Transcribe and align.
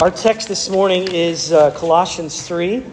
Our 0.00 0.10
text 0.10 0.48
this 0.48 0.68
morning 0.68 1.06
is 1.12 1.52
uh, 1.52 1.70
Colossians 1.70 2.46
3. 2.46 2.84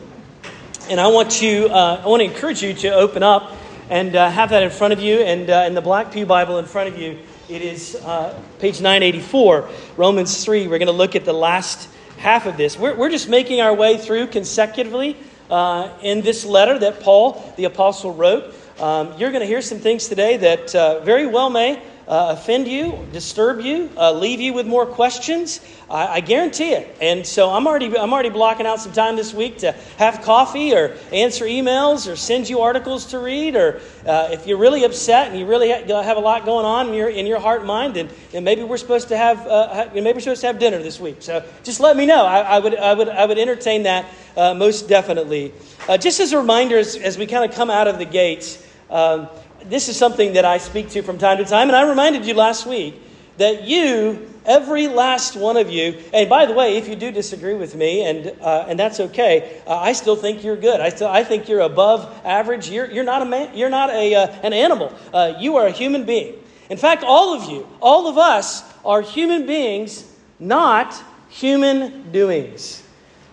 And 0.88 1.00
I 1.02 1.08
want, 1.08 1.42
you, 1.42 1.66
uh, 1.66 2.00
I 2.06 2.08
want 2.08 2.22
to 2.22 2.26
encourage 2.26 2.62
you 2.62 2.76
to 2.76 2.94
open 2.94 3.24
up 3.24 3.54
and 3.90 4.16
uh, 4.16 4.30
have 4.30 4.52
that 4.52 4.62
in 4.62 4.70
front 4.70 4.94
of 4.94 5.00
you. 5.00 5.18
And 5.18 5.50
uh, 5.50 5.64
in 5.66 5.74
the 5.74 5.82
Black 5.82 6.12
Pew 6.12 6.28
Bible 6.28 6.60
in 6.60 6.66
front 6.66 6.90
of 6.90 7.00
you, 7.00 7.18
it 7.50 7.64
is 7.64 7.96
uh, 7.96 8.40
page 8.60 8.82
984, 8.82 9.68
Romans 9.98 10.46
3. 10.46 10.68
We're 10.68 10.78
going 10.78 10.86
to 10.86 10.92
look 10.92 11.16
at 11.16 11.26
the 11.26 11.34
last 11.34 11.90
half 12.18 12.46
of 12.46 12.56
this. 12.56 12.78
We're, 12.78 12.96
we're 12.96 13.10
just 13.10 13.28
making 13.28 13.62
our 13.62 13.74
way 13.74 13.98
through 13.98 14.28
consecutively 14.28 15.18
uh, 15.50 15.90
in 16.04 16.22
this 16.22 16.46
letter 16.46 16.78
that 16.78 17.00
Paul, 17.00 17.52
the 17.58 17.66
apostle, 17.66 18.14
wrote. 18.14 18.54
Um, 18.80 19.18
you're 19.18 19.32
going 19.32 19.42
to 19.42 19.48
hear 19.48 19.64
some 19.64 19.80
things 19.80 20.08
today 20.08 20.38
that 20.38 20.72
very 21.04 21.26
well 21.26 21.50
may 21.50 21.82
uh, 22.12 22.36
offend 22.38 22.68
you, 22.68 23.08
disturb 23.14 23.62
you, 23.62 23.90
uh, 23.96 24.12
leave 24.12 24.42
you 24.42 24.52
with 24.52 24.68
more 24.68 24.86
questions. 24.86 25.62
I, 25.90 26.08
I, 26.08 26.20
guarantee 26.20 26.74
it. 26.74 26.94
And 27.00 27.26
so 27.26 27.50
I'm 27.50 27.66
already, 27.66 27.98
I'm 27.98 28.12
already 28.12 28.30
blocking 28.30 28.66
out 28.66 28.82
some 28.82 28.92
time 28.92 29.16
this 29.16 29.34
week 29.34 29.60
to 29.60 29.72
have 29.96 30.22
coffee 30.22 30.76
or 30.76 30.98
answer 31.14 31.46
emails 31.46 32.12
or 32.12 32.18
send 32.18 32.50
you 32.50 32.60
articles 32.60 33.06
to 33.08 33.20
read. 33.20 33.56
Or 33.56 33.80
uh, 34.06 34.28
if 34.32 34.46
you're 34.46 34.58
really 34.58 34.84
upset 34.84 35.30
and 35.30 35.40
you 35.40 35.46
really 35.46 35.70
have 35.70 36.18
a 36.18 36.20
lot 36.20 36.44
going 36.44 36.66
on 36.66 36.90
in 36.90 36.96
your, 36.96 37.10
in 37.10 37.26
your 37.26 37.40
heart 37.40 37.60
and 37.60 37.68
mind, 37.68 37.94
then, 37.94 38.10
then 38.34 38.44
maybe 38.44 38.64
we're 38.64 38.76
supposed 38.76 39.08
to 39.08 39.16
have 39.16 39.48
uh, 39.48 39.88
maybe 39.94 40.12
we're 40.12 40.20
supposed 40.20 40.42
to 40.42 40.48
have 40.48 40.60
dinner 40.60 40.80
this 40.80 41.00
week. 41.00 41.22
So 41.22 41.46
just 41.64 41.80
let 41.80 41.96
me 41.96 42.06
know. 42.06 42.26
I, 42.26 42.42
I 42.42 42.60
would, 42.60 42.76
I, 42.76 42.94
would, 42.94 43.08
I 43.08 43.26
would 43.26 43.40
entertain 43.40 43.84
that 43.84 44.06
uh, 44.36 44.54
most 44.54 44.90
definitely. 44.90 45.54
Uh, 45.88 45.98
just 45.98 46.20
as 46.20 46.34
a 46.34 46.38
reminder, 46.38 46.78
as, 46.78 46.98
as 46.98 47.18
we 47.18 47.26
kind 47.26 47.50
of 47.50 47.56
come 47.56 47.70
out 47.70 47.88
of 47.88 48.00
the 48.00 48.06
gates. 48.06 48.62
Um, 48.90 49.30
this 49.66 49.90
is 49.90 49.98
something 49.98 50.34
that 50.34 50.46
I 50.46 50.58
speak 50.58 50.90
to 50.92 51.02
from 51.02 51.18
time 51.18 51.38
to 51.38 51.46
time, 51.46 51.70
and 51.70 51.76
I 51.76 51.88
reminded 51.88 52.26
you 52.26 52.34
last 52.34 52.66
week 52.66 52.96
that 53.38 53.64
you, 53.64 54.30
every 54.46 54.88
last 54.88 55.36
one 55.36 55.58
of 55.58 55.70
you, 55.70 56.02
and 56.14 56.30
by 56.30 56.46
the 56.46 56.54
way, 56.54 56.78
if 56.78 56.88
you 56.88 56.96
do 56.96 57.12
disagree 57.12 57.54
with 57.54 57.76
me, 57.76 58.06
and, 58.06 58.28
uh, 58.42 58.66
and 58.68 58.80
that's 58.80 59.00
okay, 59.00 59.62
uh, 59.66 59.76
I 59.78 59.94
still 59.94 60.16
think 60.16 60.44
you're 60.44 60.58
good. 60.58 60.80
I, 60.80 60.90
still, 60.90 61.08
I 61.08 61.24
think 61.24 61.50
you're 61.50 61.62
above 61.62 62.22
average. 62.24 62.70
You're, 62.70 62.90
you're 62.92 63.04
not, 63.04 63.22
a 63.22 63.26
man, 63.26 63.58
you're 63.58 63.70
not 63.70 63.90
a, 63.90 64.16
uh, 64.16 64.28
an 64.44 64.54
animal, 64.54 64.94
uh, 65.14 65.34
you 65.40 65.58
are 65.58 65.68
a 65.68 65.72
human 65.72 66.06
being. 66.06 66.36
In 66.70 66.78
fact, 66.78 67.04
all 67.04 67.34
of 67.34 67.50
you, 67.50 67.68
all 67.82 68.08
of 68.08 68.18
us, 68.18 68.64
are 68.84 69.02
human 69.02 69.46
beings, 69.46 70.06
not 70.40 70.96
human 71.30 72.12
doings. 72.12 72.84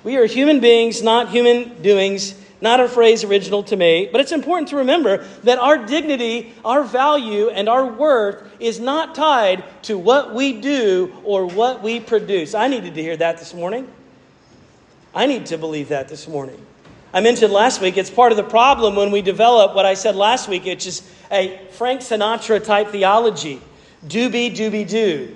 We 0.05 0.17
are 0.17 0.27
human 0.27 0.61
beings, 0.61 1.03
not 1.03 1.31
human 1.31 1.83
doings 1.83 2.35
not 2.61 2.81
a 2.81 2.89
phrase 2.89 3.25
original 3.25 3.63
to 3.65 3.77
me, 3.77 4.09
but 4.11 4.21
it's 4.21 4.33
important 4.33 4.69
to 4.69 4.77
remember 4.77 5.19
that 5.45 5.59
our 5.59 5.79
dignity, 5.87 6.53
our 6.65 6.83
value, 6.83 7.49
and 7.51 7.69
our 7.69 7.87
worth 7.87 8.43
is 8.59 8.81
not 8.81 9.15
tied 9.15 9.63
to 9.83 9.97
what 9.97 10.35
we 10.35 10.61
do 10.61 11.13
or 11.25 11.47
what 11.47 11.83
we 11.83 12.01
produce. 12.01 12.55
I 12.55 12.69
needed 12.69 12.95
to 12.95 13.03
hear 13.03 13.17
that 13.17 13.39
this 13.39 13.55
morning. 13.55 13.89
I 15.15 15.27
need 15.27 15.47
to 15.47 15.59
believe 15.59 15.89
that 15.89 16.09
this 16.09 16.29
morning. 16.29 16.65
I 17.13 17.21
mentioned 17.21 17.53
last 17.53 17.81
week, 17.81 17.97
it's 17.97 18.11
part 18.11 18.33
of 18.33 18.37
the 18.37 18.45
problem 18.45 18.95
when 18.95 19.11
we 19.11 19.23
develop 19.23 19.75
what 19.75 19.87
I 19.87 19.95
said 19.95 20.15
last 20.15 20.49
week, 20.49 20.65
which 20.65 20.87
is 20.87 21.03
a 21.31 21.59
Frank 21.73 22.03
Sinatra 22.03 22.63
type 22.63 22.89
theology. 22.89 23.63
Do 24.07 24.29
be, 24.29 24.51
do 24.51 24.71
be, 24.71 24.85
do. 24.85 25.35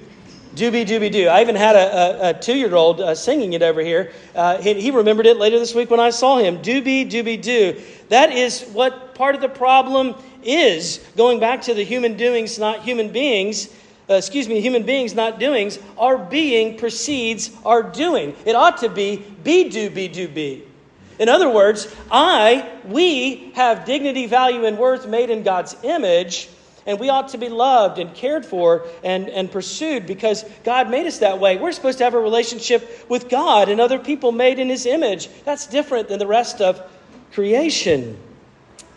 Doobie 0.54 0.84
Doobie 0.84 1.10
Doo. 1.10 1.28
I 1.28 1.40
even 1.40 1.56
had 1.56 1.76
a, 1.76 2.26
a, 2.26 2.30
a 2.30 2.34
two 2.34 2.54
year 2.54 2.74
old 2.74 3.00
uh, 3.00 3.14
singing 3.14 3.54
it 3.54 3.62
over 3.62 3.80
here. 3.80 4.12
Uh, 4.34 4.58
he, 4.58 4.74
he, 4.80 4.90
remembered 4.90 5.24
it 5.24 5.38
later 5.38 5.58
this 5.58 5.74
week 5.74 5.90
when 5.90 6.00
I 6.00 6.10
saw 6.10 6.36
him. 6.36 6.58
Doobie 6.58 7.10
Doobie 7.10 7.40
Doo. 7.40 7.80
That 8.10 8.32
is 8.32 8.62
what 8.72 9.14
part 9.14 9.34
of 9.34 9.40
the 9.40 9.48
problem 9.48 10.14
is. 10.42 10.98
Going 11.16 11.40
back 11.40 11.62
to 11.62 11.74
the 11.74 11.84
human 11.84 12.18
doings, 12.18 12.58
not 12.58 12.82
human 12.82 13.10
beings. 13.10 13.74
Uh, 14.10 14.14
excuse 14.14 14.46
me, 14.46 14.60
human 14.60 14.82
beings, 14.82 15.14
not 15.14 15.38
doings. 15.38 15.78
Our 15.96 16.18
being 16.18 16.76
precedes 16.76 17.50
our 17.64 17.82
doing. 17.82 18.36
It 18.44 18.54
ought 18.54 18.78
to 18.78 18.90
be 18.90 19.24
be 19.42 19.70
do 19.70 19.88
be 19.88 20.08
do 20.08 20.28
be. 20.28 20.64
In 21.18 21.28
other 21.30 21.48
words, 21.48 21.94
I, 22.10 22.68
we 22.84 23.52
have 23.54 23.84
dignity, 23.86 24.26
value, 24.26 24.66
and 24.66 24.76
worth 24.76 25.06
made 25.06 25.30
in 25.30 25.44
God's 25.44 25.76
image. 25.82 26.48
And 26.86 26.98
we 26.98 27.08
ought 27.08 27.28
to 27.28 27.38
be 27.38 27.48
loved 27.48 27.98
and 27.98 28.12
cared 28.14 28.44
for 28.44 28.86
and, 29.04 29.28
and 29.28 29.50
pursued 29.50 30.06
because 30.06 30.44
God 30.64 30.90
made 30.90 31.06
us 31.06 31.18
that 31.18 31.38
way. 31.38 31.56
We're 31.56 31.72
supposed 31.72 31.98
to 31.98 32.04
have 32.04 32.14
a 32.14 32.20
relationship 32.20 33.06
with 33.08 33.28
God 33.28 33.68
and 33.68 33.80
other 33.80 33.98
people 33.98 34.32
made 34.32 34.58
in 34.58 34.68
His 34.68 34.86
image. 34.86 35.28
That's 35.44 35.66
different 35.66 36.08
than 36.08 36.18
the 36.18 36.26
rest 36.26 36.60
of 36.60 36.82
creation. 37.32 38.18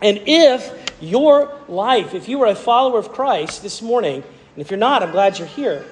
And 0.02 0.22
if 0.26 0.94
your 1.02 1.58
life, 1.68 2.14
if 2.14 2.28
you 2.28 2.42
are 2.44 2.48
a 2.48 2.56
follower 2.56 3.00
of 3.00 3.12
Christ 3.12 3.62
this 3.62 3.82
morning, 3.82 4.24
and 4.24 4.62
if 4.62 4.72
you're 4.72 4.78
not, 4.78 5.04
I'm 5.04 5.12
glad 5.12 5.38
you're 5.38 5.48
here. 5.48 5.86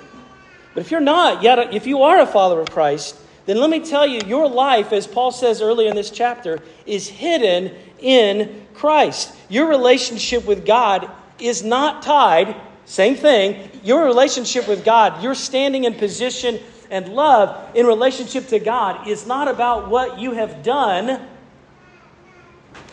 But 0.74 0.82
if 0.82 0.92
you're 0.92 1.00
not, 1.00 1.44
yet 1.44 1.74
if 1.74 1.86
you 1.86 2.04
are 2.04 2.20
a 2.20 2.26
follower 2.26 2.62
of 2.62 2.72
Christ, 2.72 3.18
then 3.46 3.58
let 3.58 3.70
me 3.70 3.80
tell 3.80 4.08
you, 4.08 4.22
your 4.26 4.48
life, 4.48 4.94
as 4.94 5.06
Paul 5.06 5.32
says 5.32 5.62
earlier 5.62 5.90
in 5.90 5.96
this 5.96 6.10
chapter, 6.10 6.62
is 6.86 7.08
hidden 7.08 7.76
in 8.00 8.66
Christ. 8.74 9.36
Your 9.50 9.68
relationship 9.68 10.46
with 10.46 10.66
God 10.66 11.10
is 11.44 11.64
not 11.64 12.02
tied, 12.02 12.56
same 12.86 13.16
thing, 13.16 13.70
your 13.84 14.06
relationship 14.06 14.68
with 14.68 14.86
God, 14.86 15.22
your 15.22 15.36
standing 15.36 15.84
in 15.84 15.94
position 15.94 16.60
and 16.90 17.10
love 17.10 17.76
in 17.76 17.86
relationship 17.86 18.48
to 18.48 18.60
God 18.60 19.08
is 19.08 19.28
not 19.28 19.48
about 19.48 19.90
what 19.90 20.20
you 20.20 20.32
have 20.32 20.64
done, 20.64 21.28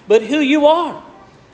but 0.09 0.23
who 0.23 0.41
you 0.41 0.67
are 0.67 1.03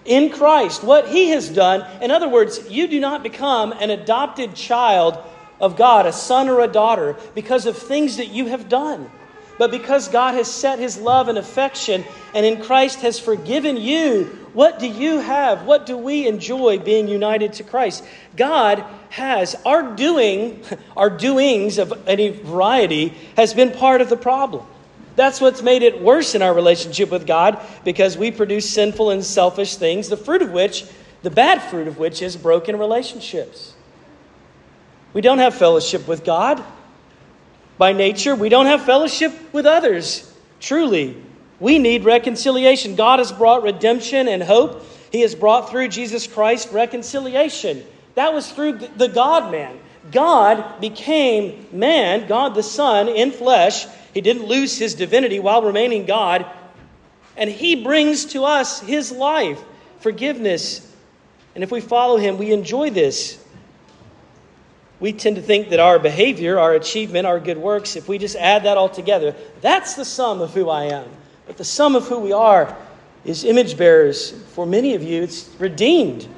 in 0.05 0.31
Christ, 0.31 0.83
what 0.83 1.09
He 1.09 1.31
has 1.31 1.49
done. 1.49 1.85
In 2.03 2.11
other 2.11 2.29
words, 2.29 2.71
you 2.71 2.87
do 2.87 3.01
not 3.01 3.23
become 3.23 3.73
an 3.73 3.91
adopted 3.91 4.55
child 4.55 5.19
of 5.61 5.77
God, 5.77 6.07
a 6.07 6.13
son 6.13 6.49
or 6.49 6.61
a 6.61 6.69
daughter, 6.69 7.17
because 7.35 7.67
of 7.67 7.77
things 7.77 8.17
that 8.19 8.29
you 8.29 8.47
have 8.47 8.69
done 8.69 9.11
but 9.59 9.71
because 9.71 10.09
God 10.09 10.35
has 10.35 10.53
set 10.53 10.79
his 10.79 10.99
love 10.99 11.29
and 11.29 11.39
affection 11.39 12.05
and 12.35 12.45
in 12.45 12.63
Christ 12.63 13.01
has 13.01 13.19
forgiven 13.19 13.77
you, 13.77 14.46
what 14.57 14.79
do 14.79 14.87
you 14.87 15.19
have? 15.19 15.65
What 15.67 15.85
do 15.85 15.99
we 15.99 16.27
enjoy 16.27 16.79
being 16.79 17.09
united 17.09 17.53
to 17.55 17.63
Christ? 17.63 18.03
God 18.39 18.83
has, 19.11 19.55
our 19.67 19.95
doing, 19.95 20.65
our 20.97 21.11
doings 21.11 21.77
of 21.77 22.09
any 22.09 22.31
variety 22.31 23.09
has 23.37 23.53
been 23.53 23.71
part 23.71 24.01
of 24.01 24.09
the 24.09 24.17
problem. 24.17 24.67
That's 25.15 25.43
what's 25.43 25.61
made 25.61 25.83
it 25.83 26.01
worse 26.01 26.35
in 26.35 26.41
our 26.41 26.55
relationship 26.55 27.11
with 27.11 27.27
God 27.27 27.61
because 27.85 28.17
we 28.17 28.31
produce 28.31 28.71
sinful 28.71 29.11
and 29.11 29.23
selfish 29.23 29.77
things, 29.77 30.09
the 30.09 30.17
fruit 30.17 30.41
of 30.41 30.53
which, 30.53 30.87
the 31.21 31.31
bad 31.31 31.61
fruit 31.61 31.87
of 31.87 31.99
which, 31.99 32.23
is 32.23 32.35
broken 32.35 32.79
relationships. 32.79 33.75
We 35.13 35.21
don't 35.21 35.39
have 35.39 35.55
fellowship 35.55 36.09
with 36.09 36.25
God 36.25 36.65
by 37.77 37.93
nature, 37.93 38.35
we 38.35 38.49
don't 38.49 38.65
have 38.65 38.87
fellowship 38.87 39.35
with 39.53 39.67
others. 39.67 40.33
Truly, 40.61 41.23
we 41.59 41.79
need 41.79 42.05
reconciliation. 42.05 42.97
God 42.97 43.19
has 43.19 43.33
brought 43.33 43.63
redemption 43.63 44.29
and 44.29 44.43
hope. 44.43 44.85
He 45.11 45.23
has 45.23 45.35
brought 45.35 45.71
through 45.71 45.89
Jesus 45.89 46.27
Christ 46.27 46.73
reconciliation. 46.73 47.85
That 48.15 48.35
was 48.35 48.51
through 48.51 48.79
the 48.97 49.09
God 49.09 49.51
man. 49.51 49.79
God 50.13 50.81
became 50.81 51.67
man, 51.73 52.29
God 52.29 52.55
the 52.55 52.63
Son, 52.63 53.09
in 53.09 53.33
flesh. 53.33 53.87
He 54.15 54.21
didn't 54.21 54.47
lose 54.47 54.79
his 54.79 54.95
divinity 54.95 55.41
while 55.41 55.63
remaining 55.63 56.07
God. 56.07 56.47
And 57.37 57.51
he 57.51 57.83
brings 57.83 58.27
to 58.27 58.45
us 58.45 58.81
his 58.81 59.13
life, 59.13 59.61
forgiveness. 60.01 60.93
And 61.55 61.65
if 61.65 61.71
we 61.71 61.81
follow 61.81 62.17
him, 62.17 62.39
we 62.39 62.53
enjoy 62.53 62.91
this 62.91 63.43
we 64.99 65.13
tend 65.13 65.37
to 65.37 65.43
think 65.43 65.71
that 65.71 65.81
our 65.81 65.99
behavior, 65.99 66.59
our 66.59 66.73
achievement, 66.75 67.27
our 67.27 67.39
good 67.39 67.59
works, 67.59 67.97
if 67.97 68.09
we 68.09 68.19
just 68.19 68.37
add 68.37 68.65
that 68.65 68.79
all 68.79 68.89
together, 68.89 69.35
that's 69.61 69.95
the 69.95 70.05
sum 70.05 70.41
of 70.41 70.55
who 70.55 70.71
I 70.71 70.85
am. 70.85 71.09
But 71.47 71.57
the 71.57 71.65
sum 71.65 71.95
of 71.95 72.09
who 72.09 72.19
we 72.19 72.33
are 72.33 72.77
is 73.25 73.45
image 73.45 73.77
bearers. 73.77 74.33
For 74.55 74.67
many 74.67 74.95
of 74.95 75.03
you, 75.03 75.23
it's 75.23 75.49
redeemed. 75.59 76.29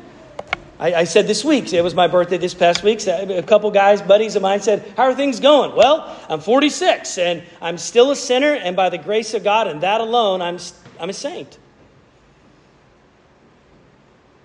I, 0.79 0.95
I 0.95 1.05
said 1.05 1.27
this 1.27 1.45
week, 1.45 1.73
it 1.73 1.83
was 1.83 1.95
my 1.95 2.07
birthday 2.07 2.39
this 2.39 2.55
past 2.55 2.83
week. 2.83 3.05
A 3.07 3.43
couple 3.43 3.71
guys, 3.71 4.01
buddies 4.01 4.37
of 4.37 4.43
mine, 4.43 4.61
said, 4.61 4.93
How 4.97 5.05
are 5.05 5.15
things 5.15 5.41
going? 5.41 5.75
Well, 5.75 6.17
I'm 6.29 6.41
46 6.41 7.19
and 7.19 7.43
I'm 7.61 7.79
still 7.79 8.11
a 8.11 8.17
sinner, 8.17 8.53
and 8.53 8.77
by 8.77 8.89
the 8.89 8.99
grace 8.99 9.35
of 9.35 9.43
God 9.43 9.67
and 9.67 9.81
that 9.81 10.01
alone, 10.01 10.41
I'm, 10.41 10.59
I'm 11.01 11.11
a 11.11 11.15
saint. 11.15 11.59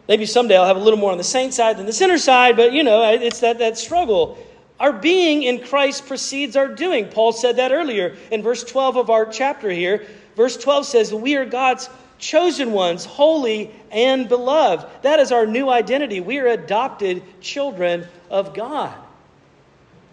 Maybe 0.08 0.26
someday 0.26 0.58
I'll 0.58 0.66
have 0.66 0.76
a 0.76 0.82
little 0.82 1.00
more 1.00 1.12
on 1.12 1.18
the 1.18 1.24
saint 1.24 1.54
side 1.54 1.78
than 1.78 1.86
the 1.86 1.94
sinner 1.94 2.18
side, 2.18 2.58
but 2.58 2.74
you 2.74 2.84
know, 2.84 3.14
it's 3.14 3.40
that, 3.40 3.60
that 3.60 3.78
struggle. 3.78 4.38
Our 4.80 4.92
being 4.92 5.44
in 5.44 5.60
Christ 5.64 6.08
precedes 6.08 6.58
our 6.58 6.68
doing. 6.68 7.08
Paul 7.08 7.32
said 7.32 7.58
that 7.58 7.72
earlier 7.72 8.18
in 8.32 8.42
verse 8.42 8.64
12 8.64 8.98
of 8.98 9.10
our 9.10 9.26
chapter 9.26 9.70
here. 9.70 10.06
Verse 10.36 10.58
12 10.58 10.86
says, 10.86 11.14
We 11.14 11.36
are 11.36 11.46
God's 11.46 11.90
chosen 12.18 12.72
ones, 12.72 13.06
holy 13.06 13.72
and 13.92 14.28
beloved. 14.28 14.86
That 15.04 15.20
is 15.20 15.32
our 15.32 15.46
new 15.46 15.70
identity. 15.70 16.20
We 16.20 16.40
are 16.40 16.48
adopted 16.48 17.22
children 17.42 18.08
of 18.30 18.54
God. 18.54 18.94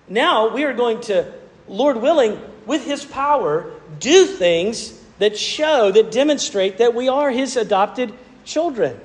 Now 0.09 0.53
we 0.53 0.65
are 0.65 0.75
going 0.75 1.01
to, 1.03 1.33
Lord 1.69 1.97
willing, 1.99 2.41
with 2.67 2.85
His 2.85 3.05
power, 3.05 3.71
do 3.99 4.27
things 4.27 4.99
that 5.19 5.39
show, 5.39 5.91
that 5.93 6.11
demonstrate 6.11 6.79
that 6.79 6.95
we 6.95 7.09
are 7.09 7.31
His 7.31 7.57
adopted 7.57 8.13
children. 8.45 9.01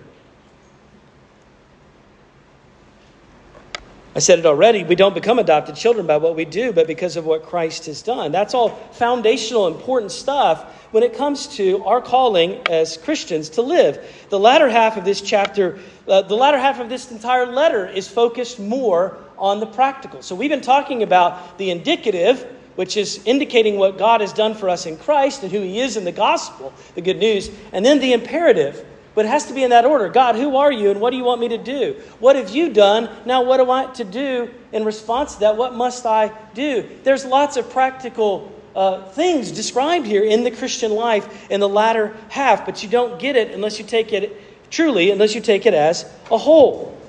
I 4.15 4.19
said 4.19 4.39
it 4.39 4.45
already, 4.45 4.85
we 4.85 4.95
don't 4.95 5.13
become 5.13 5.39
adopted 5.39 5.75
children 5.75 6.07
by 6.07 6.15
what 6.15 6.37
we 6.37 6.45
do, 6.45 6.71
but 6.71 6.87
because 6.87 7.17
of 7.17 7.25
what 7.25 7.43
Christ 7.43 7.87
has 7.87 8.01
done. 8.01 8.31
That's 8.31 8.53
all 8.53 8.69
foundational, 8.69 9.67
important 9.67 10.13
stuff 10.13 10.63
when 10.91 11.03
it 11.03 11.17
comes 11.17 11.47
to 11.57 11.83
our 11.83 12.01
calling 12.01 12.61
as 12.69 12.95
Christians 12.95 13.49
to 13.49 13.61
live. 13.61 14.09
The 14.29 14.39
latter 14.39 14.69
half 14.69 14.95
of 14.95 15.03
this 15.03 15.19
chapter, 15.19 15.79
uh, 16.07 16.21
the 16.21 16.35
latter 16.35 16.57
half 16.57 16.79
of 16.79 16.87
this 16.87 17.11
entire 17.11 17.45
letter 17.45 17.89
is 17.89 18.07
focused 18.07 18.57
more 18.57 19.17
on 19.37 19.59
the 19.59 19.65
practical. 19.65 20.21
So 20.21 20.33
we've 20.33 20.49
been 20.49 20.61
talking 20.61 21.03
about 21.03 21.57
the 21.57 21.69
indicative, 21.69 22.41
which 22.75 22.95
is 22.95 23.21
indicating 23.25 23.77
what 23.77 23.97
God 23.97 24.21
has 24.21 24.31
done 24.31 24.55
for 24.55 24.69
us 24.69 24.85
in 24.85 24.95
Christ 24.95 25.43
and 25.43 25.51
who 25.51 25.59
He 25.59 25.81
is 25.81 25.97
in 25.97 26.05
the 26.05 26.13
gospel, 26.13 26.71
the 26.93 27.01
good 27.01 27.17
news, 27.17 27.49
and 27.73 27.85
then 27.85 27.99
the 27.99 28.13
imperative 28.13 28.85
but 29.15 29.25
it 29.25 29.29
has 29.29 29.45
to 29.45 29.53
be 29.53 29.63
in 29.63 29.69
that 29.69 29.85
order. 29.85 30.09
God, 30.09 30.35
who 30.35 30.57
are 30.57 30.71
you 30.71 30.91
and 30.91 30.99
what 30.99 31.11
do 31.11 31.17
you 31.17 31.23
want 31.23 31.41
me 31.41 31.47
to 31.47 31.57
do? 31.57 31.95
What 32.19 32.35
have 32.35 32.49
you 32.49 32.71
done? 32.71 33.09
Now, 33.25 33.41
what 33.43 33.57
do 33.57 33.71
I 33.71 33.85
to 33.93 34.03
do 34.03 34.51
in 34.73 34.83
response 34.83 35.35
to 35.35 35.39
that? 35.39 35.57
What 35.57 35.73
must 35.73 36.05
I 36.05 36.31
do? 36.53 36.87
There's 37.03 37.25
lots 37.25 37.55
of 37.55 37.69
practical 37.69 38.51
uh, 38.75 39.05
things 39.09 39.51
described 39.51 40.05
here 40.05 40.23
in 40.23 40.43
the 40.43 40.51
Christian 40.51 40.91
life 40.91 41.49
in 41.49 41.61
the 41.61 41.69
latter 41.69 42.13
half, 42.29 42.65
but 42.65 42.83
you 42.83 42.89
don't 42.89 43.17
get 43.17 43.37
it 43.37 43.51
unless 43.51 43.79
you 43.79 43.85
take 43.85 44.11
it 44.11 44.69
truly, 44.69 45.11
unless 45.11 45.33
you 45.33 45.39
take 45.39 45.65
it 45.65 45.73
as 45.73 46.03
a 46.29 46.37
whole. 46.37 46.99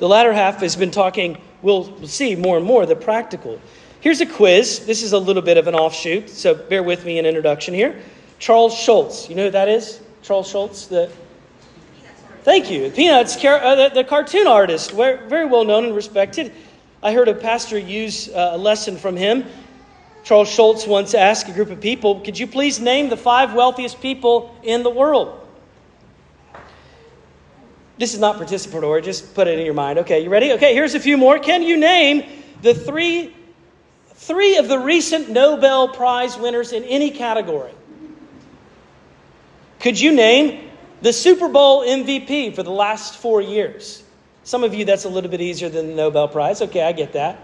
The 0.00 0.08
latter 0.08 0.32
half 0.32 0.60
has 0.60 0.74
been 0.74 0.90
talking, 0.90 1.40
we'll 1.62 2.06
see 2.06 2.34
more 2.34 2.56
and 2.56 2.66
more, 2.66 2.86
the 2.86 2.96
practical. 2.96 3.60
Here's 4.00 4.20
a 4.20 4.26
quiz. 4.26 4.86
This 4.86 5.02
is 5.02 5.12
a 5.12 5.18
little 5.18 5.42
bit 5.42 5.58
of 5.58 5.66
an 5.66 5.74
offshoot, 5.74 6.30
so 6.30 6.54
bear 6.54 6.82
with 6.82 7.04
me 7.04 7.18
an 7.18 7.26
introduction 7.26 7.74
here. 7.74 8.00
Charles 8.38 8.74
Schulz. 8.74 9.28
You 9.28 9.34
know 9.34 9.44
who 9.44 9.50
that 9.50 9.68
is? 9.68 10.00
Charles 10.22 10.48
Schulz, 10.48 10.86
the 10.88 11.10
Thank 12.48 12.70
you. 12.70 12.90
Peanuts, 12.90 13.36
uh, 13.44 13.90
the, 13.90 14.04
cartoon 14.04 14.46
artist, 14.46 14.92
very 14.92 15.44
well 15.44 15.64
known 15.64 15.84
and 15.84 15.94
respected. 15.94 16.50
I 17.02 17.12
heard 17.12 17.28
a 17.28 17.34
pastor 17.34 17.78
use 17.78 18.30
uh, 18.30 18.52
a 18.52 18.56
lesson 18.56 18.96
from 18.96 19.16
him. 19.16 19.44
Charles 20.24 20.48
Schulz 20.48 20.86
once 20.86 21.12
asked 21.12 21.48
a 21.48 21.52
group 21.52 21.70
of 21.70 21.80
people, 21.80 22.20
Could 22.20 22.38
you 22.38 22.46
please 22.46 22.80
name 22.80 23.10
the 23.10 23.18
five 23.18 23.52
wealthiest 23.52 24.00
people 24.00 24.56
in 24.62 24.82
the 24.82 24.88
world? 24.88 25.46
This 27.98 28.14
is 28.14 28.20
not 28.20 28.36
participatory, 28.36 29.04
just 29.04 29.34
put 29.34 29.46
it 29.46 29.58
in 29.58 29.66
your 29.66 29.74
mind. 29.74 29.98
Okay, 29.98 30.22
you 30.22 30.30
ready? 30.30 30.52
Okay, 30.52 30.72
here's 30.72 30.94
a 30.94 31.00
few 31.00 31.18
more. 31.18 31.38
Can 31.38 31.62
you 31.62 31.76
name 31.76 32.24
the 32.62 32.72
three, 32.72 33.34
three 34.14 34.56
of 34.56 34.68
the 34.68 34.78
recent 34.78 35.28
Nobel 35.28 35.88
Prize 35.88 36.38
winners 36.38 36.72
in 36.72 36.84
any 36.84 37.10
category? 37.10 37.72
Could 39.80 40.00
you 40.00 40.12
name 40.12 40.70
the 41.02 41.12
Super 41.12 41.48
Bowl 41.48 41.82
MVP 41.82 42.54
for 42.54 42.62
the 42.62 42.70
last 42.70 43.16
four 43.16 43.40
years? 43.40 44.02
Some 44.44 44.64
of 44.64 44.74
you, 44.74 44.84
that's 44.84 45.04
a 45.04 45.08
little 45.08 45.30
bit 45.30 45.40
easier 45.40 45.68
than 45.68 45.88
the 45.88 45.94
Nobel 45.94 46.26
Prize. 46.26 46.62
Okay, 46.62 46.82
I 46.82 46.92
get 46.92 47.12
that. 47.12 47.38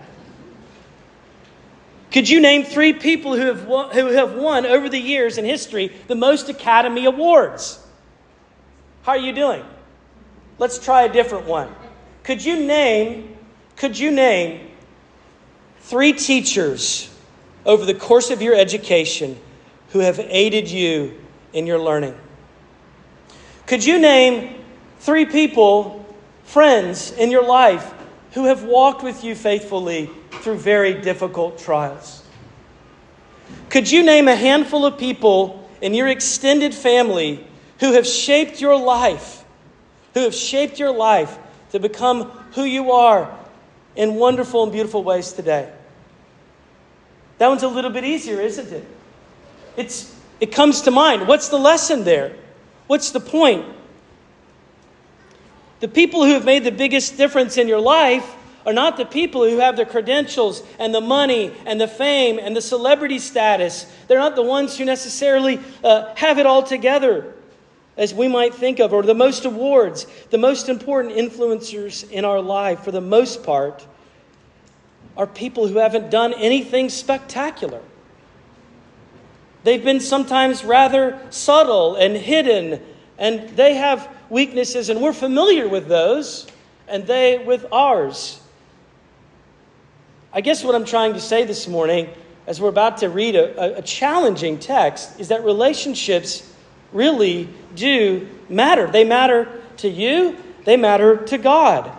Could 2.10 2.28
you 2.28 2.40
name 2.40 2.64
three 2.64 2.92
people 2.92 3.34
who 3.34 3.46
have 3.46 3.66
won, 3.66 3.90
who 3.90 4.06
have 4.06 4.34
won 4.34 4.66
over 4.66 4.88
the 4.88 4.98
years 4.98 5.36
in 5.36 5.44
history 5.44 5.92
the 6.06 6.14
most 6.14 6.48
Academy 6.48 7.06
Awards? 7.06 7.84
How 9.02 9.12
are 9.12 9.19
you 9.19 9.32
doing? 9.32 9.64
Let's 10.58 10.78
try 10.78 11.02
a 11.02 11.12
different 11.12 11.46
one. 11.46 11.75
Could 12.22 12.44
you 12.44 12.64
name 12.64 13.36
could 13.76 13.98
you 13.98 14.12
name 14.12 14.70
three 15.81 16.12
teachers 16.12 17.12
over 17.66 17.84
the 17.84 17.94
course 17.94 18.31
of 18.31 18.40
your 18.40 18.54
education 18.54 19.38
who 19.88 19.98
have 19.98 20.20
aided 20.20 20.70
you 20.70 21.20
in 21.52 21.66
your 21.66 21.78
learning? 21.78 22.14
Could 23.66 23.84
you 23.84 23.99
name 23.99 24.62
three 25.00 25.25
people, 25.25 26.05
friends 26.44 27.12
in 27.12 27.31
your 27.31 27.46
life, 27.46 27.93
who 28.32 28.44
have 28.44 28.64
walked 28.64 29.02
with 29.02 29.25
you 29.25 29.34
faithfully 29.34 30.11
through 30.43 30.58
very 30.58 31.00
difficult 31.00 31.58
trials? 31.58 32.22
Could 33.70 33.90
you 33.90 34.02
name 34.02 34.28
a 34.28 34.37
handful 34.37 34.84
of 34.84 34.99
people 34.99 35.69
in 35.81 35.94
your 35.94 36.08
extended 36.08 36.75
family 36.75 37.44
who 37.81 37.93
have 37.93 38.06
shaped 38.06 38.61
your 38.61 38.76
life, 38.78 39.44
who 40.14 40.20
have 40.20 40.34
shaped 40.34 40.78
your 40.78 40.93
life 40.93 41.38
to 41.70 41.81
become 41.81 42.25
who 42.52 42.64
you 42.64 42.93
are 42.93 43.34
in 43.96 44.14
wonderful 44.17 44.62
and 44.62 44.72
beautiful 44.72 45.02
ways 45.02 45.32
today? 45.32 45.72
That 47.38 47.49
one's 47.49 47.62
a 47.62 47.69
little 47.69 47.90
bit 47.90 48.05
easier, 48.05 48.40
isn't 48.40 48.72
it? 48.72 48.87
It's, 49.76 50.14
it 50.40 50.52
comes 50.52 50.82
to 50.82 50.90
mind. 50.90 51.26
What's 51.26 51.49
the 51.49 51.58
lesson 51.58 52.05
there? 52.05 52.37
What's 52.86 53.10
the 53.10 53.20
point? 53.20 53.64
The 55.81 55.88
people 55.88 56.25
who 56.25 56.32
have 56.32 56.44
made 56.44 56.64
the 56.64 56.72
biggest 56.72 57.16
difference 57.16 57.58
in 57.58 57.69
your 57.69 57.81
life 57.81 58.34
are 58.66 58.72
not 58.72 58.96
the 58.96 59.04
people 59.04 59.48
who 59.48 59.58
have 59.58 59.76
the 59.76 59.84
credentials 59.84 60.62
and 60.78 60.94
the 60.94 61.00
money 61.00 61.52
and 61.66 61.81
the 61.81 61.88
fame 61.88 62.38
and 62.38 62.56
the 62.56 62.62
celebrity 62.62 63.19
status. 63.19 63.84
They're 64.08 64.19
not 64.19 64.36
the 64.36 64.42
ones 64.42 64.78
who 64.78 64.84
necessarily 64.84 65.60
uh, 65.82 66.14
have 66.14 66.38
it 66.38 66.46
all 66.46 66.62
together, 66.62 67.34
as 67.96 68.14
we 68.14 68.28
might 68.28 68.54
think 68.54 68.81
of, 68.81 68.92
or 68.92 69.02
the 69.02 69.14
most 69.14 69.44
awards. 69.44 70.06
The 70.31 70.38
most 70.38 70.69
important 70.69 71.14
influencers 71.14 72.10
in 72.10 72.25
our 72.25 72.40
life, 72.40 72.81
for 72.81 72.90
the 72.90 73.02
most 73.02 73.42
part, 73.42 73.86
are 75.16 75.26
people 75.26 75.66
who 75.66 75.78
haven't 75.78 76.10
done 76.10 76.32
anything 76.34 76.88
spectacular. 76.88 77.82
They've 79.64 79.82
been 79.82 80.00
sometimes 80.00 80.62
rather 80.62 81.19
subtle 81.31 81.96
and 81.96 82.16
hidden, 82.16 82.81
and 83.19 83.49
they 83.56 83.75
have 83.75 84.08
weaknesses, 84.28 84.90
and 84.90 85.00
we're 85.00 85.14
familiar 85.14 85.66
with 85.66 85.88
those, 85.88 86.46
and 86.87 87.06
they 87.06 87.38
with 87.38 87.66
ours. 87.72 88.40
I 90.32 90.43
guess 90.43 90.62
what 90.62 90.75
I'm 90.75 90.84
trying 90.84 91.14
to 91.14 91.20
say 91.20 91.44
this 91.44 91.66
morning, 91.66 92.11
as 92.46 92.61
we're 92.61 92.69
about 92.69 92.99
to 92.99 93.08
read 93.08 93.37
a, 93.37 93.78
a 93.78 93.82
challenging 93.82 94.58
text, 94.58 95.19
is 95.19 95.28
that 95.28 95.44
relationships 95.44 96.52
really 96.93 97.49
do 97.75 98.28
matter. 98.49 98.87
They 98.87 99.05
matter 99.05 99.49
to 99.78 99.88
you, 99.88 100.37
they 100.64 100.76
matter 100.76 101.17
to 101.17 101.38
God. 101.38 101.90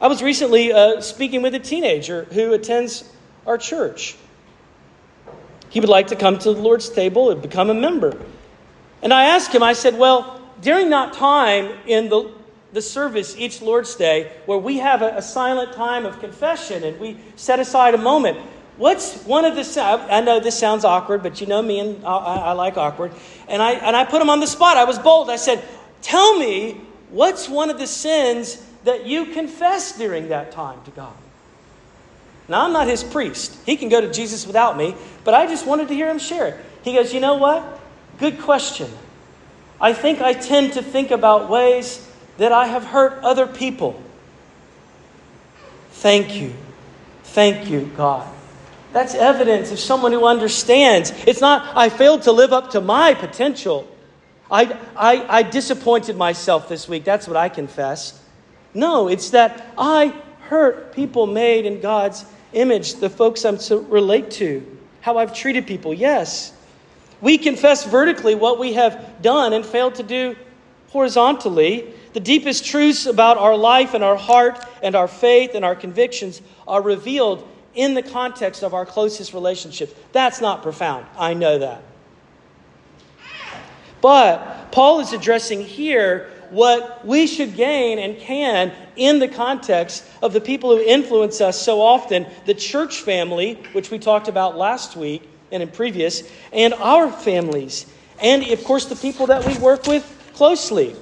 I 0.00 0.08
was 0.08 0.22
recently 0.22 0.72
uh, 0.72 1.00
speaking 1.00 1.40
with 1.40 1.54
a 1.54 1.58
teenager 1.58 2.24
who 2.24 2.52
attends 2.52 3.10
our 3.46 3.56
church. 3.56 4.16
He 5.74 5.80
would 5.80 5.88
like 5.88 6.06
to 6.06 6.16
come 6.16 6.38
to 6.38 6.54
the 6.54 6.60
Lord's 6.60 6.88
table 6.88 7.32
and 7.32 7.42
become 7.42 7.68
a 7.68 7.74
member. 7.74 8.16
And 9.02 9.12
I 9.12 9.24
asked 9.24 9.52
him, 9.52 9.64
I 9.64 9.72
said, 9.72 9.98
Well, 9.98 10.40
during 10.62 10.90
that 10.90 11.14
time 11.14 11.76
in 11.88 12.08
the, 12.08 12.30
the 12.72 12.80
service 12.80 13.34
each 13.36 13.60
Lord's 13.60 13.96
Day, 13.96 14.30
where 14.46 14.56
we 14.56 14.78
have 14.78 15.02
a, 15.02 15.16
a 15.16 15.20
silent 15.20 15.72
time 15.72 16.06
of 16.06 16.20
confession 16.20 16.84
and 16.84 17.00
we 17.00 17.16
set 17.34 17.58
aside 17.58 17.92
a 17.92 17.98
moment, 17.98 18.38
what's 18.76 19.24
one 19.24 19.44
of 19.44 19.56
the 19.56 19.80
I 20.08 20.20
know 20.20 20.38
this 20.38 20.56
sounds 20.56 20.84
awkward, 20.84 21.24
but 21.24 21.40
you 21.40 21.48
know 21.48 21.60
me 21.60 21.80
and 21.80 22.04
I, 22.04 22.18
I, 22.18 22.52
like 22.52 22.76
awkward. 22.76 23.10
And 23.48 23.60
I 23.60 23.72
and 23.72 23.96
I 23.96 24.04
put 24.04 24.22
him 24.22 24.30
on 24.30 24.38
the 24.38 24.46
spot. 24.46 24.76
I 24.76 24.84
was 24.84 25.00
bold. 25.00 25.28
I 25.28 25.34
said, 25.34 25.60
"Tell 26.02 26.38
me 26.38 26.80
what's 27.10 27.48
one 27.48 27.68
of 27.68 27.78
the 27.78 27.88
sins 27.88 28.64
that 28.84 29.06
you 29.06 29.26
confess 29.26 29.98
during 29.98 30.28
that 30.28 30.52
time 30.52 30.80
to 30.84 30.92
God." 30.92 31.14
Now, 32.48 32.64
I'm 32.64 32.72
not 32.72 32.88
his 32.88 33.02
priest. 33.02 33.56
He 33.64 33.76
can 33.76 33.88
go 33.88 34.00
to 34.00 34.12
Jesus 34.12 34.46
without 34.46 34.76
me, 34.76 34.94
but 35.24 35.34
I 35.34 35.46
just 35.46 35.66
wanted 35.66 35.88
to 35.88 35.94
hear 35.94 36.10
him 36.10 36.18
share 36.18 36.46
it. 36.48 36.64
He 36.82 36.94
goes, 36.94 37.14
You 37.14 37.20
know 37.20 37.34
what? 37.34 37.80
Good 38.18 38.40
question. 38.40 38.90
I 39.80 39.92
think 39.92 40.20
I 40.20 40.34
tend 40.34 40.74
to 40.74 40.82
think 40.82 41.10
about 41.10 41.48
ways 41.48 42.06
that 42.38 42.52
I 42.52 42.66
have 42.66 42.84
hurt 42.84 43.22
other 43.22 43.46
people. 43.46 44.00
Thank 45.90 46.34
you. 46.34 46.52
Thank 47.22 47.68
you, 47.68 47.90
God. 47.96 48.30
That's 48.92 49.14
evidence 49.14 49.72
of 49.72 49.78
someone 49.78 50.12
who 50.12 50.24
understands. 50.24 51.12
It's 51.26 51.40
not, 51.40 51.76
I 51.76 51.88
failed 51.88 52.22
to 52.22 52.32
live 52.32 52.52
up 52.52 52.70
to 52.72 52.80
my 52.80 53.14
potential. 53.14 53.88
I, 54.50 54.78
I, 54.94 55.38
I 55.38 55.42
disappointed 55.42 56.16
myself 56.16 56.68
this 56.68 56.88
week. 56.88 57.04
That's 57.04 57.26
what 57.26 57.36
I 57.36 57.48
confess. 57.48 58.20
No, 58.72 59.08
it's 59.08 59.30
that 59.30 59.66
I 59.76 60.14
hurt 60.42 60.94
people 60.94 61.26
made 61.26 61.66
in 61.66 61.80
God's 61.80 62.24
image, 62.54 62.94
the 62.94 63.10
folks 63.10 63.44
I'm 63.44 63.58
to 63.58 63.78
relate 63.78 64.30
to, 64.32 64.78
how 65.00 65.18
I've 65.18 65.34
treated 65.34 65.66
people. 65.66 65.92
Yes. 65.92 66.52
We 67.20 67.38
confess 67.38 67.84
vertically 67.84 68.34
what 68.34 68.58
we 68.58 68.74
have 68.74 69.22
done 69.22 69.52
and 69.52 69.64
failed 69.64 69.96
to 69.96 70.02
do 70.02 70.36
horizontally. 70.88 71.92
The 72.12 72.20
deepest 72.20 72.64
truths 72.64 73.06
about 73.06 73.38
our 73.38 73.56
life 73.56 73.94
and 73.94 74.04
our 74.04 74.16
heart 74.16 74.64
and 74.82 74.94
our 74.94 75.08
faith 75.08 75.54
and 75.54 75.64
our 75.64 75.74
convictions 75.74 76.40
are 76.68 76.80
revealed 76.80 77.48
in 77.74 77.94
the 77.94 78.02
context 78.02 78.62
of 78.62 78.74
our 78.74 78.86
closest 78.86 79.32
relationships. 79.34 79.92
That's 80.12 80.40
not 80.40 80.62
profound. 80.62 81.06
I 81.18 81.34
know 81.34 81.58
that. 81.58 81.82
But 84.00 84.70
Paul 84.70 85.00
is 85.00 85.12
addressing 85.12 85.64
here 85.64 86.30
what 86.50 87.04
we 87.04 87.26
should 87.26 87.54
gain 87.54 87.98
and 87.98 88.18
can 88.18 88.72
in 88.96 89.18
the 89.18 89.28
context 89.28 90.04
of 90.22 90.32
the 90.32 90.40
people 90.40 90.76
who 90.76 90.82
influence 90.82 91.40
us 91.40 91.60
so 91.60 91.80
often 91.80 92.26
the 92.46 92.54
church 92.54 93.00
family, 93.00 93.54
which 93.72 93.90
we 93.90 93.98
talked 93.98 94.28
about 94.28 94.56
last 94.56 94.96
week 94.96 95.28
and 95.50 95.62
in 95.62 95.68
previous, 95.68 96.22
and 96.52 96.74
our 96.74 97.10
families, 97.10 97.86
and 98.20 98.42
of 98.44 98.64
course 98.64 98.86
the 98.86 98.96
people 98.96 99.26
that 99.26 99.46
we 99.46 99.56
work 99.58 99.86
with 99.86 100.04
closely. 100.34 100.94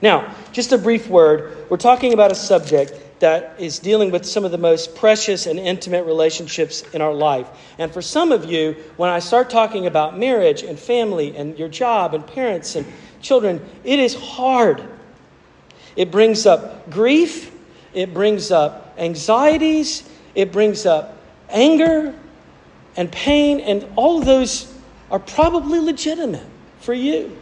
Now, 0.00 0.34
just 0.52 0.72
a 0.72 0.78
brief 0.78 1.08
word. 1.08 1.66
We're 1.70 1.76
talking 1.76 2.12
about 2.12 2.30
a 2.30 2.34
subject 2.34 2.92
that 3.20 3.54
is 3.58 3.78
dealing 3.78 4.10
with 4.10 4.26
some 4.26 4.44
of 4.44 4.50
the 4.50 4.58
most 4.58 4.94
precious 4.94 5.46
and 5.46 5.58
intimate 5.58 6.04
relationships 6.04 6.82
in 6.92 7.00
our 7.00 7.14
life. 7.14 7.48
And 7.78 7.92
for 7.92 8.02
some 8.02 8.32
of 8.32 8.44
you, 8.44 8.76
when 8.96 9.08
I 9.10 9.18
start 9.18 9.50
talking 9.50 9.86
about 9.86 10.18
marriage 10.18 10.62
and 10.62 10.78
family 10.78 11.36
and 11.36 11.58
your 11.58 11.68
job 11.68 12.14
and 12.14 12.26
parents 12.26 12.76
and 12.76 12.86
children, 13.22 13.64
it 13.84 13.98
is 13.98 14.14
hard. 14.14 14.82
It 15.96 16.10
brings 16.10 16.44
up 16.44 16.90
grief, 16.90 17.52
it 17.92 18.12
brings 18.12 18.50
up 18.50 18.94
anxieties, 18.98 20.08
it 20.34 20.52
brings 20.52 20.84
up 20.86 21.16
anger 21.48 22.14
and 22.96 23.10
pain, 23.10 23.60
and 23.60 23.86
all 23.96 24.18
of 24.18 24.24
those 24.24 24.72
are 25.10 25.18
probably 25.18 25.78
legitimate 25.78 26.46
for 26.80 26.94
you. 26.94 27.36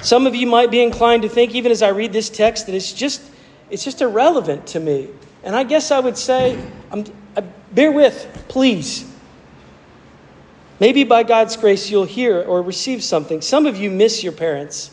Some 0.00 0.26
of 0.26 0.34
you 0.34 0.46
might 0.46 0.70
be 0.70 0.82
inclined 0.82 1.22
to 1.22 1.28
think, 1.28 1.54
even 1.54 1.72
as 1.72 1.82
I 1.82 1.88
read 1.88 2.12
this 2.12 2.30
text, 2.30 2.66
that 2.66 2.74
it's 2.74 2.92
just, 2.92 3.22
it's 3.70 3.84
just 3.84 4.00
irrelevant 4.00 4.66
to 4.68 4.80
me. 4.80 5.08
And 5.42 5.54
I 5.54 5.64
guess 5.64 5.90
I 5.90 6.00
would 6.00 6.18
say, 6.18 6.58
I'm, 6.90 7.04
I, 7.36 7.40
bear 7.72 7.92
with, 7.92 8.44
please. 8.48 9.04
Maybe 10.80 11.04
by 11.04 11.22
God's 11.22 11.56
grace 11.56 11.90
you'll 11.90 12.04
hear 12.04 12.42
or 12.42 12.62
receive 12.62 13.02
something. 13.02 13.40
Some 13.40 13.66
of 13.66 13.76
you 13.76 13.90
miss 13.90 14.22
your 14.22 14.32
parents. 14.32 14.90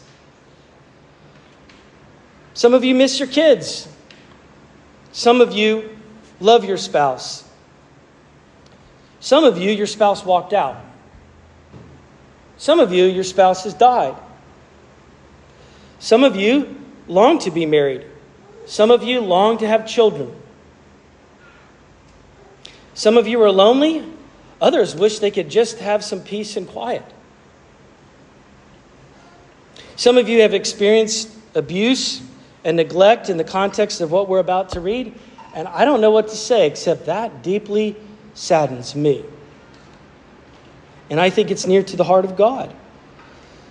Some 2.54 2.74
of 2.74 2.84
you 2.84 2.96
miss 2.96 3.20
your 3.20 3.28
kids. 3.28 3.88
Some 5.12 5.42
of 5.42 5.54
you 5.54 5.98
love 6.40 6.66
your 6.66 6.78
spouse. 6.78 7.44
Some 9.20 9.44
of 9.44 9.58
you, 9.58 9.72
your 9.72 9.88
spouse 9.88 10.24
walked 10.26 10.54
out. 10.54 10.78
Some 12.58 12.80
of 12.80 12.94
you, 12.94 13.06
your 13.06 13.24
spouse 13.24 13.64
has 13.64 13.74
died. 13.74 14.16
Some 16.00 16.24
of 16.24 16.36
you 16.36 16.76
long 17.08 17.40
to 17.40 17.52
be 17.52 17.66
married. 17.66 18.06
Some 18.66 18.92
of 18.92 19.04
you 19.04 19.22
long 19.22 19.58
to 19.60 19.68
have 19.68 19.88
children. 19.88 20.36
Some 22.94 23.18
of 23.18 23.28
you 23.28 23.42
are 23.44 23.52
lonely. 23.52 24.04
Others 24.62 24.96
wish 24.96 25.20
they 25.20 25.32
could 25.32 25.50
just 25.50 25.80
have 25.80 26.04
some 26.04 26.22
peace 26.22 26.56
and 26.58 26.68
quiet. 26.68 27.04
Some 29.96 30.18
of 30.18 30.28
you 30.28 30.42
have 30.42 30.54
experienced 30.54 31.30
abuse 31.54 32.22
and 32.64 32.78
neglect 32.78 33.30
in 33.30 33.38
the 33.38 33.44
context 33.44 34.02
of 34.02 34.12
what 34.12 34.28
we're 34.28 34.40
about 34.40 34.70
to 34.70 34.82
read, 34.82 35.14
and 35.54 35.68
I 35.68 35.86
don't 35.86 36.02
know 36.02 36.12
what 36.12 36.30
to 36.30 36.36
say 36.36 36.68
except 36.68 37.06
that 37.06 37.44
deeply 37.44 37.96
saddens 38.34 38.96
me. 38.96 39.24
And 41.10 41.20
I 41.20 41.30
think 41.30 41.52
it's 41.52 41.68
near 41.68 41.84
to 41.84 41.96
the 41.96 42.04
heart 42.04 42.26
of 42.26 42.36
God. 42.36 42.74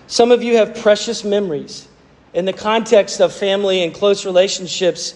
Some 0.06 0.30
of 0.30 0.42
you 0.42 0.56
have 0.56 0.76
precious 0.76 1.24
memories 1.24 1.88
in 2.34 2.44
the 2.44 2.52
context 2.52 3.20
of 3.20 3.32
family 3.32 3.82
and 3.84 3.94
close 3.94 4.26
relationships, 4.26 5.14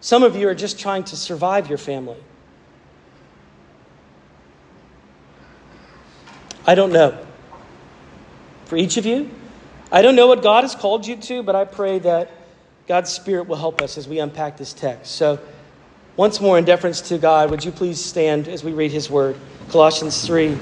some 0.00 0.24
of 0.24 0.36
you 0.36 0.48
are 0.48 0.54
just 0.54 0.78
trying 0.78 1.04
to 1.04 1.16
survive 1.16 1.68
your 1.68 1.78
family. 1.78 2.18
I 6.66 6.74
don't 6.74 6.92
know. 6.92 7.24
For 8.66 8.76
each 8.76 8.96
of 8.98 9.06
you, 9.06 9.30
I 9.90 10.02
don't 10.02 10.16
know 10.16 10.26
what 10.26 10.42
God 10.42 10.64
has 10.64 10.74
called 10.74 11.06
you 11.06 11.16
to, 11.16 11.42
but 11.42 11.54
I 11.54 11.64
pray 11.64 12.00
that 12.00 12.30
God's 12.86 13.10
Spirit 13.10 13.48
will 13.48 13.56
help 13.56 13.80
us 13.80 13.96
as 13.96 14.06
we 14.06 14.18
unpack 14.18 14.58
this 14.58 14.72
text. 14.72 15.12
So, 15.12 15.38
once 16.16 16.40
more, 16.40 16.58
in 16.58 16.64
deference 16.64 17.00
to 17.02 17.18
God, 17.18 17.50
would 17.50 17.64
you 17.64 17.70
please 17.70 18.04
stand 18.04 18.48
as 18.48 18.64
we 18.64 18.72
read 18.72 18.90
His 18.90 19.08
word? 19.08 19.36
Colossians 19.70 20.26
3. 20.26 20.58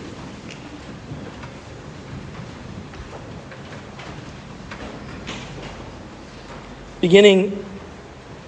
Beginning 7.01 7.65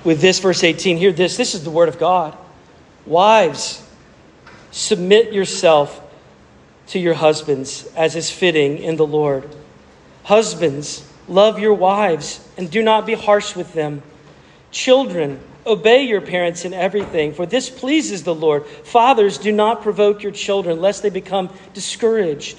with 0.04 0.20
this, 0.20 0.38
verse 0.38 0.64
18, 0.64 0.96
hear 0.96 1.12
this. 1.12 1.36
This 1.36 1.54
is 1.54 1.64
the 1.64 1.70
word 1.70 1.88
of 1.88 1.98
God. 1.98 2.36
Wives, 3.04 3.86
submit 4.70 5.32
yourself 5.32 6.00
to 6.88 6.98
your 6.98 7.14
husbands 7.14 7.86
as 7.94 8.16
is 8.16 8.30
fitting 8.30 8.78
in 8.78 8.96
the 8.96 9.06
Lord. 9.06 9.48
Husbands, 10.24 11.06
love 11.26 11.58
your 11.58 11.74
wives 11.74 12.46
and 12.56 12.70
do 12.70 12.82
not 12.82 13.06
be 13.06 13.14
harsh 13.14 13.54
with 13.54 13.74
them. 13.74 14.02
Children, 14.70 15.40
obey 15.66 16.02
your 16.02 16.20
parents 16.20 16.64
in 16.64 16.72
everything, 16.72 17.34
for 17.34 17.44
this 17.44 17.68
pleases 17.68 18.22
the 18.22 18.34
Lord. 18.34 18.66
Fathers, 18.66 19.38
do 19.38 19.52
not 19.52 19.82
provoke 19.82 20.22
your 20.22 20.32
children, 20.32 20.80
lest 20.80 21.02
they 21.02 21.10
become 21.10 21.50
discouraged. 21.74 22.58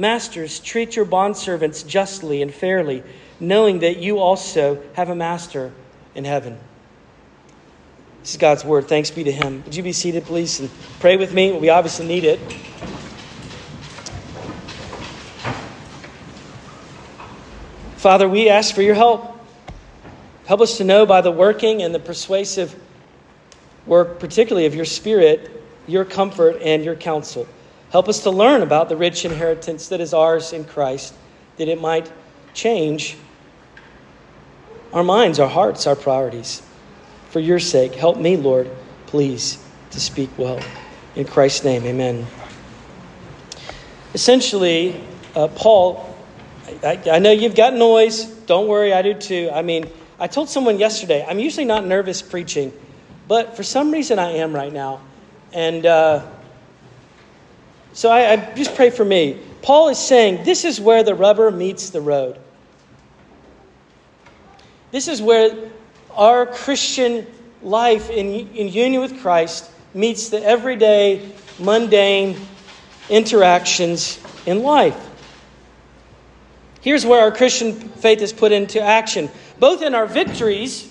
Masters, 0.00 0.60
treat 0.60 0.96
your 0.96 1.04
bondservants 1.04 1.86
justly 1.86 2.40
and 2.40 2.54
fairly 2.54 3.02
knowing 3.38 3.80
that 3.80 3.98
you 3.98 4.18
also 4.18 4.82
have 4.94 5.10
a 5.10 5.14
master 5.14 5.74
in 6.14 6.24
heaven. 6.24 6.58
This 8.22 8.30
is 8.30 8.36
God's 8.38 8.64
word. 8.64 8.88
Thanks 8.88 9.10
be 9.10 9.24
to 9.24 9.30
Him. 9.30 9.62
Would 9.66 9.76
you 9.76 9.82
be 9.82 9.92
seated, 9.92 10.24
please, 10.24 10.58
and 10.58 10.70
pray 11.00 11.18
with 11.18 11.34
me? 11.34 11.52
We 11.52 11.68
obviously 11.68 12.06
need 12.06 12.24
it. 12.24 12.40
Father, 17.98 18.26
we 18.26 18.48
ask 18.48 18.74
for 18.74 18.80
your 18.80 18.94
help. 18.94 19.38
Help 20.46 20.62
us 20.62 20.78
to 20.78 20.84
know 20.84 21.04
by 21.04 21.20
the 21.20 21.30
working 21.30 21.82
and 21.82 21.94
the 21.94 21.98
persuasive 21.98 22.74
work, 23.84 24.18
particularly 24.18 24.64
of 24.64 24.74
your 24.74 24.86
Spirit, 24.86 25.62
your 25.86 26.06
comfort 26.06 26.56
and 26.62 26.82
your 26.82 26.96
counsel. 26.96 27.46
Help 27.90 28.08
us 28.08 28.22
to 28.22 28.30
learn 28.30 28.62
about 28.62 28.88
the 28.88 28.96
rich 28.96 29.24
inheritance 29.24 29.88
that 29.88 30.00
is 30.00 30.14
ours 30.14 30.52
in 30.52 30.64
Christ, 30.64 31.12
that 31.56 31.68
it 31.68 31.80
might 31.80 32.10
change 32.54 33.16
our 34.92 35.02
minds, 35.02 35.40
our 35.40 35.48
hearts, 35.48 35.86
our 35.86 35.96
priorities. 35.96 36.62
For 37.30 37.40
your 37.40 37.58
sake, 37.58 37.94
help 37.94 38.16
me, 38.16 38.36
Lord, 38.36 38.70
please, 39.06 39.64
to 39.90 40.00
speak 40.00 40.30
well. 40.36 40.60
In 41.16 41.24
Christ's 41.26 41.64
name, 41.64 41.84
amen. 41.84 42.26
Essentially, 44.14 45.00
uh, 45.34 45.48
Paul, 45.48 46.16
I, 46.84 47.00
I 47.10 47.18
know 47.18 47.30
you've 47.32 47.54
got 47.54 47.74
noise. 47.74 48.24
Don't 48.24 48.68
worry, 48.68 48.92
I 48.92 49.02
do 49.02 49.14
too. 49.14 49.50
I 49.52 49.62
mean, 49.62 49.90
I 50.18 50.26
told 50.26 50.48
someone 50.48 50.78
yesterday, 50.78 51.24
I'm 51.28 51.38
usually 51.38 51.64
not 51.64 51.84
nervous 51.84 52.22
preaching, 52.22 52.72
but 53.26 53.56
for 53.56 53.62
some 53.62 53.90
reason 53.90 54.18
I 54.18 54.32
am 54.32 54.52
right 54.52 54.72
now. 54.72 55.00
And 55.52 55.86
uh, 55.86 56.26
so 57.92 58.10
I, 58.10 58.32
I 58.32 58.54
just 58.54 58.74
pray 58.74 58.90
for 58.90 59.04
me. 59.04 59.38
Paul 59.62 59.88
is 59.88 59.98
saying 59.98 60.44
this 60.44 60.64
is 60.64 60.80
where 60.80 61.02
the 61.02 61.14
rubber 61.14 61.50
meets 61.50 61.90
the 61.90 62.00
road. 62.00 62.38
This 64.90 65.08
is 65.08 65.22
where 65.22 65.70
our 66.14 66.46
Christian 66.46 67.26
life 67.62 68.10
in, 68.10 68.48
in 68.54 68.68
union 68.68 69.02
with 69.02 69.20
Christ 69.20 69.70
meets 69.94 70.28
the 70.28 70.42
everyday, 70.42 71.32
mundane 71.58 72.36
interactions 73.08 74.18
in 74.46 74.62
life. 74.62 75.08
Here's 76.80 77.04
where 77.04 77.20
our 77.20 77.32
Christian 77.32 77.74
faith 77.74 78.22
is 78.22 78.32
put 78.32 78.52
into 78.52 78.80
action, 78.80 79.28
both 79.58 79.82
in 79.82 79.94
our 79.94 80.06
victories 80.06 80.89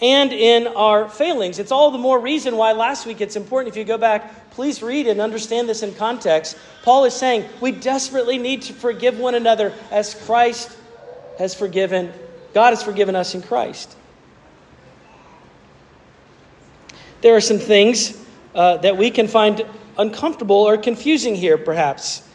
and 0.00 0.32
in 0.32 0.66
our 0.68 1.08
failings. 1.08 1.58
It's 1.58 1.72
all 1.72 1.90
the 1.90 1.98
more 1.98 2.18
reason 2.18 2.56
why 2.56 2.72
last 2.72 3.06
week 3.06 3.20
it's 3.20 3.36
important 3.36 3.74
if 3.74 3.78
you 3.78 3.84
go 3.84 3.98
back, 3.98 4.50
please 4.50 4.82
read 4.82 5.06
and 5.06 5.20
understand 5.20 5.68
this 5.68 5.82
in 5.82 5.94
context. 5.94 6.56
Paul 6.82 7.04
is 7.04 7.14
saying 7.14 7.48
we 7.60 7.72
desperately 7.72 8.38
need 8.38 8.62
to 8.62 8.72
forgive 8.72 9.18
one 9.18 9.34
another 9.34 9.72
as 9.90 10.14
Christ 10.14 10.76
has 11.38 11.54
forgiven 11.54 12.12
God 12.52 12.70
has 12.70 12.82
forgiven 12.82 13.14
us 13.14 13.34
in 13.34 13.42
Christ. 13.42 13.96
There 17.20 17.36
are 17.36 17.40
some 17.40 17.58
things 17.58 18.24
uh, 18.54 18.78
that 18.78 18.96
we 18.96 19.10
can 19.10 19.28
find 19.28 19.64
uncomfortable 19.98 20.56
or 20.56 20.76
confusing 20.76 21.36
here, 21.36 21.58
perhaps. 21.58 22.26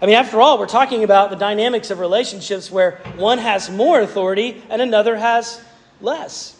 I 0.00 0.06
mean, 0.06 0.14
after 0.14 0.40
all, 0.40 0.58
we're 0.58 0.66
talking 0.66 1.04
about 1.04 1.30
the 1.30 1.36
dynamics 1.36 1.90
of 1.90 1.98
relationships 1.98 2.70
where 2.70 3.02
one 3.16 3.38
has 3.38 3.70
more 3.70 4.00
authority 4.00 4.62
and 4.70 4.80
another 4.80 5.16
has 5.16 5.62
less. 6.00 6.56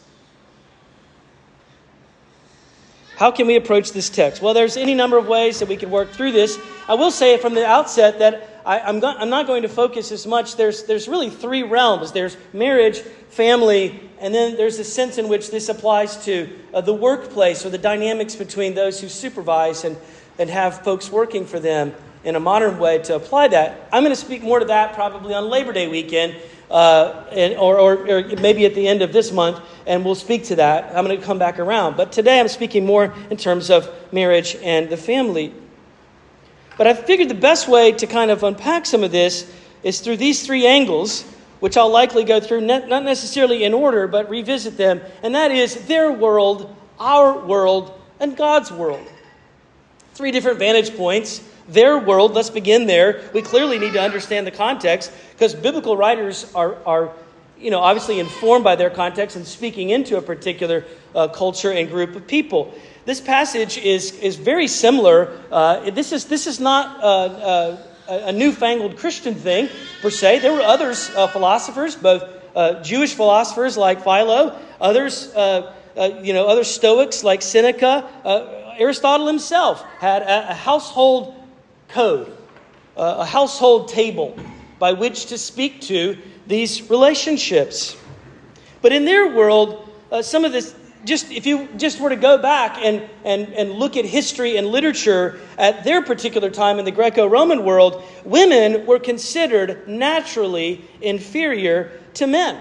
How 3.17 3.31
can 3.31 3.47
we 3.47 3.55
approach 3.55 3.93
this 3.93 4.11
text? 4.11 4.43
Well, 4.43 4.55
there's 4.55 4.77
any 4.77 4.95
number 4.95 5.17
of 5.17 5.29
ways 5.29 5.61
that 5.61 5.69
we 5.69 5.77
can 5.77 5.91
work 5.91 6.11
through 6.11 6.33
this. 6.33 6.59
I 6.89 6.95
will 6.95 7.13
say 7.13 7.39
from 7.39 7.55
the 7.55 7.65
outset 7.65 8.19
that 8.19 8.61
I, 8.67 8.81
am 8.81 8.99
go- 8.99 9.15
I'm 9.17 9.31
not 9.31 9.47
going 9.47 9.63
to 9.63 9.69
focus 9.69 10.11
as 10.11 10.27
much. 10.27 10.57
There's, 10.57 10.85
there's 10.85 11.07
really 11.07 11.31
three 11.31 11.63
realms 11.63 12.11
there's 12.11 12.37
marriage, 12.53 13.01
family, 13.31 14.01
And 14.19 14.35
then 14.35 14.57
there's 14.57 14.79
a 14.79 14.85
sense 14.85 15.19
in 15.19 15.29
which 15.29 15.51
this 15.51 15.69
applies 15.69 16.25
to 16.25 16.49
uh, 16.73 16.81
the 16.81 16.95
workplace 16.95 17.65
or 17.65 17.71
the 17.71 17.79
dynamics 17.79 18.35
between 18.35 18.75
those 18.75 19.01
who 19.01 19.09
supervise 19.09 19.85
and, 19.85 19.97
and 20.39 20.51
have 20.51 20.83
folks 20.83 21.11
working 21.11 21.47
for 21.47 21.61
them 21.61 21.95
in 22.25 22.35
a 22.35 22.41
modern 22.41 22.79
way 22.79 22.99
to 22.99 23.15
apply 23.15 23.49
that. 23.49 23.89
I'm 23.93 24.03
going 24.03 24.15
to 24.15 24.21
speak 24.21 24.43
more 24.43 24.59
to 24.59 24.65
that 24.67 24.95
probably 24.95 25.35
on 25.35 25.49
Labor 25.51 25.73
Day 25.73 25.87
weekend 25.87 26.37
uh, 26.71 27.25
and, 27.31 27.55
or, 27.55 27.79
or, 27.79 28.09
or 28.09 28.23
maybe 28.41 28.65
at 28.65 28.75
the 28.75 28.89
end 28.89 29.03
of 29.03 29.13
this 29.13 29.33
month, 29.33 29.61
and 29.87 30.05
we'll 30.05 30.15
speak 30.15 30.45
to 30.45 30.57
that. 30.57 30.97
I'm 30.97 31.05
going 31.05 31.19
to 31.19 31.25
come 31.25 31.39
back 31.39 31.59
around. 31.59 31.97
But 31.97 32.13
today 32.13 32.41
I'm 32.41 32.49
speaking 32.49 32.87
more 32.87 33.15
in 33.31 33.37
terms 33.37 33.71
of 33.71 33.89
marriage 34.13 34.57
and 34.63 34.89
the 34.89 34.97
family. 34.97 35.55
But 36.77 36.87
I 36.87 36.95
figured 36.95 37.29
the 37.29 37.35
best 37.35 37.69
way 37.69 37.93
to 37.93 38.07
kind 38.07 38.31
of 38.31 38.43
unpack 38.43 38.87
some 38.87 39.05
of 39.05 39.13
this 39.13 39.51
is 39.83 40.01
through 40.01 40.17
these 40.17 40.45
three 40.45 40.67
angles, 40.67 41.23
which 41.61 41.77
I'll 41.77 41.91
likely 41.91 42.25
go 42.25 42.41
through, 42.41 42.63
not 42.63 42.89
necessarily 42.89 43.65
in 43.65 43.75
order, 43.75 44.09
but 44.09 44.29
revisit 44.29 44.77
them. 44.77 45.01
And 45.23 45.35
that 45.35 45.51
is 45.51 45.87
their 45.87 46.11
world, 46.11 46.75
our 46.99 47.39
world, 47.39 48.01
and 48.19 48.37
God's 48.37 48.73
world. 48.73 49.07
Three 50.15 50.31
different 50.31 50.59
vantage 50.59 50.97
points. 50.97 51.43
Their 51.69 51.99
world, 51.99 52.35
let's 52.35 52.51
begin 52.51 52.87
there. 52.87 53.23
We 53.33 53.41
clearly 53.41 53.79
need 53.79 53.95
to 53.95 54.01
understand 54.01 54.47
the 54.47 54.51
context 54.51 55.11
because 55.33 55.55
biblical 55.55 55.97
writers 55.97 56.51
are, 56.55 56.77
are 56.85 57.13
you 57.59 57.71
know, 57.71 57.81
obviously 57.81 58.21
informed 58.21 58.65
by 58.65 58.77
their 58.77 58.91
context 58.91 59.37
and 59.37 59.47
speaking 59.47 59.91
into 59.91 60.19
a 60.19 60.23
particular 60.23 60.85
uh, 61.15 61.29
culture 61.29 61.73
and 61.73 61.89
group 61.89 62.15
of 62.15 62.27
people. 62.27 62.75
This 63.07 63.21
passage 63.21 63.79
is, 63.79 64.13
is 64.13 64.37
very 64.37 64.69
similar. 64.69 65.41
Uh, 65.51 65.91
this, 65.91 66.13
is, 66.13 66.27
this 66.27 66.47
is 66.47 66.61
not 66.61 67.03
uh, 67.03 67.07
uh 67.07 67.77
a, 68.07 68.27
a, 68.27 68.33
newfangled 68.33 68.99
Christian 68.99 69.35
thing, 69.35 69.71
per 70.03 70.11
se. 70.11 70.41
There 70.41 70.53
were 70.53 70.61
others, 70.61 71.09
uh, 71.17 71.27
philosophers, 71.27 71.97
both 71.97 72.23
uh, 72.55 72.83
Jewish 72.83 73.15
philosophers 73.15 73.79
like 73.79 74.05
Philo, 74.05 74.59
others, 74.79 75.33
you 75.35 76.35
know, 76.35 76.47
other 76.47 76.65
Stoics 76.65 77.25
like 77.25 77.41
Seneca. 77.41 78.07
Aristotle 78.77 79.27
himself 79.27 79.83
had 80.01 80.21
a, 80.21 80.51
a 80.51 80.55
household 80.55 81.35
code, 81.89 82.37
a 82.97 83.25
household 83.25 83.89
table 83.89 84.37
by 84.79 84.93
which 84.93 85.27
to 85.27 85.39
speak 85.39 85.81
to 85.83 86.19
these 86.47 86.91
relationships. 86.91 87.97
But 88.83 88.93
in 88.93 89.05
their 89.05 89.35
world, 89.35 89.89
uh, 90.13 90.23
some 90.23 90.45
of 90.45 90.53
this, 90.53 90.75
just 91.05 91.31
if 91.31 91.47
you 91.47 91.69
just 91.77 92.01
were 92.01 92.11
to 92.11 92.17
go 92.17 92.39
back 92.39 92.79
and, 92.79 93.03
and, 93.25 93.53
and 93.55 93.73
look 93.73 93.97
at 93.97 94.05
history 94.05 94.57
and 94.57 94.67
literature 94.67 95.41
at 95.57 95.85
their 95.85 96.03
particular 96.03 96.51
time 96.51 96.79
in 96.79 96.85
the 96.85 96.91
Greco 96.91 97.27
Roman 97.27 97.65
world, 97.65 98.03
women 98.25 98.85
were 98.87 98.99
considered 98.99 99.89
naturally 99.89 100.85
inferior 101.01 101.99
to 102.15 102.27
men. 102.27 102.61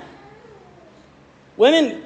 Women 1.58 2.04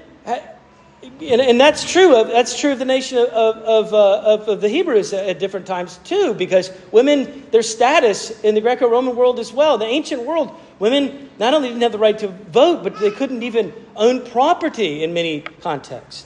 and, 1.21 1.41
and 1.41 1.59
that's 1.59 1.89
true 1.89 2.15
of 2.15 2.27
that's 2.27 2.59
true 2.59 2.71
of 2.71 2.79
the 2.79 2.85
nation 2.85 3.17
of, 3.17 3.29
of, 3.29 3.93
uh, 3.93 4.21
of, 4.21 4.47
of, 4.47 4.61
the 4.61 4.69
Hebrews 4.69 5.13
at 5.13 5.39
different 5.39 5.65
times 5.65 5.97
too, 6.03 6.33
because 6.33 6.71
women, 6.91 7.45
their 7.51 7.63
status 7.63 8.41
in 8.41 8.55
the 8.55 8.61
Greco-Roman 8.61 9.15
world 9.15 9.39
as 9.39 9.51
well, 9.51 9.77
the 9.77 9.85
ancient 9.85 10.23
world, 10.23 10.55
women 10.79 11.29
not 11.39 11.53
only 11.53 11.69
didn't 11.69 11.81
have 11.81 11.91
the 11.91 11.97
right 11.97 12.17
to 12.19 12.27
vote, 12.27 12.83
but 12.83 12.99
they 12.99 13.11
couldn't 13.11 13.43
even 13.43 13.73
own 13.95 14.25
property 14.25 15.03
in 15.03 15.13
many 15.13 15.41
contexts. 15.41 16.25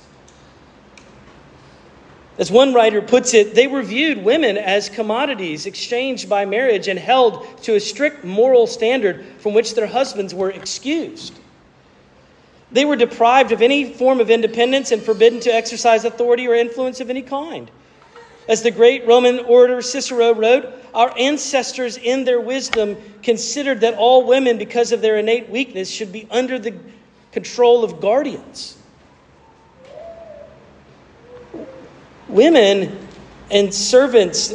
As 2.38 2.50
one 2.52 2.74
writer 2.74 3.02
puts 3.02 3.34
it, 3.34 3.54
they 3.54 3.68
were 3.68 3.84
viewed 3.84 4.24
women 4.24 4.58
as 4.58 4.90
commodities 4.90 5.66
exchanged 5.66 6.28
by 6.28 6.46
marriage 6.46 6.88
and 6.88 6.98
held 6.98 7.46
to 7.64 7.76
a 7.76 7.80
strict 7.80 8.24
moral 8.24 8.68
standard 8.68 9.26
from 9.40 9.54
which 9.54 9.76
their 9.76 9.88
husbands 9.88 10.34
were 10.34 10.50
excused. 10.50 11.41
They 12.72 12.86
were 12.86 12.96
deprived 12.96 13.52
of 13.52 13.62
any 13.62 13.94
form 13.94 14.20
of 14.20 14.30
independence 14.30 14.92
and 14.92 15.02
forbidden 15.02 15.40
to 15.42 15.54
exercise 15.54 16.06
authority 16.06 16.48
or 16.48 16.56
influence 16.56 17.02
of 17.02 17.10
any 17.10 17.22
kind. 17.22 17.70
As 18.48 18.64
the 18.64 18.72
great 18.72 19.06
Roman 19.06 19.40
orator 19.40 19.82
Cicero 19.82 20.34
wrote, 20.34 20.74
our 20.94 21.14
ancestors, 21.18 21.98
in 21.98 22.24
their 22.24 22.40
wisdom, 22.40 22.98
considered 23.24 23.82
that 23.82 23.96
all 23.96 24.26
women, 24.26 24.58
because 24.58 24.92
of 24.92 25.02
their 25.02 25.18
innate 25.18 25.50
weakness, 25.50 25.90
should 25.90 26.12
be 26.12 26.28
under 26.32 26.58
the 26.58 26.74
control 27.32 27.84
of 27.84 28.02
guardians. 28.02 28.78
Women 32.28 33.08
and 33.50 33.74
servants, 33.74 34.54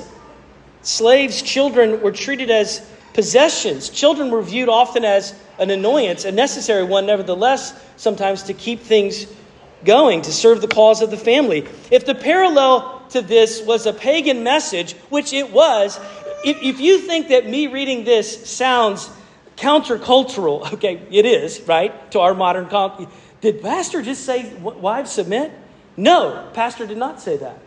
slaves, 0.83 1.43
children 1.43 2.01
were 2.01 2.13
treated 2.13 2.51
as 2.51 2.87
possessions. 3.13 3.89
Children 3.89 4.31
were 4.31 4.43
viewed 4.43 4.69
often 4.69 5.05
as 5.05 5.35
an 5.59 5.71
annoyance, 5.71 6.25
a 6.25 6.33
necessary 6.33 6.85
one, 6.85 7.07
nevertheless, 7.07 7.79
sometimes 7.97 8.45
to 8.45 8.55
keep 8.55 8.81
things 8.81 9.27
going, 9.85 10.23
to 10.23 10.33
serve 10.33 10.61
the 10.61 10.69
cause 10.69 11.03
of 11.03 11.11
the 11.11 11.17
family. 11.17 11.67
If 11.91 12.07
the 12.07 12.15
parallel 12.15 13.03
to 13.11 13.23
this 13.23 13.63
was 13.63 13.87
a 13.87 13.93
pagan 13.93 14.43
message, 14.43 14.95
which 15.11 15.33
it 15.33 15.53
was, 15.53 15.99
if, 16.45 16.63
if 16.63 16.81
you 16.81 16.99
think 16.99 17.29
that 17.29 17.49
me 17.49 17.67
reading 17.67 18.05
this 18.05 18.49
sounds 18.49 19.11
countercultural, 19.57 20.73
okay, 20.75 21.01
it 21.11 21.27
is, 21.27 21.61
right, 21.63 22.11
to 22.13 22.21
our 22.21 22.35
modern. 22.35 22.69
Com- 22.69 23.11
did 23.41 23.63
Pastor 23.63 24.03
just 24.03 24.25
say, 24.25 24.53
wives 24.55 25.13
submit? 25.13 25.53
No, 25.97 26.49
Pastor 26.53 26.87
did 26.87 26.99
not 26.99 27.21
say 27.21 27.37
that. 27.39 27.59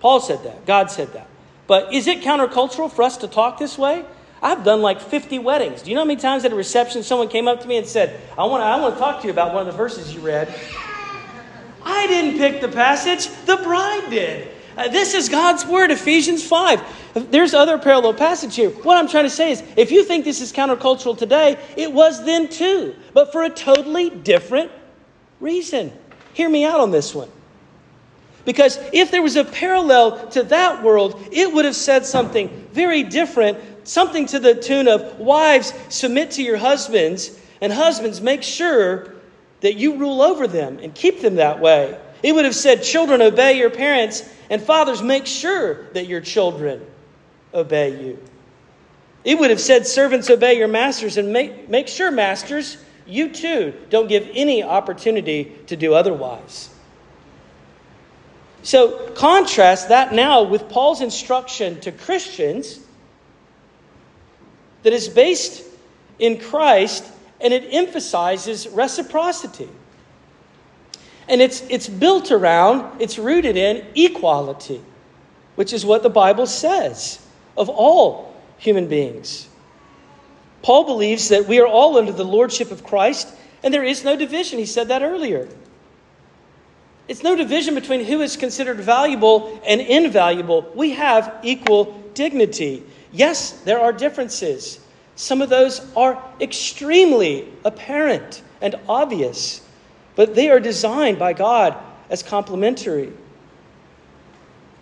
Paul 0.00 0.20
said 0.20 0.42
that. 0.44 0.66
God 0.66 0.90
said 0.90 1.12
that. 1.14 1.28
But 1.66 1.92
is 1.92 2.06
it 2.06 2.22
countercultural 2.22 2.90
for 2.90 3.02
us 3.02 3.18
to 3.18 3.28
talk 3.28 3.58
this 3.58 3.76
way? 3.76 4.04
I've 4.42 4.64
done 4.64 4.82
like 4.82 5.00
50 5.00 5.38
weddings. 5.40 5.82
Do 5.82 5.90
you 5.90 5.96
know 5.96 6.02
how 6.02 6.06
many 6.06 6.20
times 6.20 6.44
at 6.44 6.52
a 6.52 6.54
reception 6.54 7.02
someone 7.02 7.28
came 7.28 7.48
up 7.48 7.60
to 7.62 7.68
me 7.68 7.76
and 7.76 7.86
said, 7.86 8.20
I 8.36 8.44
want 8.44 8.62
to, 8.62 8.66
I 8.66 8.76
want 8.80 8.94
to 8.94 9.00
talk 9.00 9.20
to 9.22 9.26
you 9.26 9.32
about 9.32 9.52
one 9.52 9.66
of 9.66 9.72
the 9.72 9.76
verses 9.76 10.14
you 10.14 10.20
read? 10.20 10.54
I 11.82 12.06
didn't 12.06 12.38
pick 12.38 12.60
the 12.60 12.68
passage, 12.68 13.28
the 13.46 13.56
bride 13.56 14.10
did. 14.10 14.48
Uh, 14.76 14.86
this 14.88 15.14
is 15.14 15.28
God's 15.28 15.66
word, 15.66 15.90
Ephesians 15.90 16.46
5. 16.46 17.30
There's 17.32 17.52
other 17.52 17.78
parallel 17.78 18.14
passage 18.14 18.54
here. 18.54 18.70
What 18.70 18.96
I'm 18.96 19.08
trying 19.08 19.24
to 19.24 19.30
say 19.30 19.50
is, 19.50 19.62
if 19.76 19.90
you 19.90 20.04
think 20.04 20.24
this 20.24 20.40
is 20.40 20.52
countercultural 20.52 21.18
today, 21.18 21.58
it 21.76 21.92
was 21.92 22.24
then 22.24 22.48
too, 22.48 22.94
but 23.12 23.32
for 23.32 23.42
a 23.42 23.50
totally 23.50 24.10
different 24.10 24.70
reason. 25.40 25.92
Hear 26.34 26.48
me 26.48 26.64
out 26.64 26.78
on 26.78 26.92
this 26.92 27.12
one. 27.12 27.28
Because 28.44 28.78
if 28.92 29.10
there 29.10 29.20
was 29.20 29.36
a 29.36 29.44
parallel 29.44 30.28
to 30.28 30.44
that 30.44 30.82
world, 30.82 31.20
it 31.32 31.52
would 31.52 31.64
have 31.64 31.76
said 31.76 32.06
something 32.06 32.48
very 32.72 33.02
different 33.02 33.58
something 33.88 34.26
to 34.26 34.38
the 34.38 34.54
tune 34.54 34.86
of 34.86 35.18
Wives, 35.18 35.72
submit 35.88 36.32
to 36.32 36.42
your 36.42 36.58
husbands, 36.58 37.36
and 37.60 37.72
husbands, 37.72 38.20
make 38.20 38.42
sure 38.42 39.14
that 39.60 39.76
you 39.76 39.96
rule 39.96 40.22
over 40.22 40.46
them 40.46 40.78
and 40.80 40.94
keep 40.94 41.20
them 41.20 41.36
that 41.36 41.58
way. 41.58 41.98
It 42.22 42.34
would 42.34 42.44
have 42.44 42.54
said, 42.54 42.82
Children, 42.82 43.22
obey 43.22 43.58
your 43.58 43.70
parents, 43.70 44.28
and 44.50 44.62
fathers, 44.62 45.02
make 45.02 45.26
sure 45.26 45.90
that 45.92 46.06
your 46.06 46.20
children 46.20 46.84
obey 47.54 48.00
you. 48.00 48.18
It 49.24 49.38
would 49.38 49.50
have 49.50 49.60
said, 49.60 49.86
Servants, 49.86 50.28
obey 50.30 50.58
your 50.58 50.68
masters, 50.68 51.16
and 51.16 51.32
make, 51.32 51.68
make 51.68 51.88
sure, 51.88 52.10
masters, 52.10 52.76
you 53.06 53.30
too 53.30 53.72
don't 53.88 54.08
give 54.08 54.28
any 54.34 54.62
opportunity 54.62 55.56
to 55.66 55.76
do 55.76 55.94
otherwise. 55.94 56.68
So, 58.62 59.10
contrast 59.14 59.88
that 59.88 60.12
now 60.12 60.42
with 60.42 60.68
Paul's 60.68 61.00
instruction 61.00 61.80
to 61.80 61.92
Christians 61.92 62.80
that 64.88 64.94
is 64.94 65.06
based 65.06 65.62
in 66.18 66.40
Christ 66.40 67.04
and 67.42 67.52
it 67.52 67.68
emphasizes 67.72 68.66
reciprocity. 68.68 69.68
And 71.28 71.42
it's, 71.42 71.60
it's 71.68 71.86
built 71.86 72.32
around, 72.32 73.02
it's 73.02 73.18
rooted 73.18 73.58
in 73.58 73.84
equality, 73.94 74.80
which 75.56 75.74
is 75.74 75.84
what 75.84 76.02
the 76.02 76.08
Bible 76.08 76.46
says 76.46 77.22
of 77.54 77.68
all 77.68 78.34
human 78.56 78.88
beings. 78.88 79.46
Paul 80.62 80.84
believes 80.84 81.28
that 81.28 81.46
we 81.46 81.60
are 81.60 81.66
all 81.66 81.98
under 81.98 82.12
the 82.12 82.24
lordship 82.24 82.70
of 82.70 82.82
Christ 82.82 83.28
and 83.62 83.74
there 83.74 83.84
is 83.84 84.04
no 84.04 84.16
division. 84.16 84.58
He 84.58 84.64
said 84.64 84.88
that 84.88 85.02
earlier. 85.02 85.48
It's 87.08 87.22
no 87.22 87.36
division 87.36 87.74
between 87.74 88.06
who 88.06 88.22
is 88.22 88.38
considered 88.38 88.78
valuable 88.78 89.60
and 89.66 89.82
invaluable. 89.82 90.72
We 90.74 90.92
have 90.92 91.40
equal 91.42 91.92
dignity. 92.14 92.84
Yes, 93.12 93.52
there 93.62 93.80
are 93.80 93.92
differences. 93.92 94.80
Some 95.16 95.42
of 95.42 95.48
those 95.48 95.80
are 95.96 96.22
extremely 96.40 97.48
apparent 97.64 98.42
and 98.60 98.76
obvious, 98.88 99.60
but 100.14 100.34
they 100.34 100.50
are 100.50 100.60
designed 100.60 101.18
by 101.18 101.32
God 101.32 101.76
as 102.10 102.22
complementary. 102.22 103.12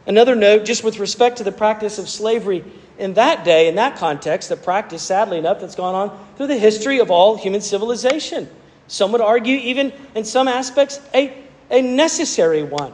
Another 0.07 0.37
note, 0.37 0.65
just 0.65 0.85
with 0.85 0.99
respect 0.99 1.39
to 1.39 1.45
the 1.45 1.53
practice 1.53 1.99
of 1.99 2.09
slavery 2.09 2.65
in 2.99 3.15
that 3.15 3.45
day, 3.45 3.69
in 3.69 3.75
that 3.75 3.97
context, 3.97 4.49
the 4.49 4.57
practice, 4.57 5.03
sadly 5.03 5.39
enough, 5.39 5.61
that's 5.61 5.75
gone 5.75 5.95
on 5.95 6.27
through 6.37 6.47
the 6.47 6.59
history 6.59 7.01
of 7.01 7.11
all 7.11 7.37
human 7.37 7.61
civilization. 7.61 8.49
Some 8.89 9.13
would 9.13 9.21
argue, 9.21 9.57
even 9.57 9.93
in 10.15 10.25
some 10.25 10.49
aspects, 10.49 11.01
a, 11.13 11.37
a 11.71 11.83
necessary 11.83 12.63
one. 12.63 12.93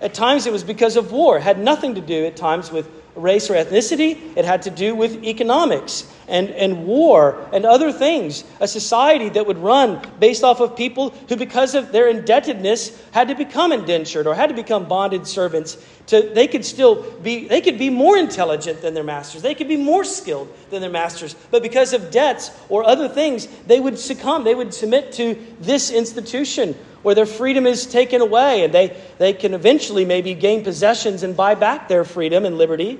At 0.00 0.14
times 0.14 0.46
it 0.46 0.52
was 0.52 0.62
because 0.62 0.96
of 0.96 1.10
war, 1.12 1.38
it 1.38 1.42
had 1.42 1.58
nothing 1.58 1.94
to 1.96 2.00
do 2.00 2.26
at 2.26 2.36
times 2.36 2.70
with 2.70 2.88
race 3.14 3.50
or 3.50 3.54
ethnicity, 3.54 4.36
it 4.36 4.44
had 4.44 4.62
to 4.62 4.70
do 4.70 4.94
with 4.94 5.24
economics. 5.24 6.06
and, 6.28 6.50
and 6.50 6.86
war 6.86 7.48
and 7.52 7.64
other 7.64 7.92
things. 7.92 8.44
A 8.60 8.68
society 8.68 9.28
that 9.30 9.46
would 9.46 9.58
run 9.58 10.00
based 10.18 10.42
off 10.42 10.60
of 10.60 10.76
people 10.76 11.10
who, 11.28 11.36
because 11.36 11.74
of 11.74 11.92
their 11.92 12.08
indebtedness, 12.08 13.00
had 13.12 13.28
to 13.28 13.34
become 13.34 13.72
indentured 13.72 14.26
or 14.26 14.34
had 14.34 14.48
to 14.48 14.54
become 14.54 14.86
bonded 14.86 15.26
servants. 15.26 15.76
To, 16.08 16.22
they 16.22 16.48
could 16.48 16.64
still 16.64 17.02
be, 17.20 17.48
they 17.48 17.60
could 17.60 17.78
be 17.78 17.90
more 17.90 18.16
intelligent 18.16 18.82
than 18.82 18.94
their 18.94 19.04
masters. 19.04 19.42
They 19.42 19.54
could 19.54 19.68
be 19.68 19.76
more 19.76 20.04
skilled 20.04 20.54
than 20.70 20.80
their 20.80 20.90
masters. 20.90 21.34
But 21.50 21.62
because 21.62 21.92
of 21.92 22.10
debts 22.10 22.50
or 22.68 22.84
other 22.84 23.08
things, 23.08 23.46
they 23.66 23.80
would 23.80 23.98
succumb. 23.98 24.44
They 24.44 24.54
would 24.54 24.74
submit 24.74 25.12
to 25.12 25.36
this 25.60 25.90
institution 25.90 26.76
where 27.04 27.14
their 27.14 27.26
freedom 27.26 27.66
is 27.66 27.86
taken 27.86 28.20
away 28.20 28.64
and 28.64 28.74
they, 28.74 28.96
they 29.18 29.32
can 29.32 29.54
eventually 29.54 30.04
maybe 30.04 30.34
gain 30.34 30.64
possessions 30.64 31.22
and 31.22 31.36
buy 31.36 31.54
back 31.54 31.86
their 31.86 32.02
freedom 32.02 32.44
and 32.44 32.58
liberty, 32.58 32.98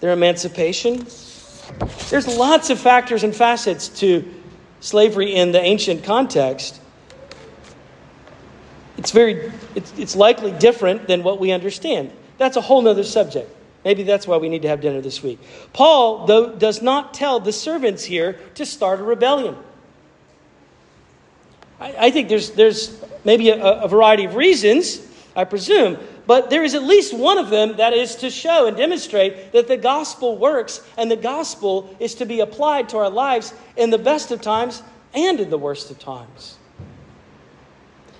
their 0.00 0.12
emancipation. 0.12 1.06
There's 2.10 2.28
lots 2.28 2.70
of 2.70 2.78
factors 2.78 3.24
and 3.24 3.34
facets 3.34 3.88
to 4.00 4.32
slavery 4.80 5.34
in 5.34 5.52
the 5.52 5.60
ancient 5.60 6.04
context. 6.04 6.80
It's 8.98 9.10
very 9.10 9.50
it's, 9.74 9.92
it's 9.96 10.14
likely 10.14 10.52
different 10.52 11.08
than 11.08 11.22
what 11.22 11.40
we 11.40 11.50
understand. 11.50 12.12
That's 12.36 12.56
a 12.56 12.60
whole 12.60 12.86
other 12.86 13.04
subject. 13.04 13.50
Maybe 13.84 14.02
that's 14.02 14.26
why 14.26 14.36
we 14.36 14.48
need 14.48 14.62
to 14.62 14.68
have 14.68 14.80
dinner 14.80 15.00
this 15.00 15.22
week. 15.22 15.38
Paul, 15.72 16.26
though, 16.26 16.54
does 16.54 16.82
not 16.82 17.14
tell 17.14 17.40
the 17.40 17.52
servants 17.52 18.04
here 18.04 18.34
to 18.56 18.66
start 18.66 19.00
a 19.00 19.02
rebellion. 19.02 19.56
I, 21.80 22.06
I 22.06 22.10
think 22.10 22.28
there's, 22.28 22.50
there's 22.50 23.02
maybe 23.24 23.50
a, 23.50 23.82
a 23.82 23.88
variety 23.88 24.24
of 24.24 24.34
reasons, 24.34 25.06
I 25.36 25.44
presume, 25.44 25.98
but 26.26 26.50
there 26.50 26.62
is 26.62 26.74
at 26.74 26.82
least 26.82 27.14
one 27.14 27.38
of 27.38 27.48
them 27.48 27.76
that 27.76 27.92
is 27.92 28.16
to 28.16 28.30
show 28.30 28.66
and 28.66 28.76
demonstrate 28.76 29.52
that 29.52 29.68
the 29.68 29.76
gospel 29.76 30.36
works 30.36 30.82
and 30.96 31.10
the 31.10 31.16
gospel 31.16 31.96
is 32.00 32.14
to 32.16 32.26
be 32.26 32.40
applied 32.40 32.90
to 32.90 32.98
our 32.98 33.08
lives 33.08 33.54
in 33.76 33.90
the 33.90 33.98
best 33.98 34.30
of 34.30 34.42
times 34.42 34.82
and 35.14 35.40
in 35.40 35.48
the 35.48 35.58
worst 35.58 35.90
of 35.90 35.98
times. 35.98 36.58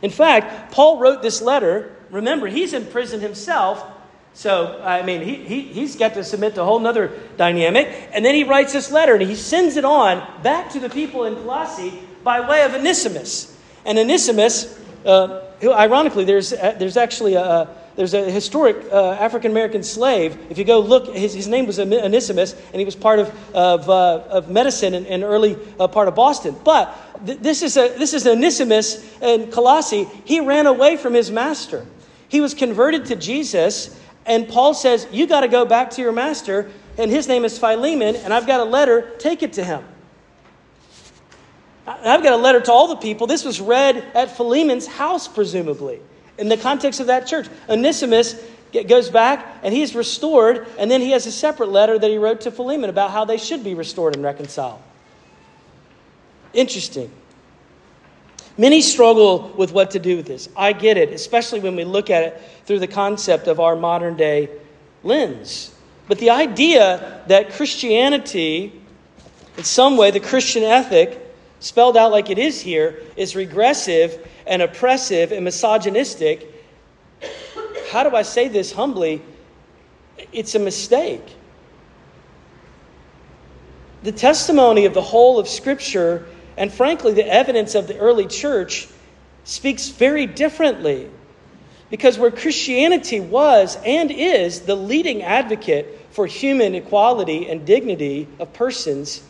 In 0.01 0.11
fact, 0.11 0.73
Paul 0.73 0.99
wrote 1.01 1.23
this 1.23 1.43
letter. 1.43 1.97
Remember, 2.11 2.47
he's 2.47 2.73
in 2.73 2.87
prison 2.87 3.21
himself. 3.21 3.85
So, 4.33 4.81
I 4.83 5.03
mean, 5.03 5.23
he, 5.23 5.35
he, 5.35 5.63
he's 5.63 5.97
got 5.97 6.15
to 6.15 6.23
submit 6.23 6.55
to 6.55 6.63
a 6.63 6.65
whole 6.65 6.87
other 6.87 7.13
dynamic. 7.37 7.89
And 8.13 8.25
then 8.25 8.35
he 8.35 8.45
writes 8.45 8.73
this 8.73 8.93
letter 8.93 9.15
and 9.15 9.23
he 9.23 9.35
sends 9.35 9.77
it 9.77 9.85
on 9.85 10.43
back 10.43 10.71
to 10.71 10.81
the 10.81 10.89
people 10.89 11.25
in 11.25 11.35
Colossae 11.35 12.08
by 12.29 12.47
way 12.47 12.63
of 12.63 12.75
Onesimus. 12.75 13.57
And 13.87 13.99
Onesimus, 13.99 14.79
uh, 15.07 15.45
who 15.63 15.73
ironically, 15.73 16.27
there's, 16.27 16.53
uh, 16.53 16.77
there's 16.79 16.99
actually 16.99 17.37
a, 17.37 17.67
there's 17.97 18.13
a 18.13 18.31
historic 18.31 18.77
uh, 18.93 19.13
African 19.13 19.51
American 19.51 19.83
slave. 19.83 20.37
If 20.51 20.59
you 20.59 20.65
go 20.67 20.79
look, 20.79 21.15
his, 21.15 21.33
his 21.33 21.49
name 21.49 21.67
was 21.67 21.79
Onesimus, 21.79 22.53
and 22.53 22.75
he 22.75 22.85
was 22.85 22.95
part 22.95 23.19
of, 23.19 23.29
of, 23.55 23.89
uh, 23.89 24.25
of 24.29 24.51
medicine 24.51 24.93
in, 24.93 25.07
in 25.07 25.25
early 25.25 25.57
uh, 25.81 25.89
part 25.89 26.07
of 26.07 26.15
Boston. 26.17 26.55
But 26.65 26.95
th- 27.25 27.39
this, 27.39 27.63
is 27.63 27.79
a, 27.79 27.97
this 27.97 28.13
is 28.13 28.27
Onesimus 28.27 29.11
in 29.23 29.51
Colossae. 29.51 30.05
He 30.27 30.41
ran 30.41 30.67
away 30.67 30.99
from 30.99 31.15
his 31.15 31.31
master. 31.31 31.87
He 32.29 32.43
was 32.43 32.53
converted 32.53 33.07
to 33.07 33.17
Jesus, 33.17 33.99
and 34.27 34.47
Paul 34.47 34.75
says, 34.75 35.09
You 35.11 35.27
got 35.27 35.41
to 35.41 35.49
go 35.49 35.65
back 35.65 35.89
to 35.93 36.03
your 36.03 36.13
master, 36.13 36.71
and 36.99 37.11
his 37.11 37.27
name 37.27 37.47
is 37.47 37.59
Philemon, 37.59 38.17
and 38.17 38.35
I've 38.35 38.47
got 38.47 38.61
a 38.61 38.65
letter, 38.65 39.17
take 39.17 39.43
it 39.43 39.55
to 39.55 39.65
him. 39.65 39.83
I've 41.89 42.23
got 42.23 42.35
a 42.35 42.37
letter 42.37 42.61
to 42.61 42.73
all 42.73 42.89
the 42.89 42.97
people. 42.97 43.27
This 43.27 43.45
was 43.45 43.61
read 43.61 43.97
at 44.15 44.37
Philemon's 44.37 44.87
house, 44.87 45.27
presumably 45.27 46.01
in 46.39 46.49
the 46.49 46.57
context 46.57 47.01
of 47.01 47.09
that 47.09 47.27
church. 47.27 47.49
Onesimus 47.69 48.41
goes 48.87 49.11
back 49.11 49.59
and 49.63 49.75
he's 49.75 49.95
restored, 49.95 50.67
and 50.79 50.91
then 50.91 51.01
he 51.01 51.11
has 51.11 51.27
a 51.27 51.33
separate 51.33 51.71
letter 51.71 51.99
that 51.99 52.09
he 52.09 52.17
wrote 52.17 52.43
to 52.43 52.51
Philemon 52.51 52.89
about 52.89 53.11
how 53.11 53.25
they 53.25 53.37
should 53.37 53.65
be 53.65 53.75
restored 53.75 54.15
and 54.15 54.25
reconciled. 54.25 54.81
Interesting. 56.55 57.11
Many 58.57 58.81
struggle 58.81 59.53
with 59.57 59.73
what 59.73 59.93
to 59.93 59.99
do 59.99 60.17
with 60.17 60.27
this. 60.27 60.49
I 60.57 60.73
get 60.73 60.97
it, 60.97 61.13
especially 61.13 61.61
when 61.61 61.77
we 61.77 61.85
look 61.85 62.11
at 62.11 62.25
it 62.25 62.43
through 62.67 62.81
the 62.81 62.89
concept 62.89 63.47
of 63.47 63.61
our 63.61 63.77
modern 63.77 64.17
day 64.17 64.49
lens. 65.03 65.75
But 66.09 66.19
the 66.19 66.31
idea 66.31 67.23
that 67.29 67.53
Christianity, 67.53 68.73
in 69.57 69.65
some 69.65 69.97
way, 69.97 70.11
the 70.11 70.21
Christian 70.21 70.63
ethic, 70.63 71.25
spelled 71.61 71.97
out 71.97 72.13
like 72.13 72.31
it 72.31 72.39
is 72.39 72.61
here, 72.61 73.03
is 73.17 73.35
regressive 73.35 74.27
and 74.47 74.63
oppressive 74.63 75.33
and 75.33 75.45
misogynistic, 75.45 76.55
how 77.91 78.09
do 78.09 78.15
I 78.15 78.23
say 78.23 78.49
this 78.49 78.73
humbly? 78.73 79.23
It's 80.33 80.55
a 80.55 80.59
mistake. 80.59 81.25
The 84.03 84.13
testimony 84.13 84.85
of 84.85 84.95
the 84.95 85.03
whole 85.03 85.39
of 85.39 85.49
Scripture, 85.49 86.27
and 86.57 86.73
frankly, 86.73 87.15
the 87.15 87.27
evidence 87.27 87.75
of 87.75 87.89
the 87.89 87.99
early 87.99 88.27
church, 88.27 88.89
speaks 89.45 89.89
very 89.89 90.27
differently. 90.27 91.11
Because 91.91 92.19
where 92.19 92.31
Christianity 92.31 93.19
was 93.19 93.79
and 93.85 94.11
is 94.11 94.61
the 94.61 94.77
leading 94.77 95.23
advocate 95.23 96.07
for 96.11 96.27
human 96.27 96.75
equality 96.75 97.49
and 97.49 97.67
dignity 97.67 98.29
of 98.39 98.53
persons, 98.53 99.23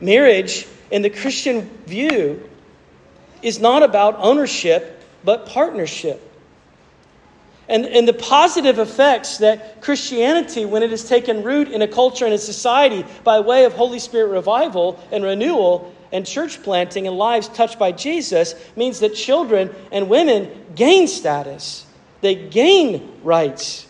marriage 0.00 0.66
in 0.90 1.02
the 1.02 1.10
Christian 1.10 1.62
view 1.86 2.48
is 3.42 3.60
not 3.60 3.82
about 3.82 4.16
ownership, 4.18 5.02
but 5.24 5.46
partnership. 5.46 6.22
And, 7.68 7.84
and 7.84 8.08
the 8.08 8.14
positive 8.14 8.78
effects 8.78 9.38
that 9.38 9.82
Christianity, 9.82 10.64
when 10.64 10.82
it 10.82 10.90
has 10.90 11.06
taken 11.06 11.42
root 11.42 11.68
in 11.68 11.82
a 11.82 11.88
culture 11.88 12.24
and 12.24 12.32
a 12.32 12.38
society 12.38 13.04
by 13.24 13.40
way 13.40 13.64
of 13.64 13.74
Holy 13.74 13.98
Spirit 13.98 14.28
revival 14.28 14.98
and 15.12 15.22
renewal 15.22 15.94
and 16.10 16.26
church 16.26 16.62
planting 16.62 17.06
and 17.06 17.18
lives 17.18 17.48
touched 17.48 17.78
by 17.78 17.92
Jesus, 17.92 18.54
means 18.74 19.00
that 19.00 19.14
children 19.14 19.74
and 19.92 20.08
women 20.08 20.50
gain 20.74 21.06
status, 21.06 21.84
they 22.22 22.34
gain 22.34 23.20
rights. 23.22 23.86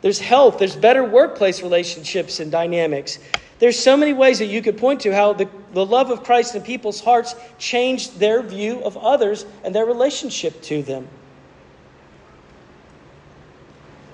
There's 0.00 0.18
health, 0.18 0.58
there's 0.58 0.76
better 0.76 1.04
workplace 1.04 1.62
relationships 1.62 2.40
and 2.40 2.50
dynamics. 2.50 3.20
There's 3.64 3.78
so 3.78 3.96
many 3.96 4.12
ways 4.12 4.40
that 4.40 4.48
you 4.48 4.60
could 4.60 4.76
point 4.76 5.00
to 5.00 5.10
how 5.10 5.32
the, 5.32 5.48
the 5.72 5.86
love 5.86 6.10
of 6.10 6.22
Christ 6.22 6.54
in 6.54 6.60
people's 6.60 7.00
hearts 7.00 7.34
changed 7.56 8.18
their 8.18 8.42
view 8.42 8.84
of 8.84 8.98
others 8.98 9.46
and 9.64 9.74
their 9.74 9.86
relationship 9.86 10.60
to 10.64 10.82
them. 10.82 11.08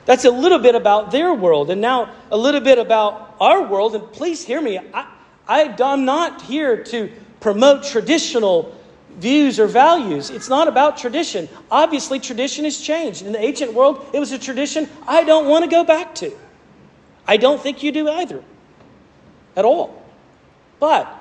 That's 0.04 0.24
a 0.24 0.30
little 0.30 0.60
bit 0.60 0.76
about 0.76 1.10
their 1.10 1.34
world. 1.34 1.68
And 1.70 1.80
now 1.80 2.12
a 2.30 2.36
little 2.36 2.60
bit 2.60 2.78
about 2.78 3.34
our 3.40 3.66
world. 3.66 3.96
And 3.96 4.12
please 4.12 4.44
hear 4.44 4.60
me. 4.60 4.78
I, 4.78 5.12
I, 5.48 5.76
I'm 5.82 6.04
not 6.04 6.42
here 6.42 6.84
to 6.84 7.10
promote 7.40 7.82
traditional 7.82 8.72
views 9.16 9.58
or 9.58 9.66
values. 9.66 10.30
It's 10.30 10.48
not 10.48 10.68
about 10.68 10.96
tradition. 10.96 11.48
Obviously, 11.72 12.20
tradition 12.20 12.66
has 12.66 12.80
changed. 12.80 13.22
In 13.22 13.32
the 13.32 13.40
ancient 13.40 13.74
world, 13.74 14.06
it 14.14 14.20
was 14.20 14.30
a 14.30 14.38
tradition 14.38 14.88
I 15.08 15.24
don't 15.24 15.48
want 15.48 15.64
to 15.64 15.70
go 15.70 15.82
back 15.82 16.14
to. 16.14 16.30
I 17.26 17.36
don't 17.36 17.60
think 17.60 17.82
you 17.82 17.90
do 17.90 18.08
either 18.08 18.44
at 19.56 19.64
all. 19.64 20.02
But 20.78 21.12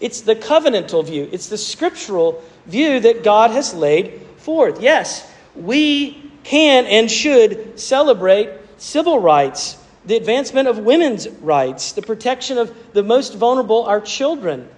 it's 0.00 0.20
the 0.22 0.36
covenantal 0.36 1.04
view, 1.06 1.28
it's 1.32 1.48
the 1.48 1.58
scriptural 1.58 2.42
view 2.66 3.00
that 3.00 3.24
God 3.24 3.50
has 3.50 3.74
laid 3.74 4.20
forth. 4.38 4.80
Yes, 4.80 5.30
we 5.54 6.30
can 6.44 6.84
and 6.86 7.10
should 7.10 7.78
celebrate 7.80 8.50
civil 8.76 9.18
rights, 9.18 9.78
the 10.04 10.16
advancement 10.16 10.68
of 10.68 10.78
women's 10.78 11.28
rights, 11.28 11.92
the 11.92 12.02
protection 12.02 12.58
of 12.58 12.92
the 12.92 13.02
most 13.02 13.34
vulnerable, 13.34 13.84
our 13.84 14.00
children. 14.00 14.68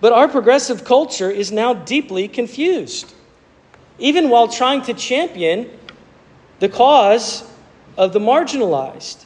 But 0.00 0.12
our 0.12 0.28
progressive 0.28 0.84
culture 0.84 1.30
is 1.30 1.52
now 1.52 1.72
deeply 1.72 2.28
confused. 2.28 3.14
Even 3.98 4.28
while 4.28 4.48
trying 4.48 4.82
to 4.82 4.94
champion 4.94 5.70
the 6.58 6.68
cause 6.68 7.48
of 7.96 8.12
the 8.12 8.18
marginalized. 8.18 9.24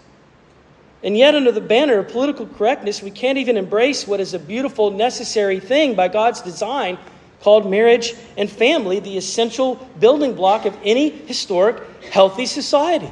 And 1.02 1.16
yet, 1.16 1.34
under 1.34 1.52
the 1.52 1.60
banner 1.60 1.98
of 1.98 2.08
political 2.08 2.46
correctness, 2.46 3.02
we 3.02 3.10
can't 3.10 3.38
even 3.38 3.56
embrace 3.56 4.06
what 4.06 4.18
is 4.18 4.34
a 4.34 4.38
beautiful, 4.38 4.90
necessary 4.90 5.60
thing 5.60 5.94
by 5.94 6.08
God's 6.08 6.42
design 6.42 6.98
called 7.40 7.70
marriage 7.70 8.14
and 8.36 8.50
family, 8.50 8.98
the 8.98 9.16
essential 9.16 9.76
building 10.00 10.34
block 10.34 10.66
of 10.66 10.76
any 10.82 11.10
historic, 11.10 11.80
healthy 12.10 12.46
society. 12.46 13.10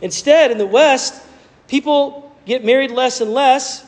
Instead, 0.00 0.52
in 0.52 0.58
the 0.58 0.66
West, 0.66 1.20
people 1.66 2.36
get 2.46 2.64
married 2.64 2.92
less 2.92 3.20
and 3.20 3.32
less. 3.32 3.84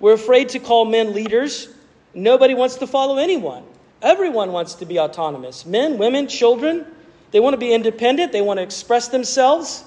We're 0.00 0.14
afraid 0.14 0.48
to 0.50 0.58
call 0.58 0.84
men 0.84 1.12
leaders. 1.12 1.68
Nobody 2.12 2.54
wants 2.54 2.76
to 2.76 2.86
follow 2.88 3.18
anyone. 3.18 3.62
Everyone 4.02 4.52
wants 4.52 4.74
to 4.74 4.86
be 4.86 4.98
autonomous 4.98 5.64
men, 5.64 5.98
women, 5.98 6.26
children. 6.26 6.86
They 7.30 7.40
want 7.40 7.54
to 7.54 7.58
be 7.58 7.72
independent, 7.72 8.32
they 8.32 8.40
want 8.40 8.58
to 8.58 8.62
express 8.62 9.08
themselves. 9.08 9.84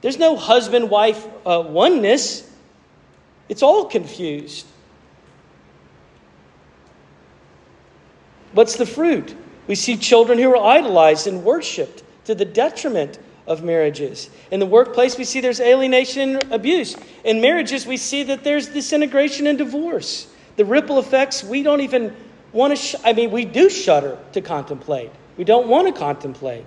There's 0.00 0.18
no 0.18 0.36
husband 0.36 0.90
wife 0.90 1.26
uh, 1.46 1.64
oneness, 1.66 2.48
it's 3.48 3.62
all 3.62 3.84
confused. 3.86 4.66
What's 8.52 8.76
the 8.76 8.86
fruit? 8.86 9.36
We 9.66 9.74
see 9.74 9.96
children 9.96 10.38
who 10.38 10.50
are 10.50 10.56
idolized 10.56 11.26
and 11.26 11.44
worshiped 11.44 12.02
to 12.24 12.34
the 12.34 12.44
detriment 12.44 13.18
of 13.46 13.62
marriages. 13.62 14.30
In 14.50 14.60
the 14.60 14.66
workplace, 14.66 15.18
we 15.18 15.24
see 15.24 15.40
there's 15.40 15.60
alienation 15.60 16.36
and 16.36 16.52
abuse. 16.52 16.96
In 17.24 17.40
marriages, 17.40 17.86
we 17.86 17.96
see 17.96 18.22
that 18.24 18.44
there's 18.44 18.68
disintegration 18.68 19.46
and 19.46 19.58
divorce. 19.58 20.28
The 20.56 20.64
ripple 20.64 20.98
effects, 20.98 21.44
we 21.44 21.62
don't 21.62 21.82
even 21.82 22.16
want 22.52 22.76
to, 22.76 22.76
sh- 22.76 22.94
I 23.04 23.12
mean, 23.12 23.30
we 23.30 23.44
do 23.44 23.68
shudder 23.68 24.18
to 24.32 24.40
contemplate. 24.40 25.10
We 25.36 25.44
don't 25.44 25.68
want 25.68 25.92
to 25.92 25.98
contemplate. 25.98 26.64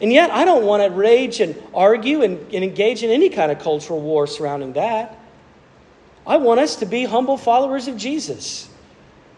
And 0.00 0.12
yet, 0.12 0.30
I 0.30 0.44
don't 0.44 0.64
want 0.64 0.82
to 0.82 0.90
rage 0.90 1.40
and 1.40 1.60
argue 1.72 2.22
and, 2.22 2.38
and 2.52 2.64
engage 2.64 3.02
in 3.02 3.10
any 3.10 3.28
kind 3.28 3.52
of 3.52 3.60
cultural 3.60 4.00
war 4.00 4.26
surrounding 4.26 4.72
that. 4.72 5.18
I 6.26 6.36
want 6.36 6.60
us 6.60 6.76
to 6.76 6.86
be 6.86 7.04
humble 7.04 7.36
followers 7.36 7.88
of 7.88 7.96
Jesus 7.96 8.68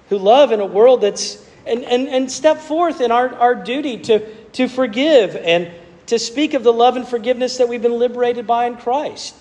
who 0.08 0.18
love 0.18 0.52
in 0.52 0.60
a 0.60 0.66
world 0.66 1.00
that's, 1.00 1.44
and, 1.66 1.82
and, 1.84 2.08
and 2.08 2.30
step 2.30 2.58
forth 2.58 3.00
in 3.00 3.10
our, 3.10 3.34
our 3.34 3.54
duty 3.54 3.98
to, 3.98 4.34
to 4.52 4.68
forgive 4.68 5.36
and 5.36 5.70
to 6.06 6.18
speak 6.18 6.54
of 6.54 6.62
the 6.62 6.72
love 6.72 6.96
and 6.96 7.06
forgiveness 7.06 7.58
that 7.58 7.68
we've 7.68 7.82
been 7.82 7.98
liberated 7.98 8.46
by 8.46 8.66
in 8.66 8.76
Christ. 8.76 9.34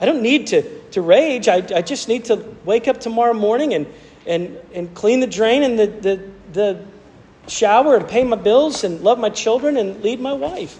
I 0.00 0.06
don't 0.06 0.22
need 0.22 0.48
to, 0.48 0.80
to 0.90 1.02
rage. 1.02 1.48
I, 1.48 1.56
I 1.56 1.82
just 1.82 2.08
need 2.08 2.26
to 2.26 2.54
wake 2.64 2.88
up 2.88 3.00
tomorrow 3.00 3.34
morning 3.34 3.74
and, 3.74 3.86
and, 4.26 4.58
and 4.74 4.94
clean 4.94 5.20
the 5.20 5.26
drain 5.26 5.62
and 5.62 5.78
the, 5.78 5.86
the, 5.86 6.30
the 6.52 6.84
shower 7.48 7.96
and 7.96 8.08
pay 8.08 8.24
my 8.24 8.36
bills 8.36 8.84
and 8.84 9.00
love 9.02 9.18
my 9.18 9.30
children 9.30 9.76
and 9.76 10.02
lead 10.02 10.20
my 10.20 10.32
wife. 10.32 10.78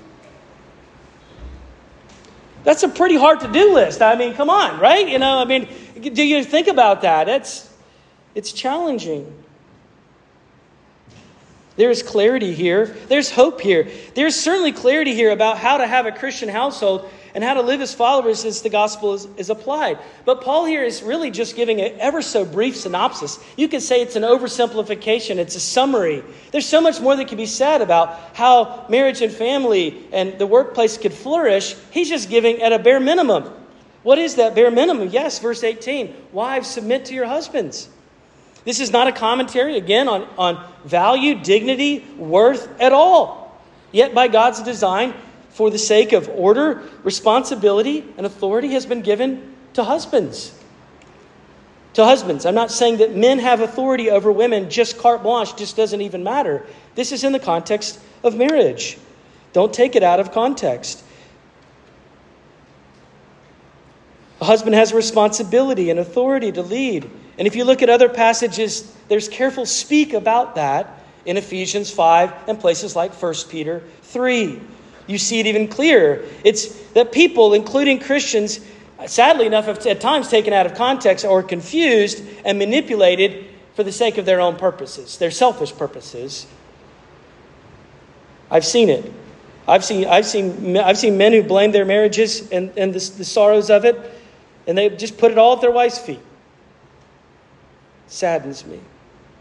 That's 2.64 2.82
a 2.82 2.88
pretty 2.88 3.16
hard 3.16 3.40
to 3.40 3.52
do 3.52 3.74
list. 3.74 4.02
I 4.02 4.16
mean, 4.16 4.34
come 4.34 4.50
on, 4.50 4.80
right? 4.80 5.08
You 5.08 5.20
know, 5.20 5.38
I 5.38 5.44
mean, 5.44 5.68
do 6.00 6.22
you 6.22 6.42
think 6.42 6.66
about 6.66 7.02
that? 7.02 7.28
It's, 7.28 7.72
it's 8.34 8.52
challenging. 8.52 9.32
There's 11.76 12.02
clarity 12.02 12.54
here. 12.54 12.86
There's 13.08 13.30
hope 13.30 13.60
here. 13.60 13.88
There's 14.14 14.34
certainly 14.34 14.72
clarity 14.72 15.14
here 15.14 15.30
about 15.30 15.58
how 15.58 15.76
to 15.76 15.86
have 15.86 16.06
a 16.06 16.12
Christian 16.12 16.48
household 16.48 17.08
and 17.36 17.44
how 17.44 17.52
to 17.52 17.60
live 17.60 17.82
as 17.82 17.92
followers 17.92 18.46
as 18.46 18.62
the 18.62 18.70
gospel 18.70 19.12
is, 19.12 19.28
is 19.36 19.50
applied. 19.50 19.98
But 20.24 20.40
Paul 20.40 20.64
here 20.64 20.82
is 20.82 21.02
really 21.02 21.30
just 21.30 21.54
giving 21.54 21.82
an 21.82 21.92
ever 22.00 22.22
so 22.22 22.46
brief 22.46 22.74
synopsis. 22.74 23.38
You 23.58 23.68
could 23.68 23.82
say 23.82 24.00
it's 24.00 24.16
an 24.16 24.22
oversimplification, 24.22 25.36
it's 25.36 25.54
a 25.54 25.60
summary. 25.60 26.24
There's 26.50 26.64
so 26.64 26.80
much 26.80 26.98
more 26.98 27.14
that 27.14 27.28
can 27.28 27.36
be 27.36 27.44
said 27.44 27.82
about 27.82 28.18
how 28.34 28.86
marriage 28.88 29.20
and 29.20 29.30
family 29.30 30.02
and 30.12 30.38
the 30.38 30.46
workplace 30.46 30.96
could 30.96 31.12
flourish. 31.12 31.76
He's 31.90 32.08
just 32.08 32.30
giving 32.30 32.62
at 32.62 32.72
a 32.72 32.78
bare 32.78 33.00
minimum. 33.00 33.52
What 34.02 34.16
is 34.16 34.36
that 34.36 34.54
bare 34.54 34.70
minimum? 34.70 35.10
Yes, 35.10 35.38
verse 35.38 35.62
18 35.62 36.14
Wives, 36.32 36.68
submit 36.68 37.04
to 37.06 37.14
your 37.14 37.26
husbands. 37.26 37.90
This 38.64 38.80
is 38.80 38.90
not 38.90 39.08
a 39.08 39.12
commentary, 39.12 39.76
again, 39.76 40.08
on, 40.08 40.26
on 40.38 40.66
value, 40.86 41.34
dignity, 41.34 41.98
worth 42.16 42.80
at 42.80 42.94
all. 42.94 43.60
Yet, 43.92 44.14
by 44.14 44.28
God's 44.28 44.62
design, 44.62 45.12
for 45.56 45.70
the 45.70 45.78
sake 45.78 46.12
of 46.12 46.28
order, 46.28 46.82
responsibility, 47.02 48.04
and 48.18 48.26
authority 48.26 48.72
has 48.72 48.84
been 48.84 49.00
given 49.00 49.56
to 49.72 49.82
husbands. 49.82 50.52
To 51.94 52.04
husbands. 52.04 52.44
I'm 52.44 52.54
not 52.54 52.70
saying 52.70 52.98
that 52.98 53.16
men 53.16 53.38
have 53.38 53.62
authority 53.62 54.10
over 54.10 54.30
women, 54.30 54.68
just 54.68 54.98
carte 54.98 55.22
blanche, 55.22 55.56
just 55.56 55.74
doesn't 55.74 56.02
even 56.02 56.22
matter. 56.22 56.66
This 56.94 57.10
is 57.10 57.24
in 57.24 57.32
the 57.32 57.38
context 57.38 57.98
of 58.22 58.36
marriage. 58.36 58.98
Don't 59.54 59.72
take 59.72 59.96
it 59.96 60.02
out 60.02 60.20
of 60.20 60.30
context. 60.30 61.02
A 64.42 64.44
husband 64.44 64.74
has 64.74 64.92
a 64.92 64.96
responsibility 64.96 65.88
and 65.88 65.98
authority 65.98 66.52
to 66.52 66.60
lead. 66.60 67.10
And 67.38 67.48
if 67.48 67.56
you 67.56 67.64
look 67.64 67.80
at 67.80 67.88
other 67.88 68.10
passages, 68.10 68.94
there's 69.08 69.30
careful 69.30 69.64
speak 69.64 70.12
about 70.12 70.56
that 70.56 71.02
in 71.24 71.38
Ephesians 71.38 71.90
5 71.90 72.34
and 72.46 72.60
places 72.60 72.94
like 72.94 73.14
1 73.14 73.34
Peter 73.48 73.82
3 74.02 74.60
you 75.06 75.18
see 75.18 75.40
it 75.40 75.46
even 75.46 75.68
clearer. 75.68 76.24
It's 76.44 76.68
that 76.92 77.12
people, 77.12 77.54
including 77.54 78.00
Christians, 78.00 78.60
sadly 79.06 79.46
enough, 79.46 79.66
have 79.66 79.84
at 79.86 80.00
times 80.00 80.28
taken 80.28 80.52
out 80.52 80.66
of 80.66 80.74
context 80.74 81.24
or 81.24 81.42
confused 81.42 82.24
and 82.44 82.58
manipulated 82.58 83.46
for 83.74 83.82
the 83.84 83.92
sake 83.92 84.18
of 84.18 84.24
their 84.24 84.40
own 84.40 84.56
purposes, 84.56 85.18
their 85.18 85.30
selfish 85.30 85.74
purposes. 85.76 86.46
I've 88.50 88.64
seen 88.64 88.88
it. 88.88 89.12
I've 89.68 89.84
seen, 89.84 90.06
I've 90.06 90.26
seen, 90.26 90.76
I've 90.76 90.96
seen 90.96 91.18
men 91.18 91.32
who 91.32 91.42
blame 91.42 91.72
their 91.72 91.84
marriages 91.84 92.50
and, 92.50 92.72
and 92.76 92.94
the, 92.94 92.98
the 93.18 93.24
sorrows 93.24 93.68
of 93.68 93.84
it, 93.84 93.98
and 94.66 94.78
they 94.78 94.88
just 94.90 95.18
put 95.18 95.32
it 95.32 95.38
all 95.38 95.54
at 95.54 95.60
their 95.60 95.72
wife's 95.72 95.98
feet. 95.98 96.20
saddens 98.06 98.64
me. 98.64 98.80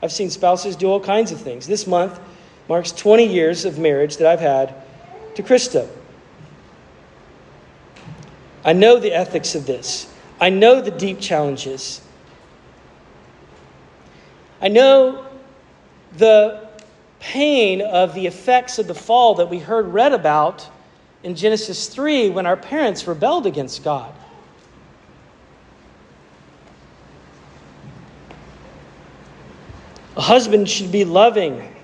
I've 0.02 0.12
seen 0.12 0.30
spouses 0.30 0.76
do 0.76 0.88
all 0.88 1.00
kinds 1.00 1.32
of 1.32 1.40
things. 1.40 1.68
This 1.68 1.88
month 1.88 2.20
marks 2.68 2.92
20 2.92 3.26
years 3.26 3.66
of 3.66 3.80
marriage 3.80 4.18
that 4.18 4.28
I've 4.28 4.40
had 4.40 4.76
to 5.36 5.44
Krista. 5.44 5.88
I 8.64 8.74
know 8.74 9.00
the 9.00 9.14
ethics 9.14 9.54
of 9.54 9.66
this. 9.66 10.12
I 10.42 10.50
know 10.50 10.82
the 10.82 10.92
deep 10.92 11.20
challenges. 11.20 12.02
I 14.62 14.70
know 14.70 15.28
the 16.18 16.68
pain 17.20 17.82
of 17.82 18.14
the 18.14 18.26
effects 18.26 18.80
of 18.80 18.88
the 18.88 18.96
fall 18.96 19.36
that 19.36 19.50
we 19.50 19.60
heard 19.60 19.88
read 19.88 20.14
about 20.14 20.68
in 21.24 21.36
Genesis 21.36 21.88
3 21.88 22.30
when 22.30 22.46
our 22.46 22.58
parents 22.58 23.08
rebelled 23.08 23.46
against 23.46 23.84
God. 23.84 24.14
A 30.18 30.22
husband 30.22 30.70
should 30.70 30.92
be 30.92 31.04
loving. 31.04 31.76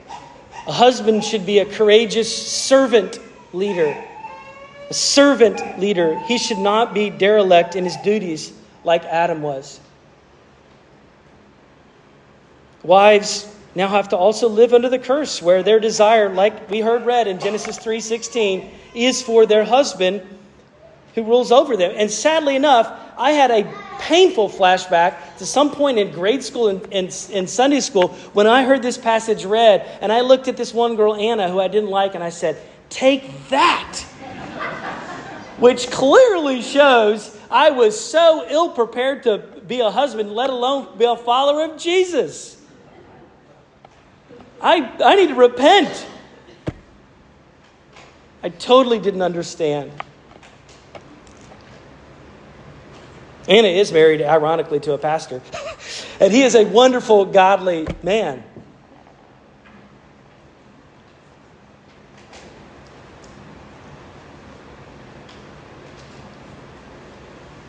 A 0.68 0.72
husband 0.72 1.24
should 1.24 1.46
be 1.46 1.60
a 1.60 1.66
courageous 1.66 2.36
servant 2.36 3.20
leader, 3.54 3.96
a 4.90 4.94
servant 4.94 5.80
leader. 5.80 6.18
He 6.20 6.38
should 6.38 6.58
not 6.58 6.94
be 6.94 7.10
derelict 7.10 7.76
in 7.76 7.84
his 7.84 7.98
duties 7.98 8.54
like 8.84 9.04
Adam 9.06 9.42
was. 9.42 9.80
Wives 12.84 13.54
now 13.76 13.88
have 13.88 14.10
to 14.10 14.18
also 14.18 14.50
live 14.50 14.74
under 14.74 14.90
the 14.90 15.00
curse 15.00 15.42
where 15.42 15.64
their 15.64 15.80
desire 15.80 16.30
like 16.30 16.70
we 16.70 16.80
heard 16.80 17.06
read 17.06 17.28
in 17.28 17.40
Genesis 17.40 17.78
3:16 17.78 18.70
is 18.94 19.22
for 19.22 19.46
their 19.46 19.64
husband 19.64 20.22
who 21.16 21.24
rules 21.24 21.52
over 21.52 21.78
them. 21.78 21.92
And 21.96 22.10
sadly 22.10 22.56
enough, 22.56 22.92
I 23.18 23.32
had 23.32 23.52
a 23.52 23.72
painful 24.00 24.50
flashback 24.50 25.38
to 25.38 25.46
some 25.46 25.72
point 25.72 26.00
in 26.00 26.12
grade 26.12 26.44
school 26.44 26.70
and 26.70 26.86
in, 26.92 27.48
Sunday 27.48 27.82
school 27.82 28.10
when 28.34 28.48
I 28.48 28.64
heard 28.64 28.82
this 28.82 28.98
passage 28.98 29.46
read, 29.46 29.86
and 30.02 30.12
I 30.12 30.22
looked 30.22 30.48
at 30.48 30.58
this 30.58 30.74
one 30.74 30.96
girl, 30.96 31.16
Anna, 31.16 31.50
who 31.50 31.60
I 31.60 31.68
didn't 31.68 31.90
like, 31.90 32.16
and 32.16 32.24
I 32.24 32.30
said, 32.30 32.58
Take 32.92 33.48
that. 33.50 33.98
Which 35.58 35.90
clearly 35.90 36.62
shows 36.62 37.36
I 37.50 37.72
was 37.72 38.00
so 38.00 38.46
ill 38.48 38.70
prepared 38.70 39.24
to 39.24 39.40
be 39.40 39.80
a 39.80 39.90
husband, 39.90 40.32
let 40.32 40.50
alone 40.50 40.98
be 40.98 41.06
a 41.06 41.16
follower 41.16 41.64
of 41.66 41.80
Jesus. 41.80 42.62
I, 44.62 44.92
I 45.04 45.16
need 45.16 45.30
to 45.30 45.36
repent. 45.36 46.06
I 48.44 48.50
totally 48.50 49.00
didn't 49.00 49.22
understand. 49.22 49.92
Anna 53.48 53.68
is 53.68 53.92
married, 53.92 54.22
ironically, 54.22 54.80
to 54.82 54.94
a 54.94 54.98
pastor. 54.98 55.42
and 56.20 56.32
he 56.32 56.44
is 56.44 56.56
a 56.56 56.66
wonderful, 56.66 57.26
godly 57.26 57.88
man. 58.04 58.44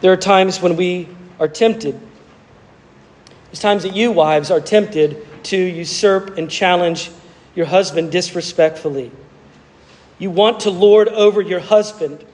There 0.02 0.12
are 0.12 0.16
times 0.16 0.60
when 0.60 0.76
we 0.76 1.08
are 1.38 1.46
tempted. 1.46 1.98
There's 3.46 3.60
times 3.60 3.84
that 3.84 3.94
you, 3.94 4.10
wives, 4.10 4.50
are 4.50 4.60
tempted 4.60 5.44
to 5.44 5.56
usurp 5.56 6.38
and 6.38 6.50
challenge 6.50 7.12
your 7.54 7.66
husband 7.66 8.10
disrespectfully. 8.10 9.12
You 10.18 10.30
want 10.30 10.60
to 10.60 10.70
lord 10.70 11.06
over 11.06 11.40
your 11.40 11.60
husband, 11.60 12.24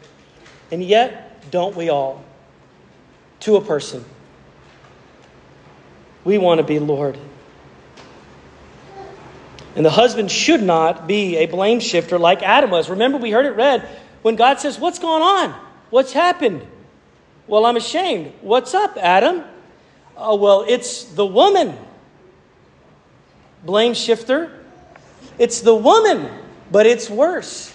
and 0.73 0.83
yet, 0.83 1.51
don't 1.51 1.77
we 1.77 1.91
all? 1.91 2.25
To 3.41 3.57
a 3.57 3.61
person. 3.61 4.03
We 6.25 6.39
want 6.39 6.61
to 6.61 6.65
be 6.65 6.79
Lord. 6.79 7.19
And 9.77 9.85
the 9.85 9.91
husband 9.91 10.31
should 10.31 10.63
not 10.63 11.07
be 11.07 11.37
a 11.37 11.47
blame 11.47 11.81
shifter 11.81 12.19
like 12.19 12.43
Adam 12.43 12.71
was. 12.71 12.89
Remember, 12.89 13.19
we 13.19 13.31
heard 13.31 13.45
it 13.45 13.57
read 13.57 13.87
when 14.23 14.37
God 14.37 14.59
says, 14.59 14.79
What's 14.79 14.99
going 14.99 15.23
on? 15.23 15.51
What's 15.91 16.15
happened? 16.15 16.67
Well, 17.49 17.65
I'm 17.65 17.77
ashamed. 17.77 18.35
What's 18.43 18.75
up, 18.75 18.99
Adam? 18.99 19.43
Oh, 20.17 20.37
well, 20.37 20.67
it's 20.69 21.05
the 21.05 21.25
woman. 21.25 21.75
Blame 23.65 23.95
shifter. 23.95 24.53
It's 25.39 25.63
the 25.63 25.75
woman, 25.75 26.31
but 26.71 26.87
it's 26.87 27.09
worse. 27.09 27.75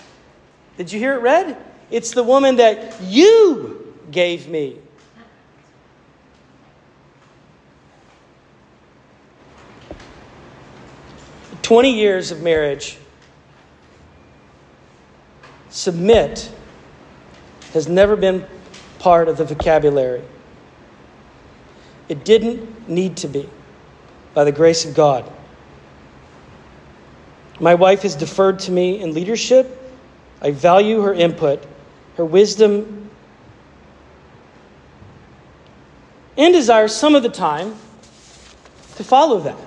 Did 0.77 0.91
you 0.91 0.99
hear 0.99 1.15
it 1.15 1.21
read? 1.21 1.57
It's 1.89 2.11
the 2.11 2.21
woman 2.21 2.57
that 2.57 3.01
you 3.01 3.95
gave 4.11 4.47
me. 4.47 4.77
20 11.63 11.93
years 11.93 12.29
of 12.29 12.43
marriage, 12.43 12.97
submit 15.69 16.51
has 17.73 17.87
never 17.87 18.15
been 18.15 18.45
part 19.03 19.27
of 19.27 19.35
the 19.35 19.43
vocabulary. 19.43 20.21
It 22.07 22.23
didn't 22.23 22.87
need 22.87 23.17
to 23.17 23.27
be 23.27 23.49
by 24.33 24.45
the 24.45 24.51
grace 24.53 24.85
of 24.85 24.95
God. 24.95 25.29
My 27.59 27.75
wife 27.75 28.03
has 28.03 28.15
deferred 28.15 28.59
to 28.59 28.71
me 28.71 29.01
in 29.01 29.13
leadership. 29.13 29.77
I 30.41 30.51
value 30.51 31.01
her 31.01 31.13
input, 31.13 31.65
her 32.15 32.23
wisdom, 32.23 33.09
and 36.37 36.53
desire 36.53 36.87
some 36.87 37.13
of 37.13 37.23
the 37.23 37.29
time 37.29 37.75
to 38.95 39.03
follow 39.03 39.41
that, 39.41 39.57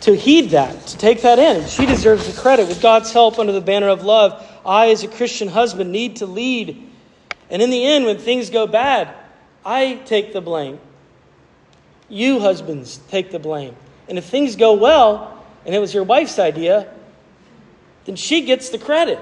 to 0.00 0.16
heed 0.16 0.50
that, 0.50 0.86
to 0.86 0.96
take 0.96 1.20
that 1.22 1.38
in. 1.38 1.68
She 1.68 1.84
deserves 1.84 2.26
the 2.26 2.40
credit. 2.40 2.68
With 2.68 2.80
God's 2.80 3.12
help, 3.12 3.38
under 3.38 3.52
the 3.52 3.60
banner 3.60 3.88
of 3.88 4.02
love, 4.02 4.42
I, 4.64 4.88
as 4.88 5.04
a 5.04 5.08
Christian 5.08 5.48
husband, 5.48 5.92
need 5.92 6.16
to 6.16 6.26
lead. 6.26 6.85
And 7.50 7.62
in 7.62 7.70
the 7.70 7.84
end, 7.84 8.04
when 8.04 8.18
things 8.18 8.50
go 8.50 8.66
bad, 8.66 9.14
I 9.64 9.94
take 10.04 10.32
the 10.32 10.40
blame. 10.40 10.78
You, 12.08 12.40
husbands, 12.40 12.98
take 13.08 13.30
the 13.30 13.38
blame. 13.38 13.76
And 14.08 14.18
if 14.18 14.24
things 14.24 14.56
go 14.56 14.74
well, 14.74 15.44
and 15.64 15.74
it 15.74 15.78
was 15.78 15.92
your 15.92 16.04
wife's 16.04 16.38
idea, 16.38 16.92
then 18.04 18.16
she 18.16 18.42
gets 18.42 18.70
the 18.70 18.78
credit. 18.78 19.18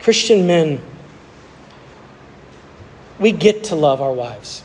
Christian 0.00 0.46
men, 0.46 0.80
we 3.18 3.32
get 3.32 3.64
to 3.64 3.74
love 3.74 4.00
our 4.00 4.12
wives. 4.12 4.62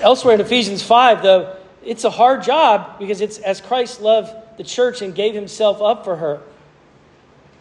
Elsewhere 0.00 0.34
in 0.34 0.40
Ephesians 0.40 0.82
5, 0.82 1.22
though, 1.22 1.55
it's 1.86 2.04
a 2.04 2.10
hard 2.10 2.42
job 2.42 2.98
because 2.98 3.20
it's 3.20 3.38
as 3.38 3.60
Christ 3.60 4.00
loved 4.00 4.34
the 4.58 4.64
church 4.64 5.02
and 5.02 5.14
gave 5.14 5.34
himself 5.34 5.80
up 5.80 6.04
for 6.04 6.16
her. 6.16 6.40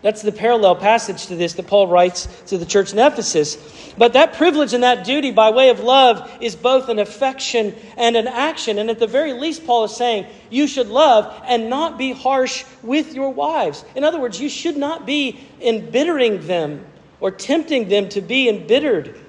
That's 0.02 0.22
the 0.22 0.32
parallel 0.32 0.76
passage 0.76 1.26
to 1.28 1.36
this 1.36 1.54
that 1.54 1.66
Paul 1.66 1.88
writes 1.88 2.28
to 2.48 2.60
the 2.60 2.66
church 2.66 2.94
in 2.94 3.00
Ephesus. 3.00 3.58
But 3.98 4.14
that 4.14 4.34
privilege 4.34 4.74
and 4.74 4.84
that 4.84 5.04
duty 5.04 5.32
by 5.32 5.50
way 5.50 5.70
of 5.70 5.80
love 5.80 6.32
is 6.42 6.56
both 6.56 6.90
an 6.90 7.00
affection 7.00 7.74
and 7.98 8.16
an 8.16 8.28
action. 8.28 8.78
And 8.78 8.92
at 8.92 9.00
the 9.00 9.08
very 9.08 9.34
least, 9.34 9.66
Paul 9.66 9.86
is 9.86 9.96
saying 9.96 10.28
you 10.52 10.68
should 10.68 10.90
love 10.90 11.42
and 11.48 11.72
not 11.72 11.98
be 11.98 12.12
harsh 12.12 12.66
with 12.84 13.16
your 13.16 13.32
wives. 13.32 13.84
In 13.96 14.04
other 14.04 14.20
words, 14.20 14.40
you 14.40 14.48
should 14.48 14.78
not 14.78 15.08
be 15.08 15.40
embittering 15.60 16.46
them 16.46 16.86
or 17.20 17.32
tempting 17.32 17.90
them 17.90 18.08
to 18.10 18.22
be 18.22 18.48
embittered. 18.48 19.20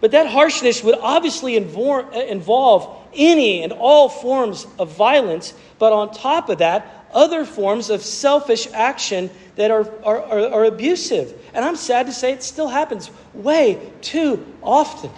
But 0.00 0.10
that 0.10 0.26
harshness 0.26 0.82
would 0.84 0.98
obviously 1.00 1.56
uh, 1.56 1.60
involve 1.60 2.96
any 3.14 3.62
and 3.62 3.72
all 3.72 4.08
forms 4.08 4.66
of 4.78 4.94
violence. 4.96 5.54
But 5.78 5.92
on 5.92 6.12
top 6.12 6.48
of 6.48 6.58
that, 6.58 7.06
other 7.12 7.44
forms 7.44 7.88
of 7.88 8.02
selfish 8.02 8.68
action 8.72 9.30
that 9.56 9.70
are, 9.70 9.88
are, 10.04 10.22
are, 10.22 10.52
are 10.52 10.64
abusive. 10.66 11.40
And 11.54 11.64
I'm 11.64 11.76
sad 11.76 12.06
to 12.06 12.12
say 12.12 12.32
it 12.32 12.42
still 12.42 12.68
happens 12.68 13.10
way 13.32 13.90
too 14.02 14.44
often. 14.62 15.10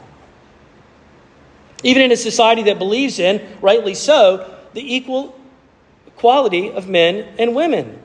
Even 1.82 2.02
in 2.02 2.12
a 2.12 2.16
society 2.16 2.64
that 2.64 2.78
believes 2.78 3.18
in, 3.18 3.56
rightly 3.60 3.94
so, 3.94 4.54
the 4.74 4.94
equal 4.94 5.38
equality 6.06 6.70
of 6.70 6.88
men 6.88 7.34
and 7.38 7.54
women. 7.54 8.00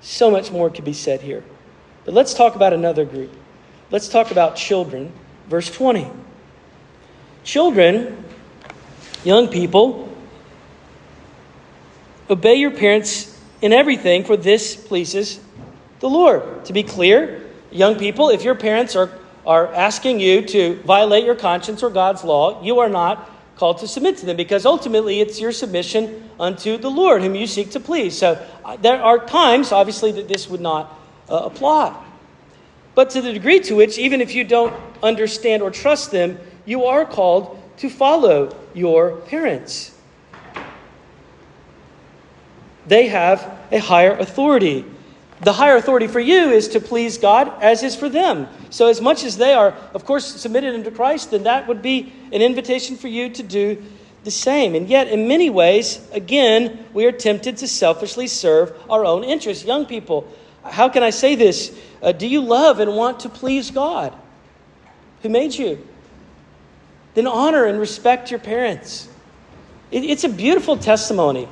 So 0.00 0.30
much 0.30 0.50
more 0.50 0.68
could 0.70 0.84
be 0.84 0.92
said 0.92 1.20
here. 1.20 1.44
But 2.04 2.14
let's 2.14 2.34
talk 2.34 2.54
about 2.54 2.72
another 2.72 3.04
group. 3.04 3.30
Let's 3.92 4.08
talk 4.08 4.32
about 4.32 4.56
children. 4.56 5.12
Verse 5.48 5.70
20. 5.70 6.10
Children, 7.44 8.24
young 9.24 9.46
people, 9.46 10.12
Obey 12.32 12.54
your 12.54 12.70
parents 12.70 13.38
in 13.60 13.74
everything, 13.74 14.24
for 14.24 14.38
this 14.38 14.74
pleases 14.74 15.38
the 16.00 16.08
Lord. 16.08 16.64
To 16.64 16.72
be 16.72 16.82
clear, 16.82 17.42
young 17.70 17.98
people, 17.98 18.30
if 18.30 18.42
your 18.42 18.54
parents 18.54 18.96
are, 18.96 19.10
are 19.44 19.72
asking 19.74 20.18
you 20.18 20.40
to 20.46 20.80
violate 20.82 21.24
your 21.24 21.34
conscience 21.34 21.82
or 21.82 21.90
God's 21.90 22.24
law, 22.24 22.62
you 22.62 22.78
are 22.78 22.88
not 22.88 23.28
called 23.56 23.78
to 23.78 23.86
submit 23.86 24.16
to 24.18 24.26
them 24.26 24.38
because 24.38 24.64
ultimately 24.64 25.20
it's 25.20 25.38
your 25.40 25.52
submission 25.52 26.30
unto 26.40 26.78
the 26.78 26.90
Lord 26.90 27.20
whom 27.22 27.34
you 27.34 27.46
seek 27.46 27.70
to 27.72 27.80
please. 27.80 28.16
So 28.16 28.42
uh, 28.64 28.76
there 28.76 29.02
are 29.02 29.18
times, 29.26 29.70
obviously, 29.70 30.12
that 30.12 30.26
this 30.26 30.48
would 30.48 30.62
not 30.62 30.98
uh, 31.28 31.36
apply. 31.36 31.94
But 32.94 33.10
to 33.10 33.22
the 33.22 33.32
degree 33.32 33.60
to 33.60 33.74
which, 33.76 33.98
even 33.98 34.20
if 34.20 34.34
you 34.34 34.44
don't 34.44 34.74
understand 35.02 35.62
or 35.62 35.70
trust 35.70 36.10
them, 36.10 36.38
you 36.64 36.84
are 36.84 37.04
called 37.04 37.58
to 37.78 37.88
follow 37.88 38.54
your 38.74 39.16
parents 39.22 39.92
they 42.86 43.08
have 43.08 43.58
a 43.70 43.78
higher 43.78 44.12
authority. 44.12 44.84
The 45.40 45.52
higher 45.52 45.76
authority 45.76 46.06
for 46.06 46.20
you 46.20 46.50
is 46.50 46.68
to 46.68 46.80
please 46.80 47.18
God, 47.18 47.52
as 47.62 47.82
is 47.82 47.96
for 47.96 48.08
them. 48.08 48.48
So, 48.70 48.86
as 48.88 49.00
much 49.00 49.24
as 49.24 49.36
they 49.36 49.54
are, 49.54 49.74
of 49.94 50.04
course, 50.04 50.40
submitted 50.40 50.74
unto 50.74 50.90
Christ, 50.90 51.30
then 51.32 51.44
that 51.44 51.66
would 51.66 51.82
be 51.82 52.12
an 52.32 52.42
invitation 52.42 52.96
for 52.96 53.08
you 53.08 53.28
to 53.30 53.42
do 53.42 53.82
the 54.24 54.30
same. 54.30 54.74
And 54.74 54.88
yet, 54.88 55.08
in 55.08 55.26
many 55.26 55.50
ways, 55.50 56.00
again, 56.12 56.84
we 56.92 57.06
are 57.06 57.12
tempted 57.12 57.56
to 57.58 57.68
selfishly 57.68 58.28
serve 58.28 58.72
our 58.88 59.04
own 59.04 59.24
interests. 59.24 59.64
Young 59.64 59.84
people, 59.84 60.28
how 60.64 60.88
can 60.88 61.02
I 61.02 61.10
say 61.10 61.34
this? 61.34 61.76
Uh, 62.02 62.12
do 62.12 62.26
you 62.26 62.40
love 62.40 62.80
and 62.80 62.94
want 62.94 63.20
to 63.20 63.28
please 63.28 63.70
God 63.70 64.14
who 65.22 65.28
made 65.28 65.54
you? 65.54 65.86
Then 67.14 67.26
honor 67.26 67.64
and 67.66 67.78
respect 67.78 68.30
your 68.30 68.40
parents. 68.40 69.08
It, 69.90 70.04
it's 70.04 70.24
a 70.24 70.28
beautiful 70.28 70.76
testimony 70.76 71.48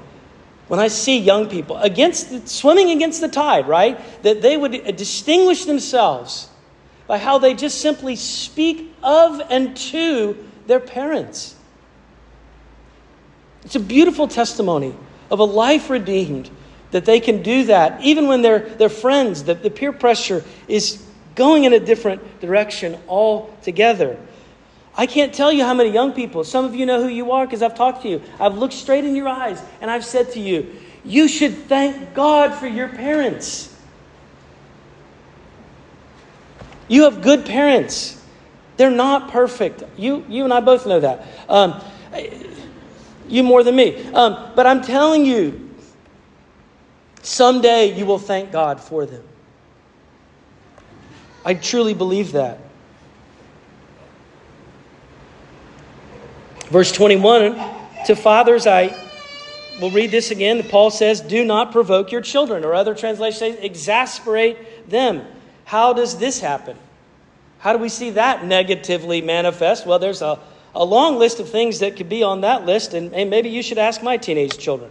when 0.69 0.81
I 0.81 0.89
see 0.89 1.19
young 1.19 1.49
people 1.49 1.77
against 1.79 2.49
swimming 2.49 2.91
against 2.91 3.21
the 3.21 3.29
tide, 3.29 3.67
right? 3.67 4.01
That 4.23 4.41
they 4.41 4.57
would 4.57 4.97
distinguish 4.97 5.65
themselves 5.65 6.49
by 7.07 7.19
how 7.19 7.39
they 7.39 7.55
just 7.55 7.81
simply 7.81 8.15
speak 8.15 8.95
of 9.03 9.43
and 9.51 9.77
to 9.77 10.37
their 10.67 10.79
parents. 10.79 11.57
It's 13.65 13.75
a 13.75 13.81
beautiful 13.81 14.29
testimony 14.29 14.95
of 15.31 15.41
a 15.41 15.45
life 15.45 15.91
redeemed 15.91 16.51
that 16.91 17.05
they 17.05 17.21
can 17.21 17.43
do 17.43 17.65
that 17.65 18.01
even 18.03 18.27
when 18.27 18.43
their, 18.43 18.61
their 18.61 18.89
friends, 18.89 19.45
the, 19.45 19.55
the 19.55 19.71
peer 19.71 19.93
pressure 19.93 20.45
is 20.69 21.05
going 21.35 21.65
in 21.65 21.73
a 21.73 21.81
different 21.81 22.41
direction 22.41 22.99
altogether. 23.09 24.19
I 24.97 25.07
can't 25.07 25.33
tell 25.33 25.53
you 25.53 25.65
how 25.65 25.75
many 25.75 25.91
young 25.91 26.13
people, 26.13 26.45
some 26.45 26.65
of 26.65 26.75
you 26.75 26.85
know 26.85 27.03
who 27.03 27.09
you 27.09 27.33
are 27.33 27.47
because 27.47 27.63
I've 27.63 27.77
talked 27.77 28.03
to 28.03 28.09
you. 28.09 28.23
I've 28.39 28.59
looked 28.59 28.75
straight 28.75 29.05
in 29.05 29.15
your 29.15 29.29
eyes 29.29 29.63
and 29.81 29.91
I've 29.91 30.05
said 30.05 30.33
to 30.33 30.41
you, 30.41 30.75
you 31.05 31.29
should 31.29 31.55
thank 31.55 32.13
God 32.15 32.55
for 32.55 32.67
your 32.67 32.89
parents. 32.89 33.75
You 36.89 37.05
have 37.05 37.23
good 37.23 37.47
parents. 37.47 38.23
They're 38.77 38.91
not 38.91 39.31
perfect. 39.31 39.85
You, 39.97 40.25
you 40.29 40.45
and 40.45 40.53
I 40.53 40.61
both 40.61 40.87
know 40.87 41.01
that. 41.01 41.27
Um, 41.49 41.81
you 43.29 43.43
more 43.43 43.63
than 43.63 43.77
me. 43.77 44.05
Um, 44.13 44.53
but 44.57 44.67
I'm 44.67 44.83
telling 44.83 45.25
you, 45.25 45.70
someday 47.23 47.97
you 47.97 48.07
will 48.07 48.19
thank 48.19 48.53
God 48.53 48.81
for 48.81 49.07
them. 49.07 49.25
I 51.45 51.55
truly 51.55 51.95
believe 51.95 52.33
that. 52.33 52.59
Verse 56.71 56.93
21 56.93 57.55
To 58.07 58.15
fathers, 58.15 58.67
I 58.67 58.95
will 59.81 59.91
read 59.91 60.11
this 60.11 60.31
again. 60.31 60.63
Paul 60.69 60.91
says, 60.91 61.21
Do 61.21 61.45
not 61.45 61.73
provoke 61.73 62.13
your 62.13 62.21
children, 62.21 62.65
or 62.65 62.75
other 62.75 62.95
translations 62.95 63.39
say, 63.39 63.65
exasperate 63.65 64.89
them. 64.89 65.27
How 65.65 65.93
does 65.93 66.19
this 66.19 66.41
happen? 66.41 66.77
How 67.59 67.73
do 67.73 67.79
we 67.79 67.89
see 67.89 68.11
that 68.11 68.45
negatively 68.45 69.21
manifest? 69.21 69.87
Well, 69.87 69.99
there's 69.99 70.23
a, 70.23 70.39
a 70.75 70.85
long 70.85 71.19
list 71.19 71.41
of 71.41 71.49
things 71.49 71.81
that 71.81 71.97
could 71.97 72.09
be 72.09 72.23
on 72.23 72.43
that 72.43 72.67
list, 72.67 72.95
and, 72.95 73.13
and 73.15 73.31
maybe 73.31 73.49
you 73.49 73.63
should 73.63 73.79
ask 73.79 74.03
my 74.03 74.17
teenage 74.17 74.57
children. 74.59 74.91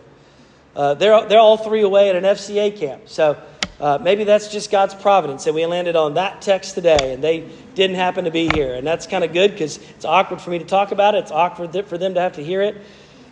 Uh, 0.76 0.94
they're, 0.94 1.28
they're 1.28 1.40
all 1.40 1.58
three 1.58 1.82
away 1.82 2.10
at 2.10 2.16
an 2.16 2.24
FCA 2.24 2.76
camp. 2.78 3.10
So 3.10 3.42
uh, 3.80 3.98
maybe 4.02 4.24
that's 4.24 4.50
just 4.50 4.72
God's 4.72 4.94
providence 4.94 5.46
that 5.46 5.54
we 5.54 5.66
landed 5.66 5.96
on 5.96 6.16
that 6.16 6.42
text 6.42 6.76
today 6.76 7.14
and 7.14 7.24
they 7.24 7.50
didn't 7.76 7.96
happen 7.96 8.26
to 8.26 8.32
be 8.32 8.50
here. 8.54 8.76
And 8.76 8.86
that's 8.86 9.08
kind 9.08 9.24
of 9.24 9.34
good 9.34 9.52
because 9.52 9.78
it's 9.78 10.06
awkward 10.06 10.42
for 10.42 10.50
me 10.50 10.60
to 10.60 10.66
talk 10.66 10.92
about 10.92 11.16
it. 11.16 11.20
It's 11.20 11.32
awkward 11.32 11.74
for 11.88 11.98
them 11.98 12.14
to 12.14 12.22
have 12.22 12.34
to 12.34 12.44
hear 12.44 12.62
it. 12.62 12.82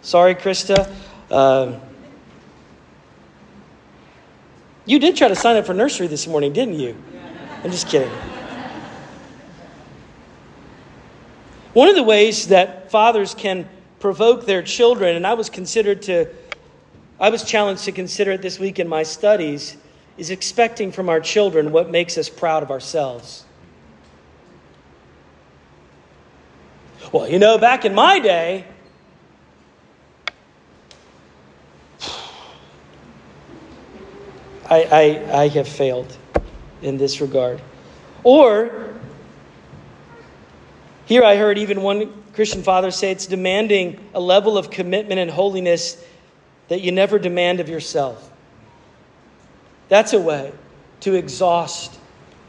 Sorry, 0.02 0.36
Krista. 0.36 0.94
Um, 1.30 1.82
you 4.86 5.00
did 5.00 5.18
try 5.18 5.28
to 5.28 5.36
sign 5.36 5.58
up 5.58 5.66
for 5.66 5.74
nursery 5.74 6.08
this 6.08 6.28
morning, 6.28 6.54
didn't 6.54 6.80
you? 6.80 6.96
I'm 7.64 7.72
just 7.72 7.90
kidding. 7.90 8.12
One 11.74 11.90
of 11.90 11.96
the 11.96 12.04
ways 12.04 12.48
that 12.48 12.90
fathers 12.90 13.36
can 13.36 13.68
provoke 14.00 14.46
their 14.46 14.62
children, 14.62 15.16
and 15.16 15.28
I 15.28 15.34
was 15.34 15.50
considered 15.50 16.04
to, 16.04 16.28
I 17.20 17.30
was 17.30 17.44
challenged 17.44 17.86
to 17.86 17.92
consider 17.92 18.32
it 18.32 18.42
this 18.42 18.60
week 18.60 18.78
in 18.80 18.88
my 18.88 19.04
studies, 19.04 19.76
is 20.18 20.30
expecting 20.30 20.92
from 20.92 21.10
our 21.10 21.20
children 21.20 21.72
what 21.72 21.90
makes 21.90 22.18
us 22.18 22.30
proud 22.30 22.64
of 22.64 22.72
ourselves. 22.72 23.44
Well, 27.12 27.28
you 27.28 27.40
know, 27.40 27.58
back 27.58 27.86
in 27.86 27.96
my 27.96 28.20
day, 28.20 28.66
I, 34.70 34.84
I, 34.84 35.42
I 35.42 35.48
have 35.50 35.68
failed 35.68 36.16
in 36.82 36.98
this 36.98 37.20
regard. 37.22 37.62
Or, 38.24 38.94
here 41.06 41.24
I 41.24 41.36
heard 41.38 41.58
even 41.58 41.82
one 41.82 42.14
Christian 42.34 42.62
father 42.62 42.92
say 42.92 43.10
it's 43.12 43.26
demanding 43.26 44.00
a 44.14 44.20
level 44.20 44.58
of 44.58 44.70
commitment 44.70 45.20
and 45.20 45.32
holiness 45.32 46.04
that 46.68 46.82
you 46.82 46.92
never 46.92 47.20
demand 47.20 47.60
of 47.60 47.70
yourself. 47.70 48.32
That's 49.90 50.14
a 50.14 50.20
way 50.20 50.52
to 51.02 51.14
exhaust 51.14 52.00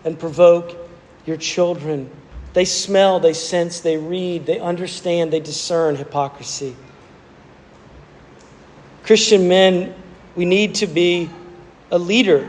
and 0.04 0.18
provoke 0.18 0.76
your 1.26 1.36
children. 1.36 2.10
They 2.52 2.64
smell, 2.64 3.20
they 3.20 3.34
sense, 3.34 3.80
they 3.80 3.96
read, 3.96 4.46
they 4.46 4.58
understand, 4.58 5.32
they 5.32 5.40
discern 5.40 5.96
hypocrisy. 5.96 6.74
Christian 9.04 9.48
men, 9.48 9.94
we 10.34 10.44
need 10.44 10.74
to 10.76 10.86
be 10.86 11.30
a 11.90 11.98
leader, 11.98 12.48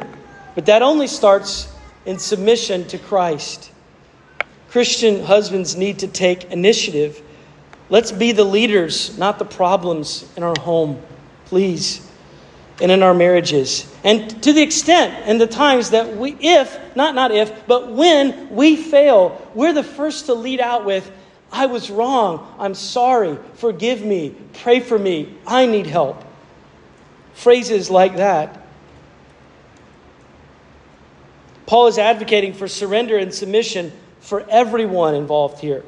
but 0.55 0.65
that 0.65 0.81
only 0.81 1.07
starts 1.07 1.71
in 2.05 2.17
submission 2.17 2.87
to 2.87 2.97
Christ. 2.97 3.71
Christian 4.69 5.23
husbands 5.23 5.75
need 5.75 5.99
to 5.99 6.07
take 6.07 6.45
initiative. 6.45 7.21
Let's 7.89 8.11
be 8.11 8.31
the 8.31 8.43
leaders, 8.43 9.17
not 9.17 9.39
the 9.39 9.45
problems 9.45 10.29
in 10.35 10.43
our 10.43 10.59
home, 10.59 11.01
please, 11.49 12.07
and 12.81 12.91
in 12.91 13.03
our 13.03 13.13
marriages. 13.13 13.93
And 14.03 14.41
to 14.43 14.53
the 14.53 14.61
extent 14.61 15.13
and 15.25 15.39
the 15.39 15.47
times 15.47 15.89
that 15.89 16.15
we, 16.15 16.37
if, 16.39 16.95
not 16.95 17.15
not 17.15 17.31
if, 17.31 17.67
but 17.67 17.91
when 17.91 18.49
we 18.49 18.75
fail, 18.75 19.45
we're 19.53 19.73
the 19.73 19.83
first 19.83 20.27
to 20.27 20.33
lead 20.33 20.61
out 20.61 20.85
with, 20.85 21.11
I 21.51 21.65
was 21.65 21.89
wrong. 21.89 22.55
I'm 22.57 22.75
sorry. 22.75 23.37
Forgive 23.55 24.05
me. 24.05 24.35
Pray 24.61 24.79
for 24.79 24.97
me. 24.97 25.35
I 25.45 25.65
need 25.65 25.87
help. 25.87 26.23
Phrases 27.33 27.89
like 27.89 28.17
that 28.17 28.59
Paul 31.69 31.85
is 31.85 31.99
advocating 31.99 32.53
for 32.53 32.67
surrender 32.67 33.15
and 33.15 33.31
submission 33.31 33.91
for 34.21 34.43
everyone 34.49 35.13
involved 35.13 35.59
here. 35.59 35.85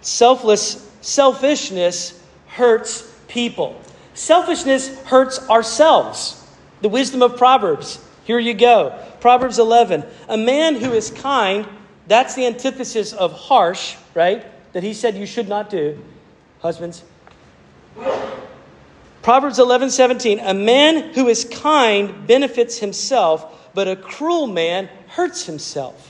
Selfless 0.00 0.90
selfishness 1.02 2.18
hurts 2.46 3.02
people. 3.28 3.78
Selfishness 4.16 4.98
hurts 5.04 5.38
ourselves. 5.48 6.44
The 6.80 6.88
wisdom 6.88 7.22
of 7.22 7.36
Proverbs. 7.36 8.04
Here 8.24 8.40
you 8.40 8.54
go. 8.54 8.98
Proverbs 9.20 9.60
11. 9.60 10.04
A 10.28 10.36
man 10.36 10.74
who 10.74 10.92
is 10.92 11.10
kind, 11.10 11.68
that's 12.08 12.34
the 12.34 12.46
antithesis 12.46 13.12
of 13.12 13.32
harsh, 13.32 13.94
right? 14.14 14.44
That 14.72 14.82
he 14.82 14.92
said 14.92 15.16
you 15.16 15.26
should 15.26 15.48
not 15.48 15.70
do. 15.70 16.02
Husbands. 16.60 17.04
Proverbs 19.22 19.58
11, 19.60 19.90
17. 19.90 20.40
A 20.40 20.54
man 20.54 21.14
who 21.14 21.28
is 21.28 21.44
kind 21.44 22.26
benefits 22.26 22.78
himself 22.78 23.52
but 23.76 23.86
a 23.86 23.94
cruel 23.94 24.46
man 24.46 24.88
hurts 25.08 25.44
himself. 25.44 26.05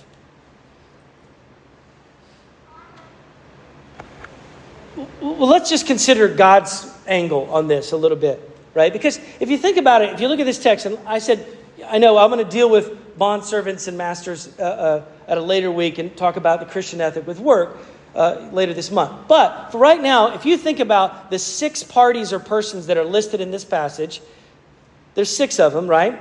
Well, 4.96 5.48
let's 5.48 5.68
just 5.68 5.86
consider 5.86 6.26
God's 6.28 6.90
angle 7.06 7.50
on 7.50 7.68
this 7.68 7.92
a 7.92 7.96
little 7.96 8.16
bit, 8.16 8.40
right? 8.72 8.92
Because 8.92 9.18
if 9.40 9.50
you 9.50 9.58
think 9.58 9.76
about 9.76 10.02
it, 10.02 10.14
if 10.14 10.20
you 10.20 10.28
look 10.28 10.40
at 10.40 10.46
this 10.46 10.58
text, 10.58 10.86
and 10.86 10.98
I 11.06 11.18
said, 11.18 11.46
I 11.86 11.98
know 11.98 12.16
I'm 12.16 12.30
going 12.30 12.42
to 12.42 12.50
deal 12.50 12.70
with 12.70 13.18
bond 13.18 13.44
servants 13.44 13.88
and 13.88 13.98
masters 13.98 14.58
uh, 14.58 14.62
uh, 14.62 15.04
at 15.28 15.36
a 15.36 15.40
later 15.40 15.70
week 15.70 15.98
and 15.98 16.16
talk 16.16 16.36
about 16.36 16.60
the 16.60 16.66
Christian 16.66 17.00
ethic 17.00 17.26
with 17.26 17.38
work 17.40 17.76
uh, 18.14 18.48
later 18.52 18.72
this 18.72 18.90
month. 18.90 19.28
But 19.28 19.70
for 19.70 19.78
right 19.78 20.00
now, 20.00 20.34
if 20.34 20.46
you 20.46 20.56
think 20.56 20.80
about 20.80 21.30
the 21.30 21.38
six 21.38 21.82
parties 21.82 22.32
or 22.32 22.38
persons 22.38 22.86
that 22.86 22.96
are 22.96 23.04
listed 23.04 23.42
in 23.42 23.50
this 23.50 23.64
passage, 23.64 24.22
there's 25.14 25.34
six 25.34 25.60
of 25.60 25.74
them, 25.74 25.86
right? 25.86 26.18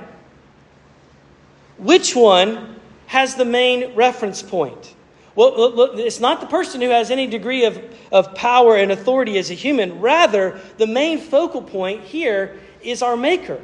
Which 1.78 2.14
one 2.14 2.76
has 3.06 3.36
the 3.36 3.44
main 3.44 3.94
reference 3.94 4.42
point? 4.42 4.94
Well, 5.36 5.98
it's 5.98 6.18
not 6.18 6.40
the 6.40 6.46
person 6.46 6.80
who 6.80 6.88
has 6.88 7.10
any 7.10 7.26
degree 7.26 7.66
of, 7.66 7.78
of 8.10 8.34
power 8.34 8.74
and 8.74 8.90
authority 8.90 9.36
as 9.38 9.50
a 9.50 9.54
human. 9.54 10.00
Rather, 10.00 10.58
the 10.78 10.86
main 10.86 11.18
focal 11.18 11.60
point 11.60 12.04
here 12.04 12.58
is 12.80 13.02
our 13.02 13.18
Maker, 13.18 13.60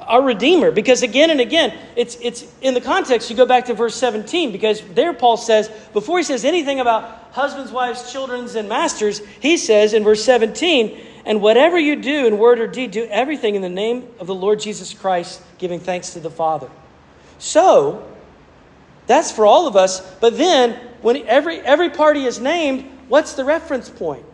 our 0.00 0.22
Redeemer. 0.22 0.70
Because 0.70 1.02
again 1.02 1.30
and 1.30 1.40
again, 1.40 1.74
it's, 1.96 2.18
it's 2.20 2.44
in 2.60 2.74
the 2.74 2.80
context, 2.82 3.30
you 3.30 3.36
go 3.36 3.46
back 3.46 3.64
to 3.66 3.74
verse 3.74 3.94
17, 3.94 4.52
because 4.52 4.82
there 4.94 5.14
Paul 5.14 5.38
says, 5.38 5.70
before 5.94 6.18
he 6.18 6.24
says 6.24 6.44
anything 6.44 6.80
about 6.80 7.30
husbands, 7.32 7.72
wives, 7.72 8.12
children, 8.12 8.54
and 8.54 8.68
masters, 8.68 9.22
he 9.40 9.56
says 9.56 9.94
in 9.94 10.04
verse 10.04 10.22
17, 10.22 11.06
and 11.24 11.40
whatever 11.40 11.78
you 11.78 11.96
do 11.96 12.26
in 12.26 12.36
word 12.36 12.60
or 12.60 12.66
deed, 12.66 12.90
do 12.90 13.06
everything 13.06 13.54
in 13.54 13.62
the 13.62 13.68
name 13.70 14.08
of 14.18 14.26
the 14.26 14.34
Lord 14.34 14.60
Jesus 14.60 14.92
Christ, 14.92 15.40
giving 15.56 15.80
thanks 15.80 16.10
to 16.10 16.20
the 16.20 16.30
Father. 16.30 16.68
So, 17.38 18.09
that's 19.06 19.32
for 19.32 19.46
all 19.46 19.66
of 19.66 19.76
us. 19.76 20.00
But 20.16 20.36
then, 20.36 20.78
when 21.02 21.26
every, 21.26 21.60
every 21.60 21.90
party 21.90 22.24
is 22.24 22.40
named, 22.40 22.84
what's 23.08 23.34
the 23.34 23.44
reference 23.44 23.88
point? 23.88 24.24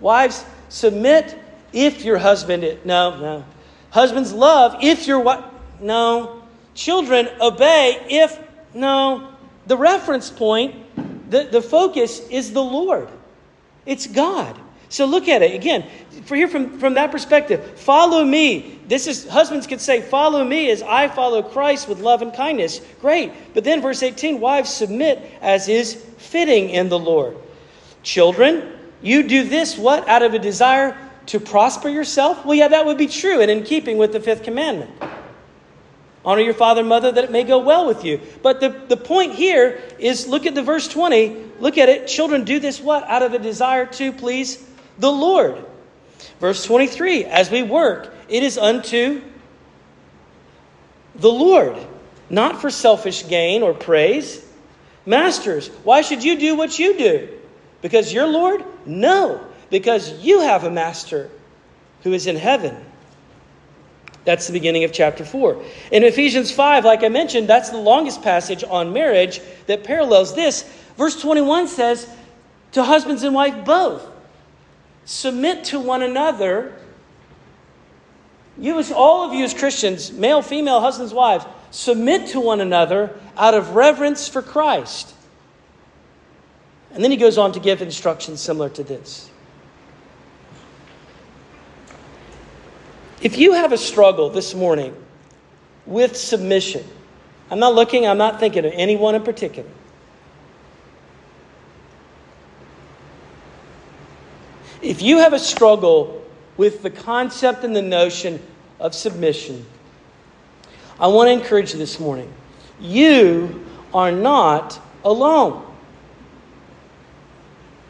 Wives, 0.00 0.44
submit 0.68 1.38
if 1.72 2.04
your 2.04 2.18
husband 2.18 2.64
is. 2.64 2.84
No, 2.84 3.18
no. 3.18 3.44
Husbands, 3.90 4.32
love 4.32 4.76
if 4.82 5.06
your 5.06 5.20
what? 5.20 5.52
No. 5.80 6.42
Children, 6.74 7.28
obey 7.40 8.06
if. 8.08 8.38
No. 8.74 9.32
The 9.66 9.76
reference 9.76 10.30
point, 10.30 11.30
the, 11.30 11.44
the 11.44 11.62
focus 11.62 12.20
is 12.28 12.52
the 12.52 12.62
Lord. 12.62 13.08
It's 13.86 14.06
God. 14.06 14.58
So 14.88 15.04
look 15.04 15.28
at 15.28 15.42
it 15.42 15.54
again. 15.54 15.84
For 16.24 16.34
here 16.34 16.48
from, 16.48 16.78
from 16.78 16.94
that 16.94 17.10
perspective, 17.10 17.78
follow 17.78 18.24
me. 18.24 18.78
This 18.86 19.06
is 19.06 19.28
husbands 19.28 19.66
could 19.66 19.80
say, 19.80 20.00
follow 20.00 20.44
me 20.44 20.70
as 20.70 20.82
I 20.82 21.08
follow 21.08 21.42
Christ 21.42 21.88
with 21.88 22.00
love 22.00 22.22
and 22.22 22.32
kindness. 22.32 22.80
Great. 23.00 23.32
But 23.54 23.64
then 23.64 23.82
verse 23.82 24.02
18, 24.02 24.40
wives 24.40 24.72
submit 24.72 25.30
as 25.40 25.68
is 25.68 25.94
fitting 26.16 26.70
in 26.70 26.88
the 26.88 26.98
Lord. 26.98 27.36
Children, 28.02 28.72
you 29.02 29.22
do 29.22 29.44
this 29.44 29.76
what? 29.76 30.08
Out 30.08 30.22
of 30.22 30.32
a 30.32 30.38
desire 30.38 30.96
to 31.26 31.38
prosper 31.38 31.90
yourself? 31.90 32.44
Well, 32.46 32.54
yeah, 32.54 32.68
that 32.68 32.86
would 32.86 32.96
be 32.96 33.06
true 33.06 33.40
and 33.42 33.50
in 33.50 33.64
keeping 33.64 33.98
with 33.98 34.12
the 34.12 34.20
fifth 34.20 34.42
commandment. 34.42 34.90
Honor 36.24 36.40
your 36.42 36.54
father 36.54 36.80
and 36.80 36.88
mother 36.88 37.12
that 37.12 37.24
it 37.24 37.30
may 37.30 37.44
go 37.44 37.58
well 37.58 37.86
with 37.86 38.04
you. 38.04 38.20
But 38.42 38.60
the, 38.60 38.70
the 38.88 38.96
point 38.96 39.34
here 39.34 39.80
is 39.98 40.26
look 40.26 40.46
at 40.46 40.54
the 40.54 40.62
verse 40.62 40.88
20. 40.88 41.44
Look 41.60 41.78
at 41.78 41.88
it. 41.88 42.06
Children, 42.06 42.44
do 42.44 42.58
this 42.58 42.80
what? 42.80 43.04
Out 43.04 43.22
of 43.22 43.34
a 43.34 43.38
desire 43.38 43.86
to 43.86 44.12
please 44.12 44.67
the 44.98 45.10
Lord. 45.10 45.64
Verse 46.40 46.64
23 46.64 47.24
As 47.24 47.50
we 47.50 47.62
work, 47.62 48.12
it 48.28 48.42
is 48.42 48.58
unto 48.58 49.22
the 51.14 51.30
Lord, 51.30 51.76
not 52.30 52.60
for 52.60 52.70
selfish 52.70 53.26
gain 53.28 53.62
or 53.62 53.74
praise. 53.74 54.44
Masters, 55.06 55.68
why 55.84 56.02
should 56.02 56.22
you 56.22 56.38
do 56.38 56.54
what 56.54 56.78
you 56.78 56.96
do? 56.96 57.28
Because 57.80 58.12
you're 58.12 58.26
Lord? 58.26 58.64
No, 58.84 59.44
because 59.70 60.12
you 60.20 60.40
have 60.40 60.64
a 60.64 60.70
master 60.70 61.30
who 62.02 62.12
is 62.12 62.26
in 62.26 62.36
heaven. 62.36 62.76
That's 64.24 64.46
the 64.46 64.52
beginning 64.52 64.84
of 64.84 64.92
chapter 64.92 65.24
4. 65.24 65.64
In 65.90 66.04
Ephesians 66.04 66.52
5, 66.52 66.84
like 66.84 67.02
I 67.02 67.08
mentioned, 67.08 67.48
that's 67.48 67.70
the 67.70 67.78
longest 67.78 68.22
passage 68.22 68.62
on 68.62 68.92
marriage 68.92 69.40
that 69.66 69.84
parallels 69.84 70.34
this. 70.34 70.64
Verse 70.98 71.18
21 71.18 71.68
says, 71.68 72.06
To 72.72 72.84
husbands 72.84 73.22
and 73.22 73.34
wife 73.34 73.64
both 73.64 74.06
submit 75.08 75.64
to 75.64 75.80
one 75.80 76.02
another. 76.02 76.74
You, 78.58 78.78
as 78.78 78.92
all 78.92 79.26
of 79.26 79.32
you 79.32 79.42
as 79.42 79.54
Christians, 79.54 80.12
male, 80.12 80.42
female, 80.42 80.80
husbands, 80.80 81.14
wives, 81.14 81.46
submit 81.70 82.28
to 82.28 82.40
one 82.40 82.60
another 82.60 83.18
out 83.36 83.54
of 83.54 83.70
reverence 83.70 84.28
for 84.28 84.42
Christ. 84.42 85.14
And 86.92 87.02
then 87.02 87.10
he 87.10 87.16
goes 87.16 87.38
on 87.38 87.52
to 87.52 87.60
give 87.60 87.80
instructions 87.80 88.40
similar 88.40 88.68
to 88.70 88.84
this. 88.84 89.30
If 93.22 93.38
you 93.38 93.54
have 93.54 93.72
a 93.72 93.78
struggle 93.78 94.28
this 94.28 94.54
morning 94.54 94.94
with 95.86 96.16
submission, 96.16 96.84
I'm 97.50 97.58
not 97.58 97.74
looking, 97.74 98.06
I'm 98.06 98.18
not 98.18 98.40
thinking 98.40 98.66
of 98.66 98.72
anyone 98.74 99.14
in 99.14 99.22
particular. 99.22 99.70
If 104.82 105.02
you 105.02 105.18
have 105.18 105.32
a 105.32 105.38
struggle 105.38 106.24
with 106.56 106.82
the 106.82 106.90
concept 106.90 107.64
and 107.64 107.74
the 107.74 107.82
notion 107.82 108.40
of 108.78 108.94
submission, 108.94 109.66
I 111.00 111.06
want 111.08 111.28
to 111.28 111.32
encourage 111.32 111.72
you 111.72 111.78
this 111.78 111.98
morning. 112.00 112.32
You 112.80 113.64
are 113.92 114.12
not 114.12 114.80
alone. 115.04 115.64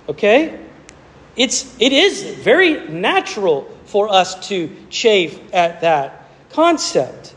Okay? 0.08 0.60
It's, 1.36 1.74
it 1.78 1.92
is 1.92 2.22
very 2.22 2.88
natural 2.88 3.62
for 3.84 4.08
us 4.08 4.48
to 4.48 4.74
chafe 4.90 5.40
at 5.54 5.80
that 5.82 6.28
concept. 6.50 7.34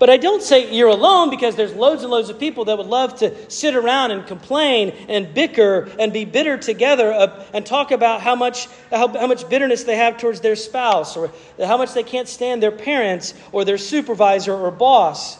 But 0.00 0.08
I 0.08 0.16
don't 0.16 0.42
say 0.42 0.72
you're 0.72 0.88
alone 0.88 1.28
because 1.28 1.56
there's 1.56 1.74
loads 1.74 2.02
and 2.02 2.10
loads 2.10 2.30
of 2.30 2.40
people 2.40 2.64
that 2.64 2.78
would 2.78 2.86
love 2.86 3.16
to 3.16 3.50
sit 3.50 3.76
around 3.76 4.12
and 4.12 4.26
complain 4.26 4.96
and 5.10 5.34
bicker 5.34 5.90
and 5.98 6.10
be 6.10 6.24
bitter 6.24 6.56
together 6.56 7.12
and 7.52 7.66
talk 7.66 7.90
about 7.90 8.22
how 8.22 8.34
much, 8.34 8.66
how, 8.90 9.08
how 9.08 9.26
much 9.26 9.46
bitterness 9.50 9.84
they 9.84 9.96
have 9.96 10.16
towards 10.16 10.40
their 10.40 10.56
spouse 10.56 11.18
or 11.18 11.30
how 11.62 11.76
much 11.76 11.92
they 11.92 12.02
can't 12.02 12.28
stand 12.28 12.62
their 12.62 12.72
parents 12.72 13.34
or 13.52 13.66
their 13.66 13.76
supervisor 13.76 14.54
or 14.54 14.70
boss. 14.70 15.38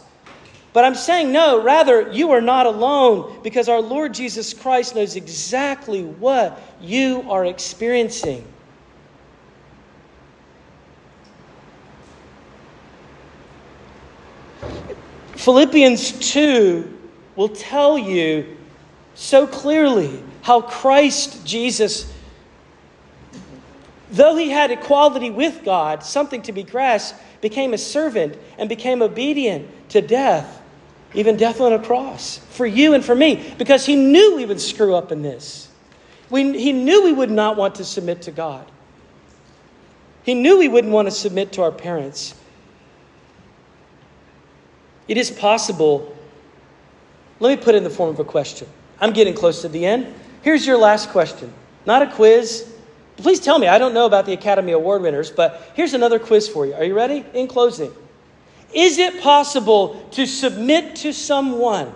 But 0.75 0.85
I'm 0.85 0.95
saying 0.95 1.33
no, 1.33 1.63
rather, 1.63 2.13
you 2.13 2.33
are 2.33 2.43
not 2.43 2.67
alone 2.67 3.41
because 3.43 3.71
our 3.71 3.81
Lord 3.81 4.13
Jesus 4.13 4.53
Christ 4.53 4.95
knows 4.95 5.17
exactly 5.17 6.05
what 6.05 6.61
you 6.83 7.25
are 7.31 7.47
experiencing. 7.47 8.47
Philippians 15.41 16.33
2 16.33 16.99
will 17.35 17.49
tell 17.49 17.97
you 17.97 18.59
so 19.15 19.47
clearly 19.47 20.23
how 20.43 20.61
Christ 20.61 21.47
Jesus, 21.47 22.13
though 24.11 24.37
he 24.37 24.51
had 24.51 24.71
equality 24.71 25.31
with 25.31 25.65
God, 25.65 26.05
something 26.05 26.43
to 26.43 26.53
be 26.53 26.63
grasped, 26.63 27.19
became 27.41 27.73
a 27.73 27.79
servant 27.79 28.37
and 28.59 28.69
became 28.69 29.01
obedient 29.01 29.67
to 29.89 30.03
death, 30.03 30.61
even 31.15 31.39
death 31.39 31.63
on 31.63 31.73
a 31.73 31.79
cross, 31.79 32.37
for 32.51 32.67
you 32.67 32.93
and 32.93 33.03
for 33.03 33.15
me, 33.15 33.55
because 33.57 33.87
he 33.87 33.97
knew 33.97 34.37
we 34.37 34.45
would 34.45 34.61
screw 34.61 34.95
up 34.95 35.11
in 35.11 35.23
this. 35.23 35.71
We, 36.29 36.59
he 36.59 36.75
knew 36.75 37.03
we 37.03 37.15
would 37.15 37.31
not 37.31 37.57
want 37.57 37.77
to 37.77 37.85
submit 37.87 38.21
to 38.23 38.31
God. 38.31 38.71
He 40.23 40.35
knew 40.35 40.59
we 40.59 40.69
wouldn't 40.69 40.93
want 40.93 41.09
to 41.09 41.13
submit 41.13 41.53
to 41.53 41.63
our 41.63 41.73
parents. 41.73 42.35
It 45.11 45.17
is 45.17 45.29
possible. 45.29 46.17
Let 47.41 47.59
me 47.59 47.61
put 47.61 47.75
it 47.75 47.79
in 47.79 47.85
the 47.85 47.91
form 47.91 48.11
of 48.11 48.21
a 48.21 48.25
question. 48.25 48.69
I'm 49.01 49.13
getting 49.13 49.35
close 49.35 49.61
to 49.63 49.69
the 49.69 49.85
end. 49.85 50.15
Here's 50.43 50.65
your 50.65 50.79
last 50.79 51.09
question. 51.09 51.53
Not 51.85 52.03
a 52.03 52.07
quiz. 52.07 52.73
Please 53.17 53.41
tell 53.41 53.59
me. 53.59 53.67
I 53.67 53.77
don't 53.77 53.93
know 53.93 54.07
about 54.07 54.25
the 54.25 54.35
Academy 54.35 54.71
Award 54.71 55.03
winners, 55.03 55.29
but 55.29 55.73
here's 55.75 55.95
another 55.95 56.21
quiz 56.21 56.47
for 56.47 56.65
you. 56.65 56.75
Are 56.75 56.85
you 56.85 56.95
ready? 56.95 57.25
In 57.35 57.49
closing, 57.49 57.93
is 58.73 58.99
it 58.99 59.21
possible 59.21 60.01
to 60.13 60.27
submit 60.27 60.95
to 60.97 61.13
someone 61.13 61.93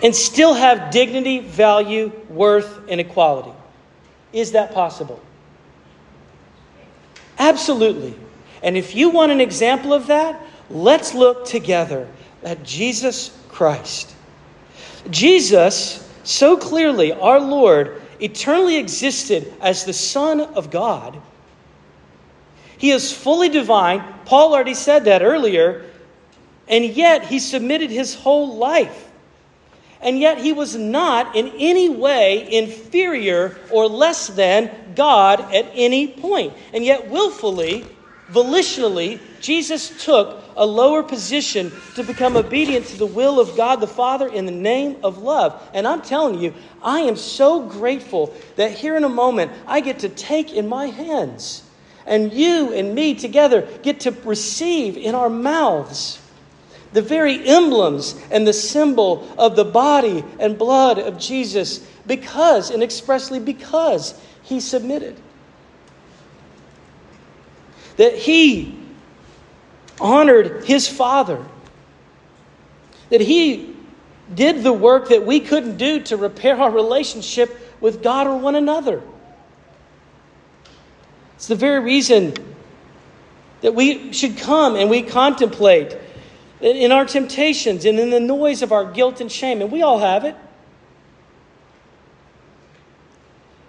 and 0.00 0.14
still 0.14 0.54
have 0.54 0.92
dignity, 0.92 1.40
value, 1.40 2.12
worth, 2.28 2.88
and 2.88 3.00
equality? 3.00 3.50
Is 4.32 4.52
that 4.52 4.72
possible? 4.72 5.20
Absolutely. 7.38 8.14
And 8.62 8.76
if 8.76 8.94
you 8.94 9.10
want 9.10 9.32
an 9.32 9.40
example 9.40 9.92
of 9.92 10.06
that, 10.06 10.40
let's 10.70 11.14
look 11.14 11.44
together 11.46 12.08
at 12.42 12.62
Jesus 12.62 13.36
Christ. 13.48 14.14
Jesus, 15.10 16.10
so 16.22 16.56
clearly, 16.56 17.12
our 17.12 17.40
Lord, 17.40 18.00
eternally 18.20 18.76
existed 18.76 19.52
as 19.60 19.84
the 19.84 19.92
Son 19.92 20.40
of 20.40 20.70
God. 20.70 21.20
He 22.78 22.90
is 22.90 23.12
fully 23.12 23.48
divine. 23.48 24.02
Paul 24.24 24.54
already 24.54 24.74
said 24.74 25.04
that 25.04 25.22
earlier. 25.22 25.84
And 26.68 26.84
yet, 26.84 27.26
he 27.26 27.38
submitted 27.38 27.90
his 27.90 28.14
whole 28.14 28.56
life 28.56 29.10
and 30.04 30.20
yet 30.20 30.38
he 30.38 30.52
was 30.52 30.76
not 30.76 31.34
in 31.34 31.50
any 31.58 31.88
way 31.88 32.52
inferior 32.52 33.56
or 33.70 33.88
less 33.88 34.28
than 34.28 34.70
God 34.94 35.40
at 35.52 35.66
any 35.72 36.06
point. 36.08 36.52
And 36.74 36.84
yet, 36.84 37.08
willfully, 37.08 37.86
volitionally, 38.30 39.18
Jesus 39.40 40.04
took 40.04 40.44
a 40.56 40.66
lower 40.66 41.02
position 41.02 41.72
to 41.94 42.04
become 42.04 42.36
obedient 42.36 42.86
to 42.88 42.98
the 42.98 43.06
will 43.06 43.40
of 43.40 43.56
God 43.56 43.80
the 43.80 43.86
Father 43.86 44.28
in 44.28 44.44
the 44.44 44.52
name 44.52 44.98
of 45.02 45.18
love. 45.18 45.60
And 45.72 45.88
I'm 45.88 46.02
telling 46.02 46.38
you, 46.38 46.52
I 46.82 47.00
am 47.00 47.16
so 47.16 47.66
grateful 47.66 48.34
that 48.56 48.72
here 48.72 48.96
in 48.96 49.04
a 49.04 49.08
moment 49.08 49.52
I 49.66 49.80
get 49.80 50.00
to 50.00 50.10
take 50.10 50.52
in 50.52 50.68
my 50.68 50.86
hands, 50.86 51.62
and 52.06 52.30
you 52.30 52.74
and 52.74 52.94
me 52.94 53.14
together 53.14 53.66
get 53.82 54.00
to 54.00 54.10
receive 54.10 54.98
in 54.98 55.14
our 55.14 55.30
mouths 55.30 56.20
the 56.94 57.02
very 57.02 57.46
emblems 57.46 58.14
and 58.30 58.46
the 58.46 58.52
symbol 58.52 59.28
of 59.36 59.56
the 59.56 59.64
body 59.64 60.24
and 60.38 60.56
blood 60.56 60.98
of 60.98 61.18
Jesus 61.18 61.84
because, 62.06 62.70
and 62.70 62.84
expressly 62.84 63.40
because, 63.40 64.18
he 64.44 64.60
submitted. 64.60 65.16
That 67.96 68.14
he 68.14 68.78
honored 70.00 70.64
his 70.64 70.86
Father. 70.88 71.44
That 73.10 73.20
he 73.20 73.74
did 74.32 74.62
the 74.62 74.72
work 74.72 75.08
that 75.08 75.26
we 75.26 75.40
couldn't 75.40 75.76
do 75.76 76.00
to 76.02 76.16
repair 76.16 76.56
our 76.56 76.70
relationship 76.70 77.58
with 77.80 78.04
God 78.04 78.28
or 78.28 78.38
one 78.38 78.54
another. 78.54 79.02
It's 81.34 81.48
the 81.48 81.56
very 81.56 81.80
reason 81.80 82.34
that 83.62 83.74
we 83.74 84.12
should 84.12 84.38
come 84.38 84.76
and 84.76 84.88
we 84.88 85.02
contemplate 85.02 85.98
in 86.64 86.92
our 86.92 87.04
temptations 87.04 87.84
and 87.84 88.00
in 88.00 88.08
the 88.08 88.20
noise 88.20 88.62
of 88.62 88.72
our 88.72 88.90
guilt 88.90 89.20
and 89.20 89.30
shame. 89.30 89.60
And 89.60 89.70
we 89.70 89.82
all 89.82 89.98
have 89.98 90.24
it. 90.24 90.34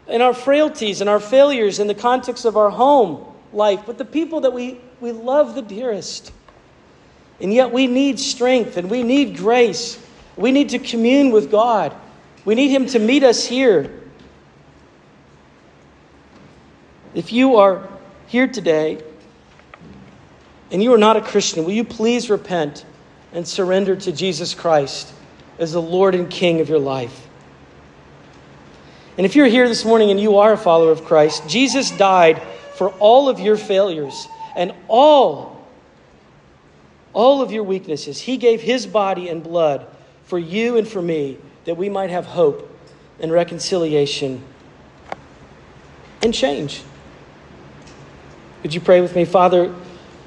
In 0.08 0.22
our 0.22 0.34
frailties 0.34 1.02
and 1.02 1.10
our 1.10 1.20
failures 1.20 1.80
in 1.80 1.88
the 1.88 1.96
context 1.96 2.46
of 2.46 2.56
our 2.56 2.70
home 2.70 3.26
life, 3.52 3.86
with 3.86 3.98
the 3.98 4.06
people 4.06 4.42
that 4.42 4.54
we, 4.54 4.80
we 5.02 5.12
love 5.12 5.56
the 5.56 5.62
dearest. 5.62 6.32
And 7.42 7.54
yet 7.54 7.72
we 7.72 7.88
need 7.88 8.18
strength 8.18 8.78
and 8.78 8.90
we 8.90 9.04
need 9.04 9.36
grace. 9.36 10.02
We 10.38 10.54
need 10.54 10.70
to 10.70 10.80
commune 10.80 11.32
with 11.32 11.52
God. 11.52 11.94
We 12.46 12.56
need 12.56 12.70
Him 12.70 12.86
to 12.88 13.00
meet 13.00 13.24
us 13.24 13.46
here. 13.46 14.04
If 17.14 17.34
you 17.34 17.58
are 17.58 17.90
here 18.28 18.48
today 18.48 19.02
and 20.72 20.82
you 20.82 20.94
are 20.94 20.98
not 20.98 21.18
a 21.18 21.22
Christian, 21.22 21.64
will 21.64 21.72
you 21.72 21.84
please 21.84 22.30
repent 22.30 22.86
and 23.34 23.48
surrender 23.48 23.96
to 23.96 24.12
Jesus 24.12 24.54
Christ 24.54 25.14
as 25.60 25.74
the 25.74 25.82
Lord 25.82 26.16
and 26.16 26.30
King 26.30 26.62
of 26.62 26.70
your 26.70 26.80
life? 26.80 27.28
And 29.18 29.26
if 29.26 29.36
you're 29.36 29.48
here 29.48 29.68
this 29.68 29.86
morning 29.86 30.12
and 30.12 30.20
you 30.20 30.38
are 30.38 30.54
a 30.54 30.58
follower 30.58 30.92
of 30.92 31.06
Christ, 31.06 31.48
Jesus 31.48 31.92
died 31.92 32.42
for 32.76 32.90
all 33.00 33.30
of 33.30 33.40
your 33.40 33.58
failures 33.58 34.28
and 34.56 34.74
all 34.88 35.56
all 37.14 37.42
of 37.42 37.50
your 37.50 37.64
weaknesses. 37.64 38.20
He 38.20 38.36
gave 38.36 38.62
his 38.62 38.86
body 38.86 39.30
and 39.30 39.42
blood 39.42 39.88
for 40.26 40.38
you 40.38 40.78
and 40.78 40.86
for 40.86 41.02
me 41.02 41.38
that 41.64 41.76
we 41.76 41.88
might 41.88 42.10
have 42.10 42.26
hope 42.26 42.70
and 43.22 43.32
reconciliation 43.32 44.44
and 46.22 46.34
change. 46.34 46.84
Would 48.64 48.74
you 48.74 48.82
pray 48.82 49.00
with 49.00 49.16
me, 49.16 49.24
Father? 49.24 49.74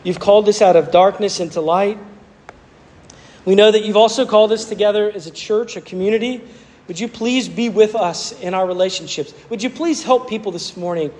You've 0.04 0.20
called 0.20 0.48
us 0.48 0.62
out 0.62 0.76
of 0.76 0.90
darkness 0.90 1.40
into 1.40 1.60
light. 1.60 1.98
We 3.44 3.54
know 3.54 3.70
that 3.70 3.84
you've 3.84 3.96
also 3.96 4.26
called 4.26 4.52
us 4.52 4.64
together 4.64 5.10
as 5.10 5.26
a 5.26 5.30
church, 5.30 5.76
a 5.76 5.80
community. 5.80 6.42
Would 6.86 7.00
you 7.00 7.08
please 7.08 7.48
be 7.48 7.68
with 7.68 7.94
us 7.94 8.32
in 8.40 8.54
our 8.54 8.66
relationships? 8.66 9.34
Would 9.50 9.62
you 9.62 9.70
please 9.70 10.02
help 10.02 10.28
people 10.28 10.52
this 10.52 10.76
morning 10.76 11.12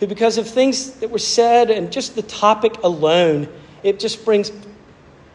who, 0.00 0.06
because 0.06 0.38
of 0.38 0.48
things 0.48 0.92
that 1.00 1.10
were 1.10 1.18
said 1.18 1.70
and 1.70 1.90
just 1.90 2.14
the 2.14 2.22
topic 2.22 2.82
alone, 2.82 3.48
it 3.82 3.98
just 3.98 4.24
brings 4.24 4.52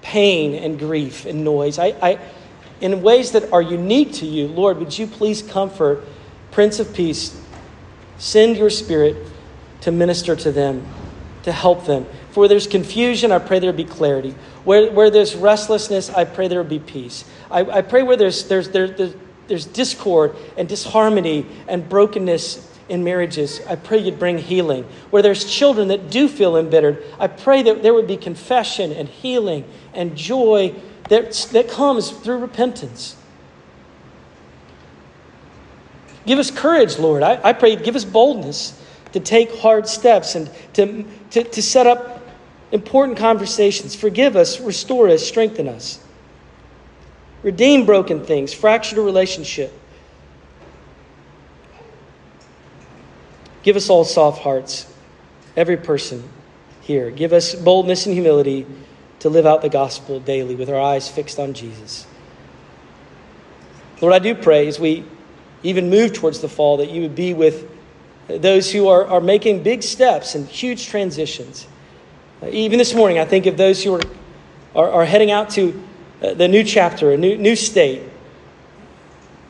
pain 0.02 0.56
and 0.56 0.78
grief 0.78 1.26
and 1.26 1.44
noise. 1.44 1.80
I, 1.80 1.88
I, 2.02 2.20
in 2.82 3.02
ways 3.02 3.32
that 3.32 3.52
are 3.52 3.62
unique 3.62 4.14
to 4.14 4.26
you, 4.26 4.48
Lord, 4.48 4.78
would 4.80 4.98
you 4.98 5.08
please 5.08 5.42
comfort 5.42 6.04
Prince 6.52 6.80
of 6.80 6.94
Peace? 6.94 7.40
Send 8.18 8.58
your 8.58 8.70
spirit 8.70 9.16
to 9.82 9.92
minister 9.92 10.36
to 10.36 10.52
them, 10.52 10.86
to 11.44 11.52
help 11.52 11.86
them. 11.86 12.06
For 12.32 12.48
there's 12.48 12.68
confusion, 12.68 13.32
I 13.32 13.40
pray 13.40 13.60
there 13.60 13.74
be 13.74 13.84
clarity. 13.84 14.36
Where, 14.64 14.92
where 14.92 15.10
there's 15.10 15.36
restlessness, 15.36 16.10
I 16.10 16.24
pray 16.24 16.48
there 16.48 16.64
be 16.64 16.80
peace. 16.80 17.26
I, 17.50 17.62
I 17.62 17.82
pray 17.82 18.04
where 18.04 18.16
there's, 18.16 18.46
there's, 18.48 18.70
there, 18.70 18.88
there's, 18.88 19.16
there's 19.48 19.66
discord 19.66 20.36
and 20.58 20.68
disharmony 20.68 21.46
and 21.68 21.88
brokenness 21.88 22.70
in 22.92 23.06
marriages, 23.06 23.62
I 23.68 23.78
pray 23.78 24.00
you'd 24.00 24.20
bring 24.20 24.38
healing. 24.38 24.84
Where 25.12 25.22
there's 25.22 25.46
children 25.46 25.88
that 25.88 26.10
do 26.10 26.28
feel 26.28 26.58
embittered, 26.58 27.02
I 27.18 27.28
pray 27.28 27.64
that 27.64 27.82
there 27.82 27.94
would 27.94 28.06
be 28.06 28.18
confession 28.18 28.92
and 28.92 29.08
healing 29.08 29.64
and 29.94 30.18
joy 30.18 30.76
that, 31.08 31.32
that 31.54 31.70
comes 31.70 32.12
through 32.12 32.40
repentance. 32.40 33.16
Give 36.26 36.38
us 36.38 36.52
courage, 36.52 37.00
Lord. 37.00 37.24
I, 37.24 37.40
I 37.42 37.54
pray, 37.54 37.78
give 37.78 37.96
us 37.96 38.04
boldness 38.04 38.78
to 39.14 39.22
take 39.22 39.56
hard 39.60 39.88
steps 39.88 40.36
and 40.36 40.50
to, 40.74 41.06
to, 41.32 41.44
to 41.46 41.62
set 41.62 41.88
up 41.88 42.21
important 42.72 43.18
conversations. 43.18 43.96
Forgive 43.96 44.36
us, 44.36 44.60
restore 44.60 45.10
us, 45.10 45.26
strengthen 45.26 45.68
us. 45.68 46.00
redeem 47.44 47.86
broken 47.86 48.24
things, 48.24 48.54
fractured 48.54 49.00
a 49.00 49.02
relationship. 49.02 49.74
Give 53.64 53.76
us 53.76 53.90
all 53.90 54.04
soft 54.04 54.42
hearts, 54.42 54.92
every 55.56 55.78
person 55.78 56.28
here. 56.82 57.12
Give 57.12 57.34
us 57.34 57.54
boldness 57.56 58.06
and 58.06 58.14
humility 58.14 58.66
to 59.20 59.30
live 59.30 59.46
out 59.46 59.62
the 59.62 59.70
gospel 59.70 60.20
daily 60.20 60.56
with 60.56 60.70
our 60.70 60.80
eyes 60.80 61.08
fixed 61.08 61.40
on 61.40 61.54
Jesus. 61.54 62.08
Lord, 64.02 64.14
I 64.14 64.20
do 64.20 64.34
pray 64.34 64.68
as 64.68 64.80
we 64.80 65.06
even 65.62 65.90
move 65.92 66.14
towards 66.14 66.40
the 66.40 66.50
fall 66.50 66.78
that 66.78 66.90
you 66.90 67.02
would 67.02 67.16
be 67.16 67.34
with 67.36 67.70
those 68.28 68.72
who 68.72 68.88
are, 68.88 69.06
are 69.06 69.22
making 69.22 69.62
big 69.62 69.84
steps 69.84 70.34
and 70.34 70.48
huge 70.48 70.88
transitions. 70.88 71.68
Uh, 72.42 72.48
even 72.48 72.78
this 72.78 72.94
morning, 72.94 73.20
I 73.20 73.26
think 73.26 73.46
of 73.46 73.58
those 73.58 73.84
who 73.84 73.96
are, 73.96 74.02
are, 74.76 74.90
are 74.92 75.06
heading 75.06 75.32
out 75.32 75.52
to 75.52 75.82
uh, 76.22 76.34
the 76.34 76.48
new 76.48 76.64
chapter, 76.64 77.12
a 77.12 77.18
new, 77.18 77.38
new 77.38 77.56
state. 77.56 78.04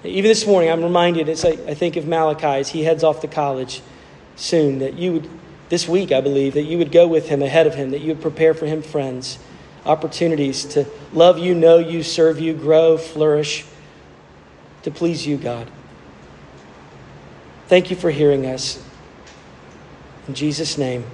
Even 0.03 0.29
this 0.29 0.45
morning, 0.45 0.69
I'm 0.69 0.83
reminded, 0.83 1.29
as 1.29 1.45
I, 1.45 1.49
I 1.49 1.73
think 1.73 1.95
of 1.95 2.07
Malachi 2.07 2.45
as 2.45 2.69
he 2.69 2.83
heads 2.83 3.03
off 3.03 3.21
to 3.21 3.27
college 3.27 3.81
soon, 4.35 4.79
that 4.79 4.95
you 4.95 5.13
would, 5.13 5.29
this 5.69 5.87
week, 5.87 6.11
I 6.11 6.21
believe, 6.21 6.55
that 6.55 6.63
you 6.63 6.77
would 6.79 6.91
go 6.91 7.07
with 7.07 7.29
him, 7.29 7.41
ahead 7.41 7.67
of 7.67 7.75
him, 7.75 7.91
that 7.91 8.01
you 8.01 8.09
would 8.09 8.21
prepare 8.21 8.53
for 8.53 8.65
him 8.65 8.81
friends, 8.81 9.37
opportunities 9.85 10.65
to 10.65 10.85
love 11.13 11.37
you, 11.37 11.53
know 11.53 11.77
you, 11.77 12.03
serve 12.03 12.39
you, 12.39 12.53
grow, 12.53 12.97
flourish, 12.97 13.63
to 14.83 14.91
please 14.91 15.25
you, 15.25 15.37
God. 15.37 15.69
Thank 17.67 17.89
you 17.89 17.95
for 17.95 18.09
hearing 18.11 18.45
us. 18.45 18.83
In 20.27 20.33
Jesus' 20.33 20.77
name. 20.77 21.05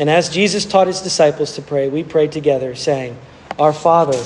And 0.00 0.08
as 0.08 0.30
Jesus 0.30 0.64
taught 0.64 0.86
his 0.86 1.02
disciples 1.02 1.56
to 1.56 1.62
pray, 1.62 1.90
we 1.90 2.02
pray 2.02 2.26
together, 2.26 2.74
saying, 2.74 3.18
Our 3.58 3.74
Father, 3.74 4.16